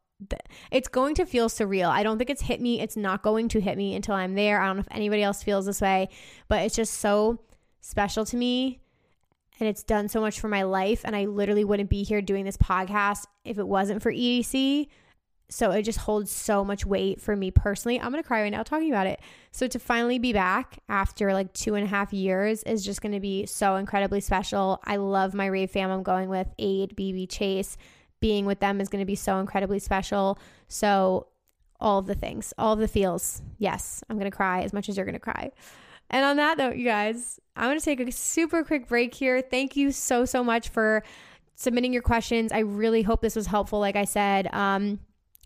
It's 0.72 0.88
going 0.88 1.14
to 1.14 1.26
feel 1.28 1.50
surreal. 1.50 1.88
I 1.88 2.02
don't 2.02 2.18
think 2.18 2.32
it's 2.32 2.42
hit 2.42 2.60
me. 2.60 2.82
It's 2.82 2.98
not 2.98 3.22
going 3.22 3.48
to 3.50 3.62
hit 3.62 3.78
me 3.78 3.94
until 3.94 4.16
I'm 4.16 4.34
there. 4.34 4.60
I 4.60 4.66
don't 4.66 4.78
know 4.78 4.80
if 4.80 4.88
anybody 4.90 5.22
else 5.22 5.44
feels 5.44 5.68
this 5.68 5.80
way, 5.80 6.10
but 6.48 6.64
it's 6.64 6.76
just 6.76 6.96
so 6.96 7.38
special 7.80 8.26
to 8.26 8.36
me 8.36 8.80
and 9.60 9.70
it's 9.70 9.84
done 9.84 10.08
so 10.08 10.20
much 10.20 10.40
for 10.40 10.48
my 10.48 10.64
life. 10.64 11.02
And 11.06 11.16
I 11.16 11.26
literally 11.26 11.64
wouldn't 11.64 11.92
be 11.92 12.02
here 12.02 12.24
doing 12.24 12.44
this 12.44 12.58
podcast 12.58 13.28
if 13.46 13.60
it 13.60 13.68
wasn't 13.68 14.02
for 14.02 14.12
EDC. 14.12 14.88
So 15.50 15.72
it 15.72 15.84
just 15.84 16.00
holds 16.00 16.30
so 16.30 16.64
much 16.64 16.86
weight 16.86 17.22
for 17.22 17.36
me 17.36 17.52
personally. 17.52 18.00
I'm 18.00 18.12
gonna 18.12 18.24
cry 18.24 18.42
right 18.42 18.52
now 18.52 18.64
talking 18.64 18.92
about 18.92 19.08
it. 19.08 19.22
So 19.52 19.68
to 19.68 19.80
finally 19.80 20.20
be 20.20 20.34
back 20.34 20.80
after 20.90 21.34
like 21.34 21.54
two 21.54 21.76
and 21.76 21.86
a 21.86 21.88
half 21.88 22.12
years 22.12 22.64
is 22.64 22.84
just 22.84 23.02
gonna 23.02 23.20
be 23.20 23.46
so 23.46 23.76
incredibly 23.78 24.20
special. 24.20 24.82
I 24.84 24.98
love 24.98 25.34
my 25.34 25.46
rave 25.46 25.72
fam 25.72 25.90
I'm 25.90 26.04
going 26.04 26.30
with, 26.30 26.48
Aid, 26.60 26.96
BB, 26.98 27.30
Chase. 27.30 27.78
Being 28.20 28.46
with 28.46 28.60
them 28.60 28.82
is 28.82 28.90
gonna 28.90 29.06
be 29.06 29.16
so 29.16 29.40
incredibly 29.40 29.80
special. 29.80 30.38
So 30.68 31.28
all 31.80 32.02
the 32.02 32.16
things, 32.16 32.54
all 32.58 32.76
the 32.76 32.88
feels. 32.88 33.42
Yes, 33.58 34.04
I'm 34.10 34.18
gonna 34.18 34.32
cry 34.32 34.64
as 34.64 34.74
much 34.74 34.90
as 34.90 34.98
you're 34.98 35.06
gonna 35.06 35.20
cry. 35.20 35.52
And 36.10 36.26
on 36.26 36.38
that 36.38 36.58
note, 36.58 36.78
you 36.78 36.86
guys, 36.86 37.40
I'm 37.56 37.78
to 37.78 37.84
take 37.84 38.00
a 38.00 38.12
super 38.12 38.64
quick 38.64 38.88
break 38.88 39.14
here. 39.14 39.42
Thank 39.42 39.76
you 39.76 39.92
so, 39.92 40.26
so 40.26 40.44
much 40.44 40.70
for 40.70 41.04
submitting 41.56 41.92
your 41.92 42.02
questions. 42.02 42.52
I 42.52 42.60
really 42.60 43.02
hope 43.02 43.22
this 43.22 43.36
was 43.36 43.48
helpful. 43.48 43.80
Like 43.80 43.96
I 43.96 44.06
said, 44.06 44.48
um, 44.54 45.00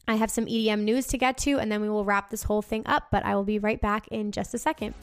I 0.07 0.15
have 0.15 0.31
some 0.31 0.45
EDM 0.45 0.81
news 0.81 1.07
to 1.07 1.17
get 1.17 1.37
to, 1.39 1.59
and 1.59 1.71
then 1.71 1.81
we 1.81 1.89
will 1.89 2.05
wrap 2.05 2.29
this 2.29 2.43
whole 2.43 2.61
thing 2.61 2.83
up. 2.85 3.07
But 3.11 3.25
I 3.25 3.35
will 3.35 3.43
be 3.43 3.59
right 3.59 3.79
back 3.79 4.07
in 4.09 4.31
just 4.31 4.53
a 4.53 4.57
second. 4.57 4.93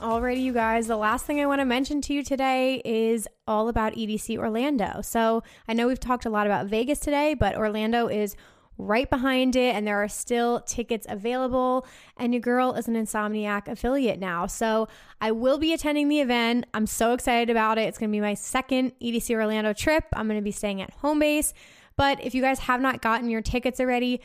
Alrighty, 0.00 0.42
you 0.42 0.52
guys, 0.52 0.86
the 0.86 0.98
last 0.98 1.24
thing 1.24 1.40
I 1.40 1.46
want 1.46 1.60
to 1.60 1.64
mention 1.64 2.02
to 2.02 2.12
you 2.12 2.22
today 2.22 2.82
is 2.84 3.26
all 3.46 3.68
about 3.68 3.94
EDC 3.94 4.36
Orlando. 4.36 5.00
So 5.00 5.42
I 5.66 5.72
know 5.72 5.88
we've 5.88 5.98
talked 5.98 6.26
a 6.26 6.30
lot 6.30 6.46
about 6.46 6.66
Vegas 6.66 6.98
today, 6.98 7.32
but 7.32 7.56
Orlando 7.56 8.08
is 8.08 8.36
right 8.78 9.08
behind 9.08 9.56
it, 9.56 9.74
and 9.74 9.86
there 9.86 10.02
are 10.02 10.08
still 10.08 10.60
tickets 10.60 11.06
available. 11.08 11.86
And 12.16 12.32
your 12.32 12.40
girl 12.40 12.72
is 12.74 12.88
an 12.88 12.94
Insomniac 12.94 13.68
affiliate 13.68 14.18
now. 14.18 14.46
So 14.46 14.88
I 15.20 15.30
will 15.30 15.58
be 15.58 15.72
attending 15.72 16.08
the 16.08 16.20
event. 16.20 16.66
I'm 16.74 16.86
so 16.86 17.12
excited 17.12 17.50
about 17.50 17.78
it. 17.78 17.82
It's 17.82 17.98
going 17.98 18.10
to 18.10 18.16
be 18.16 18.20
my 18.20 18.34
second 18.34 18.92
EDC 19.00 19.34
Orlando 19.34 19.72
trip. 19.72 20.04
I'm 20.12 20.26
going 20.26 20.38
to 20.38 20.44
be 20.44 20.52
staying 20.52 20.82
at 20.82 20.90
home 20.90 21.18
base. 21.18 21.54
But 21.96 22.22
if 22.24 22.34
you 22.34 22.42
guys 22.42 22.58
have 22.60 22.80
not 22.80 23.00
gotten 23.02 23.30
your 23.30 23.42
tickets 23.42 23.78
already, 23.78 24.20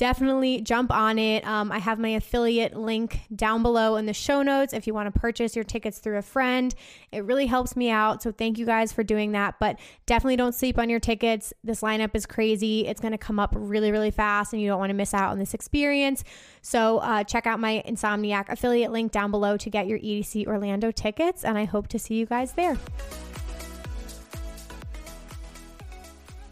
definitely 0.00 0.62
jump 0.62 0.90
on 0.90 1.18
it. 1.18 1.46
Um, 1.46 1.70
I 1.70 1.76
have 1.78 1.98
my 1.98 2.08
affiliate 2.08 2.74
link 2.74 3.20
down 3.36 3.62
below 3.62 3.96
in 3.96 4.06
the 4.06 4.14
show 4.14 4.40
notes 4.40 4.72
if 4.72 4.86
you 4.86 4.94
want 4.94 5.12
to 5.12 5.20
purchase 5.20 5.54
your 5.54 5.62
tickets 5.62 5.98
through 5.98 6.16
a 6.16 6.22
friend. 6.22 6.74
It 7.12 7.22
really 7.24 7.44
helps 7.44 7.76
me 7.76 7.90
out. 7.90 8.22
So 8.22 8.32
thank 8.32 8.56
you 8.56 8.64
guys 8.64 8.94
for 8.94 9.02
doing 9.02 9.32
that. 9.32 9.56
But 9.60 9.78
definitely 10.06 10.36
don't 10.36 10.54
sleep 10.54 10.78
on 10.78 10.88
your 10.88 11.00
tickets. 11.00 11.52
This 11.62 11.82
lineup 11.82 12.12
is 12.14 12.24
crazy. 12.24 12.86
It's 12.86 12.98
going 12.98 13.12
to 13.12 13.18
come 13.18 13.38
up 13.38 13.52
really, 13.54 13.92
really 13.92 14.10
fast, 14.10 14.54
and 14.54 14.62
you 14.62 14.68
don't 14.68 14.78
want 14.78 14.88
to 14.88 14.94
miss 14.94 15.12
out 15.12 15.32
on 15.32 15.38
this 15.38 15.52
experience. 15.52 16.24
So 16.62 16.98
uh, 17.00 17.22
check 17.24 17.46
out 17.46 17.60
my 17.60 17.84
Insomniac 17.86 18.48
affiliate 18.48 18.92
link 18.92 19.12
down 19.12 19.30
below 19.30 19.58
to 19.58 19.68
get 19.68 19.86
your 19.86 19.98
EDC 19.98 20.46
Orlando 20.46 20.90
tickets. 20.90 21.44
And 21.44 21.58
I 21.58 21.66
hope 21.66 21.88
to 21.88 21.98
see 21.98 22.14
you 22.14 22.24
guys 22.24 22.52
there. 22.52 22.78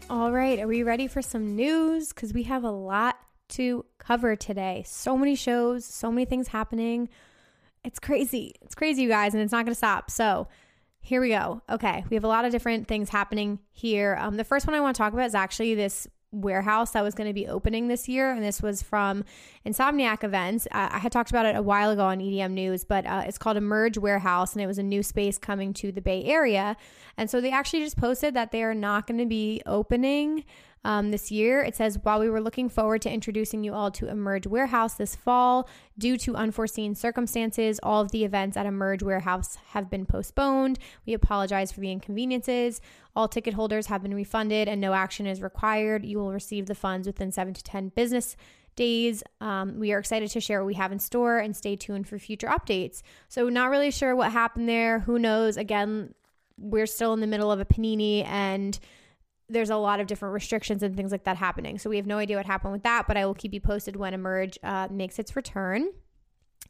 All 0.07 0.31
right, 0.31 0.59
are 0.59 0.67
we 0.67 0.83
ready 0.83 1.07
for 1.07 1.23
some 1.23 1.55
news? 1.55 2.09
Because 2.09 2.31
we 2.31 2.43
have 2.43 2.63
a 2.63 2.71
lot 2.71 3.18
to 3.59 3.83
cover 3.97 4.37
today. 4.37 4.83
So 4.87 5.17
many 5.17 5.35
shows, 5.35 5.83
so 5.83 6.09
many 6.09 6.23
things 6.23 6.47
happening. 6.47 7.09
It's 7.83 7.99
crazy. 7.99 8.55
It's 8.61 8.73
crazy, 8.73 9.03
you 9.03 9.09
guys, 9.09 9.33
and 9.33 9.43
it's 9.43 9.51
not 9.51 9.65
going 9.65 9.73
to 9.73 9.77
stop. 9.77 10.09
So, 10.09 10.47
here 11.01 11.19
we 11.19 11.29
go. 11.29 11.61
Okay, 11.69 12.05
we 12.09 12.15
have 12.15 12.23
a 12.23 12.27
lot 12.27 12.45
of 12.45 12.51
different 12.51 12.87
things 12.87 13.09
happening 13.09 13.59
here. 13.71 14.17
Um, 14.19 14.37
the 14.37 14.43
first 14.43 14.65
one 14.65 14.75
I 14.75 14.79
want 14.79 14.95
to 14.95 14.97
talk 14.97 15.11
about 15.11 15.25
is 15.25 15.35
actually 15.35 15.75
this 15.75 16.07
warehouse 16.31 16.91
that 16.91 17.03
was 17.03 17.15
going 17.15 17.27
to 17.27 17.33
be 17.33 17.47
opening 17.47 17.87
this 17.87 18.07
year. 18.07 18.31
And 18.31 18.43
this 18.43 18.61
was 18.61 18.81
from 18.81 19.23
Insomniac 19.65 20.23
Events. 20.23 20.67
Uh, 20.67 20.89
I 20.91 20.99
had 20.99 21.11
talked 21.11 21.29
about 21.29 21.45
it 21.45 21.55
a 21.55 21.61
while 21.61 21.89
ago 21.89 22.05
on 22.05 22.19
EDM 22.19 22.51
News, 22.51 22.85
but 22.85 23.05
uh, 23.05 23.23
it's 23.25 23.37
called 23.37 23.57
Emerge 23.57 23.97
Warehouse, 23.97 24.53
and 24.53 24.61
it 24.61 24.67
was 24.67 24.77
a 24.77 24.83
new 24.83 25.03
space 25.03 25.37
coming 25.37 25.73
to 25.73 25.91
the 25.91 26.01
Bay 26.01 26.23
Area. 26.25 26.77
And 27.17 27.29
so 27.29 27.41
they 27.41 27.51
actually 27.51 27.81
just 27.81 27.97
posted 27.97 28.33
that 28.35 28.51
they 28.51 28.63
are 28.63 28.75
not 28.75 29.07
going 29.07 29.19
to 29.19 29.25
be 29.25 29.61
opening 29.65 30.45
um, 30.83 31.11
this 31.11 31.31
year. 31.31 31.61
It 31.61 31.75
says, 31.75 31.99
while 32.03 32.19
we 32.19 32.29
were 32.29 32.41
looking 32.41 32.69
forward 32.69 33.01
to 33.03 33.11
introducing 33.11 33.63
you 33.63 33.73
all 33.73 33.91
to 33.91 34.07
Emerge 34.07 34.47
Warehouse 34.47 34.95
this 34.95 35.15
fall, 35.15 35.69
due 35.97 36.17
to 36.17 36.35
unforeseen 36.35 36.95
circumstances, 36.95 37.79
all 37.83 38.01
of 38.01 38.11
the 38.11 38.23
events 38.23 38.55
at 38.55 38.65
Emerge 38.65 39.03
Warehouse 39.03 39.57
have 39.69 39.89
been 39.89 40.05
postponed. 40.05 40.79
We 41.05 41.13
apologize 41.13 41.71
for 41.71 41.81
the 41.81 41.91
inconveniences. 41.91 42.81
All 43.15 43.27
ticket 43.27 43.53
holders 43.53 43.87
have 43.87 44.01
been 44.01 44.13
refunded 44.13 44.67
and 44.67 44.79
no 44.79 44.93
action 44.93 45.27
is 45.27 45.41
required. 45.41 46.05
You 46.05 46.19
will 46.19 46.31
receive 46.31 46.67
the 46.67 46.75
funds 46.75 47.07
within 47.07 47.31
seven 47.31 47.53
to 47.53 47.63
10 47.63 47.89
business 47.89 48.37
days. 48.75 49.23
Um, 49.41 49.77
we 49.77 49.91
are 49.91 49.99
excited 49.99 50.29
to 50.31 50.39
share 50.39 50.61
what 50.61 50.67
we 50.67 50.75
have 50.75 50.93
in 50.93 50.99
store 50.99 51.39
and 51.39 51.55
stay 51.55 51.75
tuned 51.75 52.07
for 52.07 52.17
future 52.17 52.47
updates. 52.47 53.01
So, 53.27 53.49
not 53.49 53.69
really 53.69 53.91
sure 53.91 54.15
what 54.15 54.31
happened 54.31 54.69
there. 54.69 54.99
Who 54.99 55.19
knows? 55.19 55.57
Again, 55.57 56.13
we're 56.57 56.85
still 56.85 57.13
in 57.13 57.19
the 57.19 57.27
middle 57.27 57.51
of 57.51 57.59
a 57.59 57.65
panini 57.65 58.25
and 58.25 58.79
there's 59.49 59.69
a 59.69 59.77
lot 59.77 59.99
of 59.99 60.07
different 60.07 60.33
restrictions 60.33 60.83
and 60.83 60.95
things 60.95 61.11
like 61.11 61.23
that 61.23 61.37
happening. 61.37 61.77
So 61.79 61.89
we 61.89 61.97
have 61.97 62.05
no 62.07 62.17
idea 62.17 62.37
what 62.37 62.45
happened 62.45 62.73
with 62.73 62.83
that, 62.83 63.07
but 63.07 63.17
I 63.17 63.25
will 63.25 63.33
keep 63.33 63.53
you 63.53 63.61
posted 63.61 63.95
when 63.95 64.13
Emerge 64.13 64.57
uh, 64.63 64.87
makes 64.91 65.19
its 65.19 65.35
return. 65.35 65.89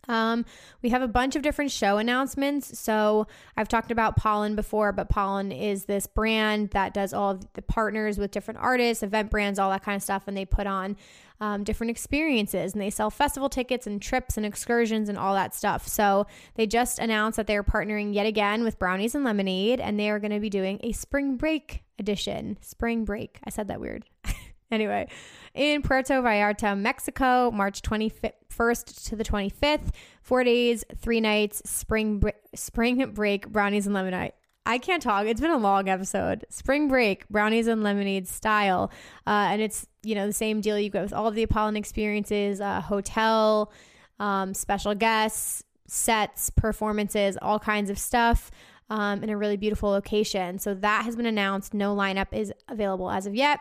Um, 0.08 0.46
we 0.82 0.90
have 0.90 1.02
a 1.02 1.08
bunch 1.08 1.36
of 1.36 1.42
different 1.42 1.72
show 1.72 1.98
announcements. 1.98 2.80
So 2.80 3.28
I've 3.58 3.68
talked 3.68 3.92
about 3.92 4.16
Pollen 4.16 4.56
before, 4.56 4.92
but 4.92 5.10
Pollen 5.10 5.52
is 5.52 5.86
this 5.86 6.08
brand 6.08 6.72
that 6.72 6.94
does 6.94 7.14
all 7.14 7.40
the 7.54 7.62
partners 7.62 8.18
with 8.18 8.32
different 8.32 8.60
artists, 8.60 9.04
event 9.04 9.30
brands, 9.30 9.60
all 9.60 9.70
that 9.70 9.84
kind 9.84 9.96
of 9.96 10.02
stuff, 10.02 10.24
and 10.28 10.36
they 10.36 10.46
put 10.46 10.68
on 10.68 10.96
um, 11.42 11.64
different 11.64 11.92
experiences 11.92 12.74
and 12.74 12.82
they 12.82 12.90
sell 12.90 13.10
festival 13.10 13.50
tickets 13.50 13.88
and 13.88 14.02
trips 14.02 14.36
and 14.36 14.46
excursions 14.46 15.10
and 15.10 15.18
all 15.18 15.34
that 15.36 15.54
stuff. 15.54 15.88
So 15.88 16.28
they 16.56 16.66
just 16.66 17.00
announced 17.00 17.38
that 17.38 17.48
they're 17.48 17.64
partnering 17.64 18.14
yet 18.14 18.26
again 18.26 18.64
with 18.64 18.80
Brownies 18.80 19.16
and 19.16 19.24
Lemonade, 19.24 19.80
and 19.80 20.00
they 20.00 20.10
are 20.10 20.20
going 20.20 20.32
to 20.32 20.40
be 20.40 20.50
doing 20.50 20.80
a 20.82 20.92
spring 20.92 21.38
break 21.38 21.84
edition. 22.00 22.58
Spring 22.62 23.06
break. 23.06 23.40
I 23.44 23.50
said 23.50 23.68
that 23.68 23.80
weird. 23.80 24.06
anyway, 24.72 25.08
in 25.54 25.82
Puerto 25.82 26.14
Vallarta, 26.22 26.78
Mexico, 26.78 27.52
March 27.52 27.82
21st 27.82 29.10
to 29.10 29.16
the 29.16 29.24
25th. 29.24 29.90
Four 30.22 30.44
days, 30.44 30.84
three 30.98 31.20
nights, 31.20 31.62
spring, 31.70 32.24
spring 32.56 33.12
break, 33.12 33.50
brownies 33.50 33.86
and 33.86 33.94
lemonade. 33.94 34.34
I 34.66 34.78
can't 34.78 35.02
talk. 35.02 35.26
It's 35.26 35.42
been 35.42 35.50
a 35.50 35.58
long 35.58 35.90
episode. 35.90 36.46
Spring 36.50 36.88
break, 36.88 37.28
brownies 37.30 37.68
and 37.68 37.82
lemonade 37.82 38.28
style. 38.28 38.92
Uh, 39.26 39.50
and 39.52 39.62
it's, 39.62 39.88
you 40.04 40.14
know, 40.14 40.28
the 40.28 40.34
same 40.34 40.62
deal 40.62 40.78
you 40.78 40.90
get 40.90 41.02
with 41.02 41.14
all 41.14 41.28
of 41.28 41.34
the 41.34 41.44
Apollon 41.44 41.76
experiences, 41.76 42.62
uh, 42.62 42.80
hotel, 42.82 43.72
um, 44.20 44.54
special 44.54 44.94
guests, 44.94 45.64
sets, 45.88 46.52
performances, 46.52 47.38
all 47.42 47.58
kinds 47.58 47.90
of 47.90 47.98
stuff 47.98 48.52
um, 48.90 49.24
in 49.24 49.30
a 49.30 49.38
really 49.38 49.58
beautiful 49.58 49.90
location. 49.90 50.60
So 50.60 50.74
that 50.76 51.06
has 51.06 51.16
been 51.16 51.26
announced. 51.26 51.74
No 51.74 51.96
lineup 51.96 52.28
is 52.32 52.54
available 52.68 53.10
as 53.10 53.26
of 53.26 53.36
yet. 53.36 53.60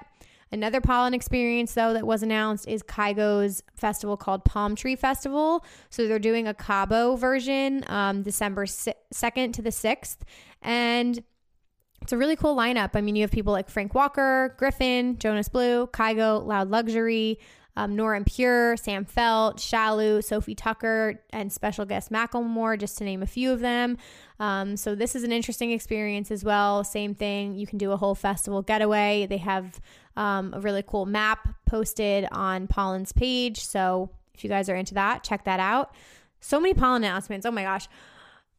Another 0.51 0.81
pollen 0.81 1.13
experience, 1.13 1.75
though, 1.75 1.93
that 1.93 2.07
was 2.07 2.23
announced 2.23 2.67
is 2.67 2.83
Kygo's 2.83 3.63
festival 3.75 4.17
called 4.17 4.45
Palm 4.45 4.75
Tree 4.75 4.97
Festival. 4.97 5.65
So 5.91 6.09
they're 6.09 6.19
doing 6.19 6.49
a 6.49 6.55
Cabo 6.55 7.17
version 7.17 7.85
um, 7.89 8.23
December 8.23 8.65
2nd 8.65 9.53
to 9.53 9.63
the 9.63 9.71
6th. 9.71 10.19
And 10.63 11.23
it's 12.01 12.13
a 12.13 12.17
really 12.17 12.37
cool 12.37 12.57
lineup. 12.57 12.91
I 12.95 13.03
mean, 13.03 13.17
you 13.17 13.23
have 13.23 13.31
people 13.31 13.53
like 13.53 13.69
Frank 13.69 13.95
Walker, 13.95 14.57
Gryffin, 14.59 15.19
Jonas 15.19 15.49
Blue, 15.51 15.87
Kygo, 15.89 16.45
Loud 16.47 16.71
Luxury, 16.71 17.39
um, 17.79 17.95
Nora 17.95 18.19
Sam 18.19 19.07
Feldt, 19.07 19.57
Shalu, 19.59 20.23
Sofi 20.23 20.57
Tukker, 20.57 21.19
and 21.31 21.53
special 21.53 21.85
guest 21.85 22.11
Macklemore, 22.11 22.77
just 22.77 22.99
to 22.99 23.05
name 23.05 23.23
a 23.23 23.27
few 23.27 23.53
of 23.53 23.61
them. 23.61 23.97
Um, 24.41 24.77
so 24.77 24.97
this 24.97 25.15
is 25.15 25.23
an 25.23 25.31
interesting 25.31 25.71
experience 25.71 26.33
as 26.33 26.45
well. 26.45 26.83
Same 26.83 27.15
thing, 27.15 27.55
you 27.55 27.69
can 27.69 27.79
do 27.79 27.93
a 27.93 27.97
whole 27.97 28.17
festival 28.17 28.63
getaway. 28.63 29.27
They 29.31 29.37
have 29.37 29.81
um, 30.17 30.53
a 30.55 30.61
really 30.61 30.83
cool 30.83 31.07
map 31.07 31.49
posted 31.67 32.27
on 32.33 32.67
Pollen's 32.67 33.13
page. 33.13 33.65
So 33.65 34.11
if 34.35 34.43
you 34.43 34.51
guys 34.51 34.69
are 34.69 34.75
into 34.75 34.95
that, 34.95 35.23
check 35.23 35.45
that 35.45 35.61
out. 35.61 35.95
So 36.41 36.59
many 36.59 36.75
pollen 36.75 37.05
announcements. 37.05 37.47
Oh 37.47 37.53
my 37.53 37.63
gosh. 37.63 37.87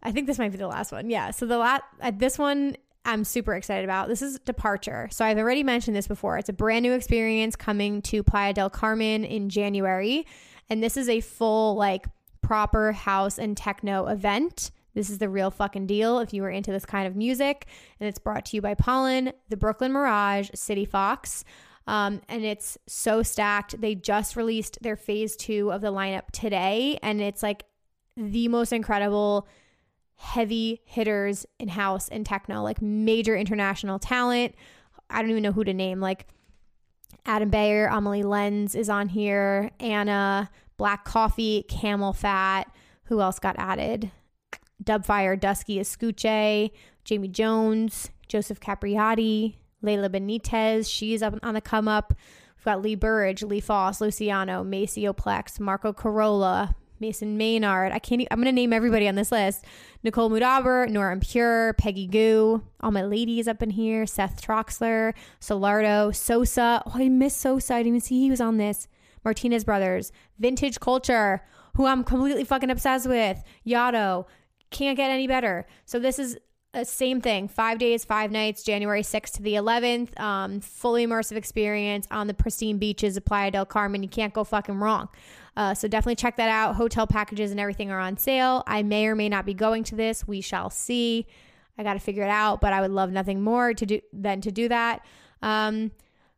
I 0.02 0.14
think 0.14 0.28
this 0.28 0.40
might 0.40 0.54
be 0.54 0.58
the 0.58 0.68
last 0.68 0.94
one. 0.94 1.10
Yeah. 1.10 1.32
So 1.32 1.46
the 1.46 1.58
last, 1.58 1.84
uh, 2.02 2.12
this 2.16 2.40
one 2.40 2.78
I'm 3.06 3.24
super 3.24 3.56
excited 3.56 3.84
about. 3.84 4.08
This 4.08 4.22
is 4.22 4.40
Departure. 4.40 5.08
So 5.12 5.26
I've 5.26 5.38
already 5.38 5.64
mentioned 5.64 5.96
this 5.96 6.08
before. 6.08 6.38
It's 6.38 6.50
a 6.50 6.54
brand 6.54 6.84
new 6.84 6.94
experience 6.94 7.56
coming 7.56 8.02
to 8.04 8.24
Playa 8.24 8.54
del 8.54 8.70
Carmen 8.70 9.24
in 9.24 9.50
January. 9.50 10.28
And 10.70 10.84
this 10.84 10.98
is 10.98 11.10
a 11.10 11.22
full, 11.22 11.76
like, 11.76 12.06
proper 12.42 12.92
house 12.92 13.40
and 13.40 13.56
techno 13.58 14.08
event. 14.08 14.72
This 14.94 15.10
is 15.10 15.18
the 15.18 15.30
real 15.30 15.50
fucking 15.50 15.88
deal 15.88 16.20
if 16.20 16.34
you 16.34 16.44
are 16.44 16.50
into 16.50 16.72
this 16.72 16.86
kind 16.86 17.08
of 17.08 17.16
music. 17.16 17.68
And 18.00 18.08
it's 18.08 18.20
brought 18.20 18.46
to 18.48 18.58
you 18.58 18.62
by 18.62 18.74
Pollen, 18.74 19.32
the 19.48 19.58
Brooklyn 19.58 19.92
Mirage, 19.92 20.50
City 20.54 20.86
Fox. 20.86 21.44
Um, 21.88 22.22
and 22.28 22.44
it's 22.44 22.78
so 22.86 23.24
stacked. 23.24 23.80
They 23.82 23.96
just 23.96 24.36
released 24.36 24.80
their 24.82 24.96
phase 24.96 25.36
two 25.36 25.72
of 25.72 25.82
the 25.82 25.92
lineup 25.92 26.30
today. 26.32 27.00
And 27.02 27.22
it's 27.22 27.42
like 27.42 27.66
the 28.16 28.48
most 28.48 28.74
incredible 28.74 29.48
heavy 30.20 30.82
hitters 30.86 31.46
in 31.60 31.70
house 31.70 32.10
and 32.10 32.26
techno, 32.26 32.62
like 32.62 32.82
major 32.82 33.36
international 33.38 33.98
talent. 33.98 34.54
I 35.10 35.22
don't 35.22 35.32
even 35.32 35.44
know 35.44 35.54
who 35.54 35.64
to 35.64 35.74
name. 35.74 36.02
Like 36.02 36.28
Adam 37.26 37.50
Beyer, 37.50 37.88
Amelie 37.88 38.24
Lens 38.24 38.76
is 38.76 38.90
on 38.90 39.08
here, 39.08 39.72
Anna, 39.80 40.50
Black 40.78 41.06
Coffee, 41.06 41.66
Camelphat. 41.70 42.66
Who 43.06 43.22
else 43.22 43.40
got 43.40 43.56
added? 43.58 44.12
Dubfire, 44.84 45.40
Dusky 45.40 45.80
Escuche, 45.80 46.72
Jamie 47.06 47.28
Jones, 47.30 48.10
Joseph 48.28 48.60
Capriati, 48.60 49.56
Layla 49.84 50.10
Benitez. 50.10 50.90
She's 50.92 51.24
up 51.24 51.40
on 51.42 51.54
the 51.54 51.62
come 51.62 51.88
up. 51.88 52.14
We've 52.58 52.66
got 52.66 52.82
Lee 52.82 52.96
Burridge, 52.96 53.42
Lee 53.42 53.62
Foss, 53.62 54.02
Luciano, 54.02 54.66
Maceo 54.66 55.14
Plex, 55.14 55.62
Marco 55.62 55.94
Carola, 55.94 56.76
Mason 57.00 57.38
Maynard. 57.38 57.92
I 57.92 58.00
can't. 58.00 58.26
I'm 58.32 58.40
gonna 58.40 58.52
name 58.52 58.74
everybody 58.74 59.08
on 59.08 59.16
this 59.16 59.32
list: 59.32 59.66
Nicole 60.04 60.30
Moudaber, 60.30 60.90
Nora 60.90 61.12
En 61.12 61.20
Pure, 61.20 61.74
Peggy 61.74 62.08
Gou, 62.08 62.62
all 62.82 62.92
my 62.92 63.04
ladies 63.04 63.48
up 63.48 63.62
in 63.62 63.70
here. 63.72 64.06
Seth 64.06 64.42
Troxler, 64.42 65.14
Solardo, 65.40 66.16
Sosa. 66.16 66.84
Oh, 66.86 66.92
I 66.96 67.10
miss 67.10 67.36
Sosa. 67.36 67.76
I 67.76 67.78
didn't 67.80 67.88
even 67.88 68.02
see 68.02 68.20
he 68.20 68.30
was 68.30 68.42
on 68.42 68.58
this. 68.58 68.88
Martinez 69.24 69.64
Brothers, 69.64 70.12
Vintage 70.40 70.80
Culture, 70.80 71.44
who 71.76 71.86
I'm 71.86 72.04
completely 72.04 72.44
fucking 72.44 72.70
obsessed 72.70 73.08
with. 73.08 73.44
Yotto, 73.66 74.26
can't 74.72 74.98
get 74.98 75.12
any 75.12 75.28
better. 75.28 75.66
So 75.86 76.00
this 76.00 76.20
is 76.20 76.38
a 76.74 76.86
same 76.86 77.20
thing 77.20 77.48
five 77.48 77.80
days 77.80 78.06
five 78.06 78.32
nights 78.32 78.64
january 78.64 79.02
6th 79.02 79.34
to 79.34 79.42
the 79.42 79.56
11th 79.56 80.18
um, 80.20 80.60
fully 80.60 81.06
immersive 81.06 81.36
experience 81.36 82.08
on 82.12 82.28
the 82.28 82.34
pristine 82.34 82.78
beaches 82.78 83.18
of 83.18 83.26
playa 83.26 83.50
del 83.50 83.66
carmen 83.66 84.04
you 84.04 84.10
can't 84.10 84.34
go 84.34 84.44
fucking 84.44 84.76
wrong 84.76 85.10
uh, 85.60 85.74
so 85.74 85.90
definitely 85.90 86.16
check 86.16 86.38
that 86.38 86.48
out. 86.48 86.78
Hotel 86.78 87.06
packages 87.06 87.52
and 87.52 87.60
everything 87.60 87.92
are 87.92 88.00
on 88.00 88.16
sale. 88.16 88.64
I 88.66 88.82
may 88.82 89.08
or 89.08 89.16
may 89.16 89.28
not 89.28 89.46
be 89.46 89.54
going 89.54 89.84
to 89.84 89.96
this. 89.96 90.26
We 90.26 90.40
shall 90.40 90.70
see. 90.70 91.28
I 91.78 91.84
got 91.84 91.96
to 91.96 92.00
figure 92.00 92.24
it 92.24 92.30
out, 92.30 92.62
but 92.62 92.72
I 92.72 92.80
would 92.80 92.92
love 92.92 93.12
nothing 93.12 93.42
more 93.42 93.74
to 93.74 93.86
do 93.86 94.00
than 94.14 94.40
to 94.40 94.54
do 94.54 94.70
that. 94.70 95.06
Um, 95.42 95.92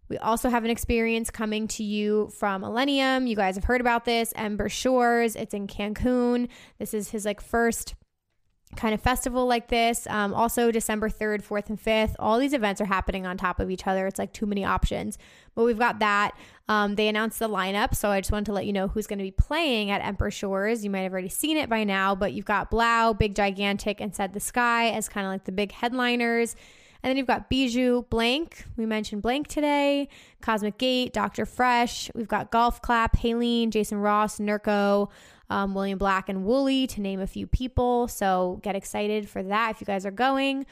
we 0.10 0.18
also 0.18 0.50
have 0.50 0.64
an 0.64 0.72
experience 0.72 1.30
coming 1.30 1.68
to 1.68 1.84
you 1.84 2.32
from 2.36 2.64
Illenium. 2.64 3.28
You 3.28 3.36
guys 3.36 3.54
have 3.54 3.64
heard 3.64 3.80
about 3.80 4.06
this. 4.06 4.34
Ember 4.36 4.70
Shores. 4.70 5.36
It's 5.36 5.54
in 5.54 5.68
Cancun. 5.68 6.50
This 6.80 6.96
is 6.96 7.12
his 7.12 7.24
like 7.24 7.42
first 7.42 7.94
kind 8.76 8.94
of 8.94 9.02
festival 9.02 9.46
like 9.46 9.68
this. 9.68 10.08
Um, 10.08 10.34
also, 10.34 10.72
December 10.72 11.10
3rd, 11.10 11.44
4th, 11.44 11.70
and 11.70 11.82
5th. 11.82 12.16
All 12.20 12.40
these 12.40 12.54
events 12.54 12.80
are 12.80 12.86
happening 12.86 13.26
on 13.26 13.38
top 13.38 13.60
of 13.60 13.70
each 13.70 13.86
other. 13.86 14.08
It's 14.08 14.20
like 14.20 14.34
too 14.34 14.46
many 14.46 14.64
options. 14.64 15.18
But 15.56 15.66
we've 15.66 15.78
got 15.78 16.00
that. 16.00 16.32
Um, 16.70 16.96
they 16.96 17.08
announced 17.08 17.40
the 17.40 17.50
lineup. 17.50 17.96
So 17.96 18.10
I 18.10 18.22
just 18.22 18.32
wanted 18.32 18.46
to 18.46 18.54
let 18.54 18.66
you 18.66 18.74
know 18.74 18.88
who's 18.88 19.08
going 19.08 19.20
to 19.20 19.24
be 19.24 19.32
playing 19.32 19.92
at 19.92 20.02
Ember 20.02 20.32
Shores. 20.32 20.84
You 20.84 20.90
might 20.90 21.02
have 21.02 21.12
already 21.12 21.30
seen 21.30 21.58
it 21.58 21.70
by 21.70 21.84
now, 21.84 22.16
but 22.16 22.34
you've 22.34 22.46
got 22.46 22.72
3LAU, 22.72 23.18
Big 23.18 23.36
Gigantic, 23.36 24.00
and 24.00 24.16
Said 24.16 24.34
the 24.34 24.40
Sky 24.40 24.90
as 24.90 25.10
kind 25.10 25.26
of 25.26 25.32
like 25.32 25.44
the 25.44 25.52
big 25.52 25.74
headliners. 25.74 26.56
And 27.04 27.10
then 27.10 27.18
you've 27.18 27.28
got 27.28 27.50
Bijou, 27.50 28.04
Blanke. 28.04 28.64
We 28.78 28.86
mentioned 28.86 29.24
Blanke 29.24 29.48
today. 29.48 30.08
Cosmic 30.42 30.78
Gate, 30.78 31.14
Dr. 31.14 31.46
Fresch. 31.46 32.12
We've 32.14 32.28
got 32.28 32.52
Golf 32.52 32.82
Clap, 32.82 33.18
Haleen, 33.18 33.72
Jason 33.72 33.98
Ross, 33.98 34.38
Nurko 34.38 35.10
um, 35.52 35.76
William 35.76 36.00
Black 36.00 36.30
and 36.30 36.46
Wooli, 36.46 36.88
to 36.88 37.02
name 37.02 37.20
a 37.20 37.28
few 37.28 37.46
people. 37.46 38.08
So 38.08 38.60
get 38.64 38.76
excited 38.76 39.30
for 39.30 39.44
that 39.44 39.72
if 39.72 39.82
you 39.82 39.86
guys 39.86 40.06
are 40.06 40.12
going. 40.12 40.66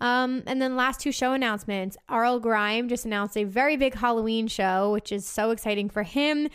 Um, 0.00 0.42
and 0.46 0.60
then 0.60 0.74
last 0.74 1.00
two 1.00 1.12
show 1.12 1.32
announcements. 1.32 1.96
RL 2.10 2.40
Grime 2.40 2.88
just 2.88 3.04
announced 3.04 3.36
a 3.36 3.44
very 3.44 3.76
big 3.76 3.94
Halloween 3.94 4.48
show, 4.48 4.90
which 4.90 5.12
is 5.12 5.26
so 5.26 5.50
exciting 5.50 5.88
for 5.88 6.02
him 6.02 6.48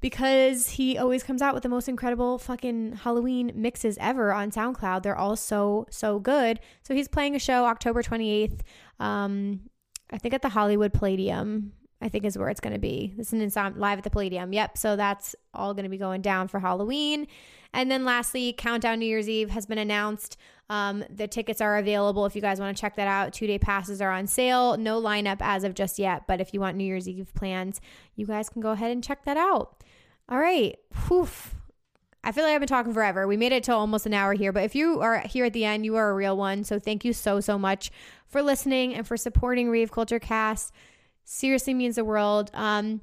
because 0.00 0.70
he 0.70 0.98
always 0.98 1.22
comes 1.22 1.40
out 1.40 1.54
with 1.54 1.62
the 1.62 1.68
most 1.68 1.88
incredible 1.88 2.36
fucking 2.38 2.98
Halloween 3.04 3.52
mixes 3.54 3.96
ever 4.00 4.32
on 4.32 4.50
SoundCloud. 4.50 5.04
They're 5.04 5.16
all 5.16 5.36
so, 5.36 5.86
so 5.90 6.18
good. 6.18 6.58
So 6.82 6.92
he's 6.92 7.08
playing 7.08 7.36
a 7.36 7.38
show 7.38 7.64
October 7.64 8.02
28th, 8.02 8.60
um, 8.98 9.60
I 10.10 10.18
think 10.18 10.34
at 10.34 10.42
the 10.42 10.50
Hollywood 10.50 10.92
Palladium. 10.92 11.72
I 12.02 12.08
think 12.08 12.24
is 12.24 12.36
where 12.36 12.48
it's 12.48 12.60
going 12.60 12.72
to 12.72 12.80
be. 12.80 13.14
This 13.16 13.32
is 13.32 13.56
live 13.56 13.98
at 13.98 14.04
the 14.04 14.10
Palladium. 14.10 14.52
Yep. 14.52 14.76
So 14.76 14.96
that's 14.96 15.36
all 15.54 15.72
going 15.72 15.84
to 15.84 15.88
be 15.88 15.96
going 15.96 16.20
down 16.20 16.48
for 16.48 16.58
Halloween. 16.58 17.28
And 17.72 17.90
then 17.90 18.04
lastly, 18.04 18.52
Countdown 18.52 18.98
New 18.98 19.06
Year's 19.06 19.28
Eve 19.28 19.50
has 19.50 19.66
been 19.66 19.78
announced. 19.78 20.36
Um, 20.68 21.04
the 21.08 21.28
tickets 21.28 21.60
are 21.60 21.78
available 21.78 22.26
if 22.26 22.34
you 22.34 22.42
guys 22.42 22.58
want 22.58 22.76
to 22.76 22.80
check 22.80 22.96
that 22.96 23.08
out. 23.08 23.32
Two 23.32 23.46
day 23.46 23.58
passes 23.58 24.02
are 24.02 24.10
on 24.10 24.26
sale. 24.26 24.76
No 24.76 25.00
lineup 25.00 25.38
as 25.40 25.64
of 25.64 25.74
just 25.74 25.98
yet, 25.98 26.24
but 26.26 26.40
if 26.40 26.52
you 26.52 26.60
want 26.60 26.76
New 26.76 26.84
Year's 26.84 27.08
Eve 27.08 27.32
plans, 27.34 27.80
you 28.16 28.26
guys 28.26 28.48
can 28.48 28.60
go 28.60 28.72
ahead 28.72 28.90
and 28.90 29.02
check 29.02 29.24
that 29.24 29.36
out. 29.36 29.82
All 30.28 30.38
right. 30.38 30.76
I 32.24 32.32
feel 32.32 32.44
like 32.44 32.54
I've 32.54 32.60
been 32.60 32.68
talking 32.68 32.94
forever. 32.94 33.26
We 33.26 33.36
made 33.36 33.52
it 33.52 33.64
to 33.64 33.74
almost 33.74 34.06
an 34.06 34.14
hour 34.14 34.32
here, 34.32 34.52
but 34.52 34.64
if 34.64 34.74
you 34.74 35.00
are 35.00 35.20
here 35.20 35.44
at 35.44 35.52
the 35.52 35.64
end, 35.64 35.84
you 35.84 35.96
are 35.96 36.10
a 36.10 36.14
real 36.14 36.36
one. 36.36 36.64
So 36.64 36.78
thank 36.78 37.04
you 37.04 37.12
so, 37.12 37.40
so 37.40 37.58
much 37.58 37.90
for 38.26 38.42
listening 38.42 38.94
and 38.94 39.06
for 39.06 39.16
supporting 39.16 39.70
Rave 39.70 39.90
Culture 39.90 40.20
Cast. 40.20 40.72
Seriously 41.24 41.74
means 41.74 41.96
the 41.96 42.04
world. 42.04 42.50
Um, 42.54 43.00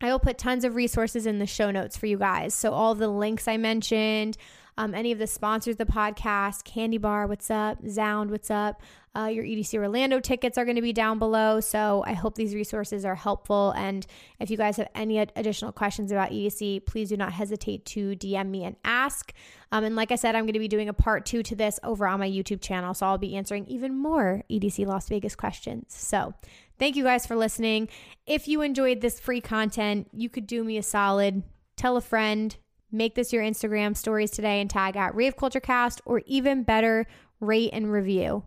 I 0.00 0.10
will 0.10 0.18
put 0.18 0.38
tons 0.38 0.64
of 0.64 0.74
resources 0.74 1.26
in 1.26 1.38
the 1.38 1.46
show 1.46 1.70
notes 1.70 1.96
for 1.96 2.06
you 2.06 2.18
guys. 2.18 2.54
So 2.54 2.72
all 2.72 2.94
the 2.94 3.08
links 3.08 3.48
I 3.48 3.56
mentioned, 3.56 4.36
um, 4.78 4.94
any 4.94 5.10
of 5.10 5.18
the 5.18 5.26
sponsors 5.26 5.72
of 5.72 5.78
the 5.78 5.92
podcast, 5.92 6.64
Kandi 6.64 7.00
Bar, 7.00 7.26
what's 7.26 7.50
up? 7.50 7.78
Zound, 7.88 8.30
what's 8.30 8.50
up? 8.50 8.82
Uh, 9.16 9.28
your 9.28 9.44
EDC 9.44 9.78
Orlando 9.78 10.20
tickets 10.20 10.58
are 10.58 10.64
going 10.64 10.76
to 10.76 10.82
be 10.82 10.92
down 10.92 11.18
below. 11.18 11.58
So 11.60 12.04
I 12.06 12.12
hope 12.12 12.34
these 12.34 12.54
resources 12.54 13.04
are 13.06 13.14
helpful. 13.14 13.70
And 13.70 14.06
if 14.40 14.50
you 14.50 14.58
guys 14.58 14.76
have 14.76 14.88
any 14.94 15.18
additional 15.18 15.72
questions 15.72 16.12
about 16.12 16.32
EDC, 16.32 16.84
please 16.84 17.08
do 17.08 17.16
not 17.16 17.32
hesitate 17.32 17.86
to 17.86 18.14
DM 18.16 18.50
me 18.50 18.64
and 18.64 18.76
ask. 18.84 19.32
Um, 19.72 19.84
and 19.84 19.96
like 19.96 20.12
I 20.12 20.16
said, 20.16 20.34
I'm 20.34 20.44
going 20.44 20.52
to 20.52 20.58
be 20.58 20.68
doing 20.68 20.90
a 20.90 20.92
part 20.92 21.24
two 21.24 21.42
to 21.44 21.56
this 21.56 21.80
over 21.82 22.06
on 22.06 22.20
my 22.20 22.28
YouTube 22.28 22.60
channel. 22.60 22.92
So 22.92 23.06
I'll 23.06 23.16
be 23.16 23.36
answering 23.36 23.66
even 23.68 23.96
more 23.96 24.42
EDC 24.50 24.86
Las 24.86 25.08
Vegas 25.08 25.34
questions. 25.34 25.94
So 25.94 26.34
thank 26.78 26.94
you 26.94 27.04
guys 27.04 27.26
for 27.26 27.36
listening. 27.36 27.88
If 28.26 28.46
you 28.48 28.60
enjoyed 28.60 29.00
this 29.00 29.18
free 29.18 29.40
content, 29.40 30.08
you 30.12 30.28
could 30.28 30.46
do 30.46 30.62
me 30.62 30.76
a 30.76 30.82
solid. 30.82 31.42
Tell 31.76 31.96
a 31.96 32.02
friend, 32.02 32.54
make 32.92 33.14
this 33.14 33.32
your 33.32 33.42
Instagram 33.42 33.96
stories 33.96 34.30
today 34.30 34.60
and 34.60 34.68
tag 34.68 34.94
at 34.94 35.14
Rave 35.14 35.36
Culture 35.36 35.60
Cast, 35.60 36.02
or 36.04 36.20
even 36.26 36.64
better, 36.64 37.06
rate 37.40 37.70
and 37.72 37.90
review. 37.90 38.44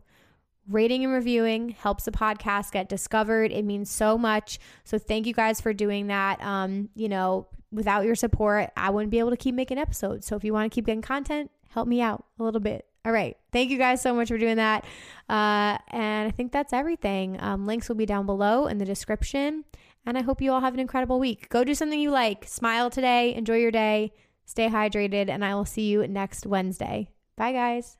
Rating 0.69 1.03
and 1.03 1.11
reviewing 1.11 1.69
helps 1.69 2.05
the 2.05 2.11
podcast 2.11 2.71
get 2.71 2.89
discovered. 2.89 3.51
It 3.51 3.65
means 3.65 3.89
so 3.89 4.17
much. 4.17 4.59
So 4.83 4.99
thank 4.99 5.25
you 5.25 5.33
guys 5.33 5.59
for 5.59 5.73
doing 5.73 6.07
that. 6.07 6.41
Um, 6.41 6.89
you 6.95 7.09
know, 7.09 7.47
without 7.71 8.05
your 8.05 8.15
support, 8.15 8.69
I 8.77 8.89
wouldn't 8.91 9.11
be 9.11 9.19
able 9.19 9.31
to 9.31 9.37
keep 9.37 9.55
making 9.55 9.77
episodes. 9.77 10.27
So 10.27 10.35
if 10.35 10.43
you 10.43 10.53
want 10.53 10.71
to 10.71 10.75
keep 10.75 10.85
getting 10.85 11.01
content, 11.01 11.49
help 11.69 11.87
me 11.87 12.01
out 12.01 12.23
a 12.39 12.43
little 12.43 12.59
bit. 12.59 12.85
All 13.05 13.11
right. 13.11 13.37
Thank 13.51 13.71
you 13.71 13.77
guys 13.77 14.01
so 14.01 14.13
much 14.13 14.27
for 14.27 14.37
doing 14.37 14.57
that. 14.57 14.85
Uh, 15.27 15.77
and 15.87 16.27
I 16.27 16.31
think 16.31 16.51
that's 16.51 16.73
everything. 16.73 17.41
Um, 17.41 17.65
links 17.65 17.87
will 17.87 17.95
be 17.95 18.05
down 18.05 18.25
below 18.25 18.67
in 18.67 18.77
the 18.77 18.85
description. 18.85 19.63
And 20.05 20.17
I 20.17 20.21
hope 20.21 20.41
you 20.41 20.51
all 20.51 20.61
have 20.61 20.73
an 20.73 20.79
incredible 20.79 21.19
week. 21.19 21.49
Go 21.49 21.63
do 21.63 21.73
something 21.73 21.99
you 21.99 22.11
like. 22.11 22.45
Smile 22.47 22.89
today. 22.89 23.33
Enjoy 23.35 23.55
your 23.55 23.71
day. 23.71 24.13
Stay 24.45 24.67
hydrated. 24.67 25.29
And 25.29 25.45
I 25.45 25.55
will 25.55 25.65
see 25.65 25.87
you 25.87 26.07
next 26.07 26.45
Wednesday. 26.45 27.09
Bye, 27.35 27.53
guys. 27.53 27.97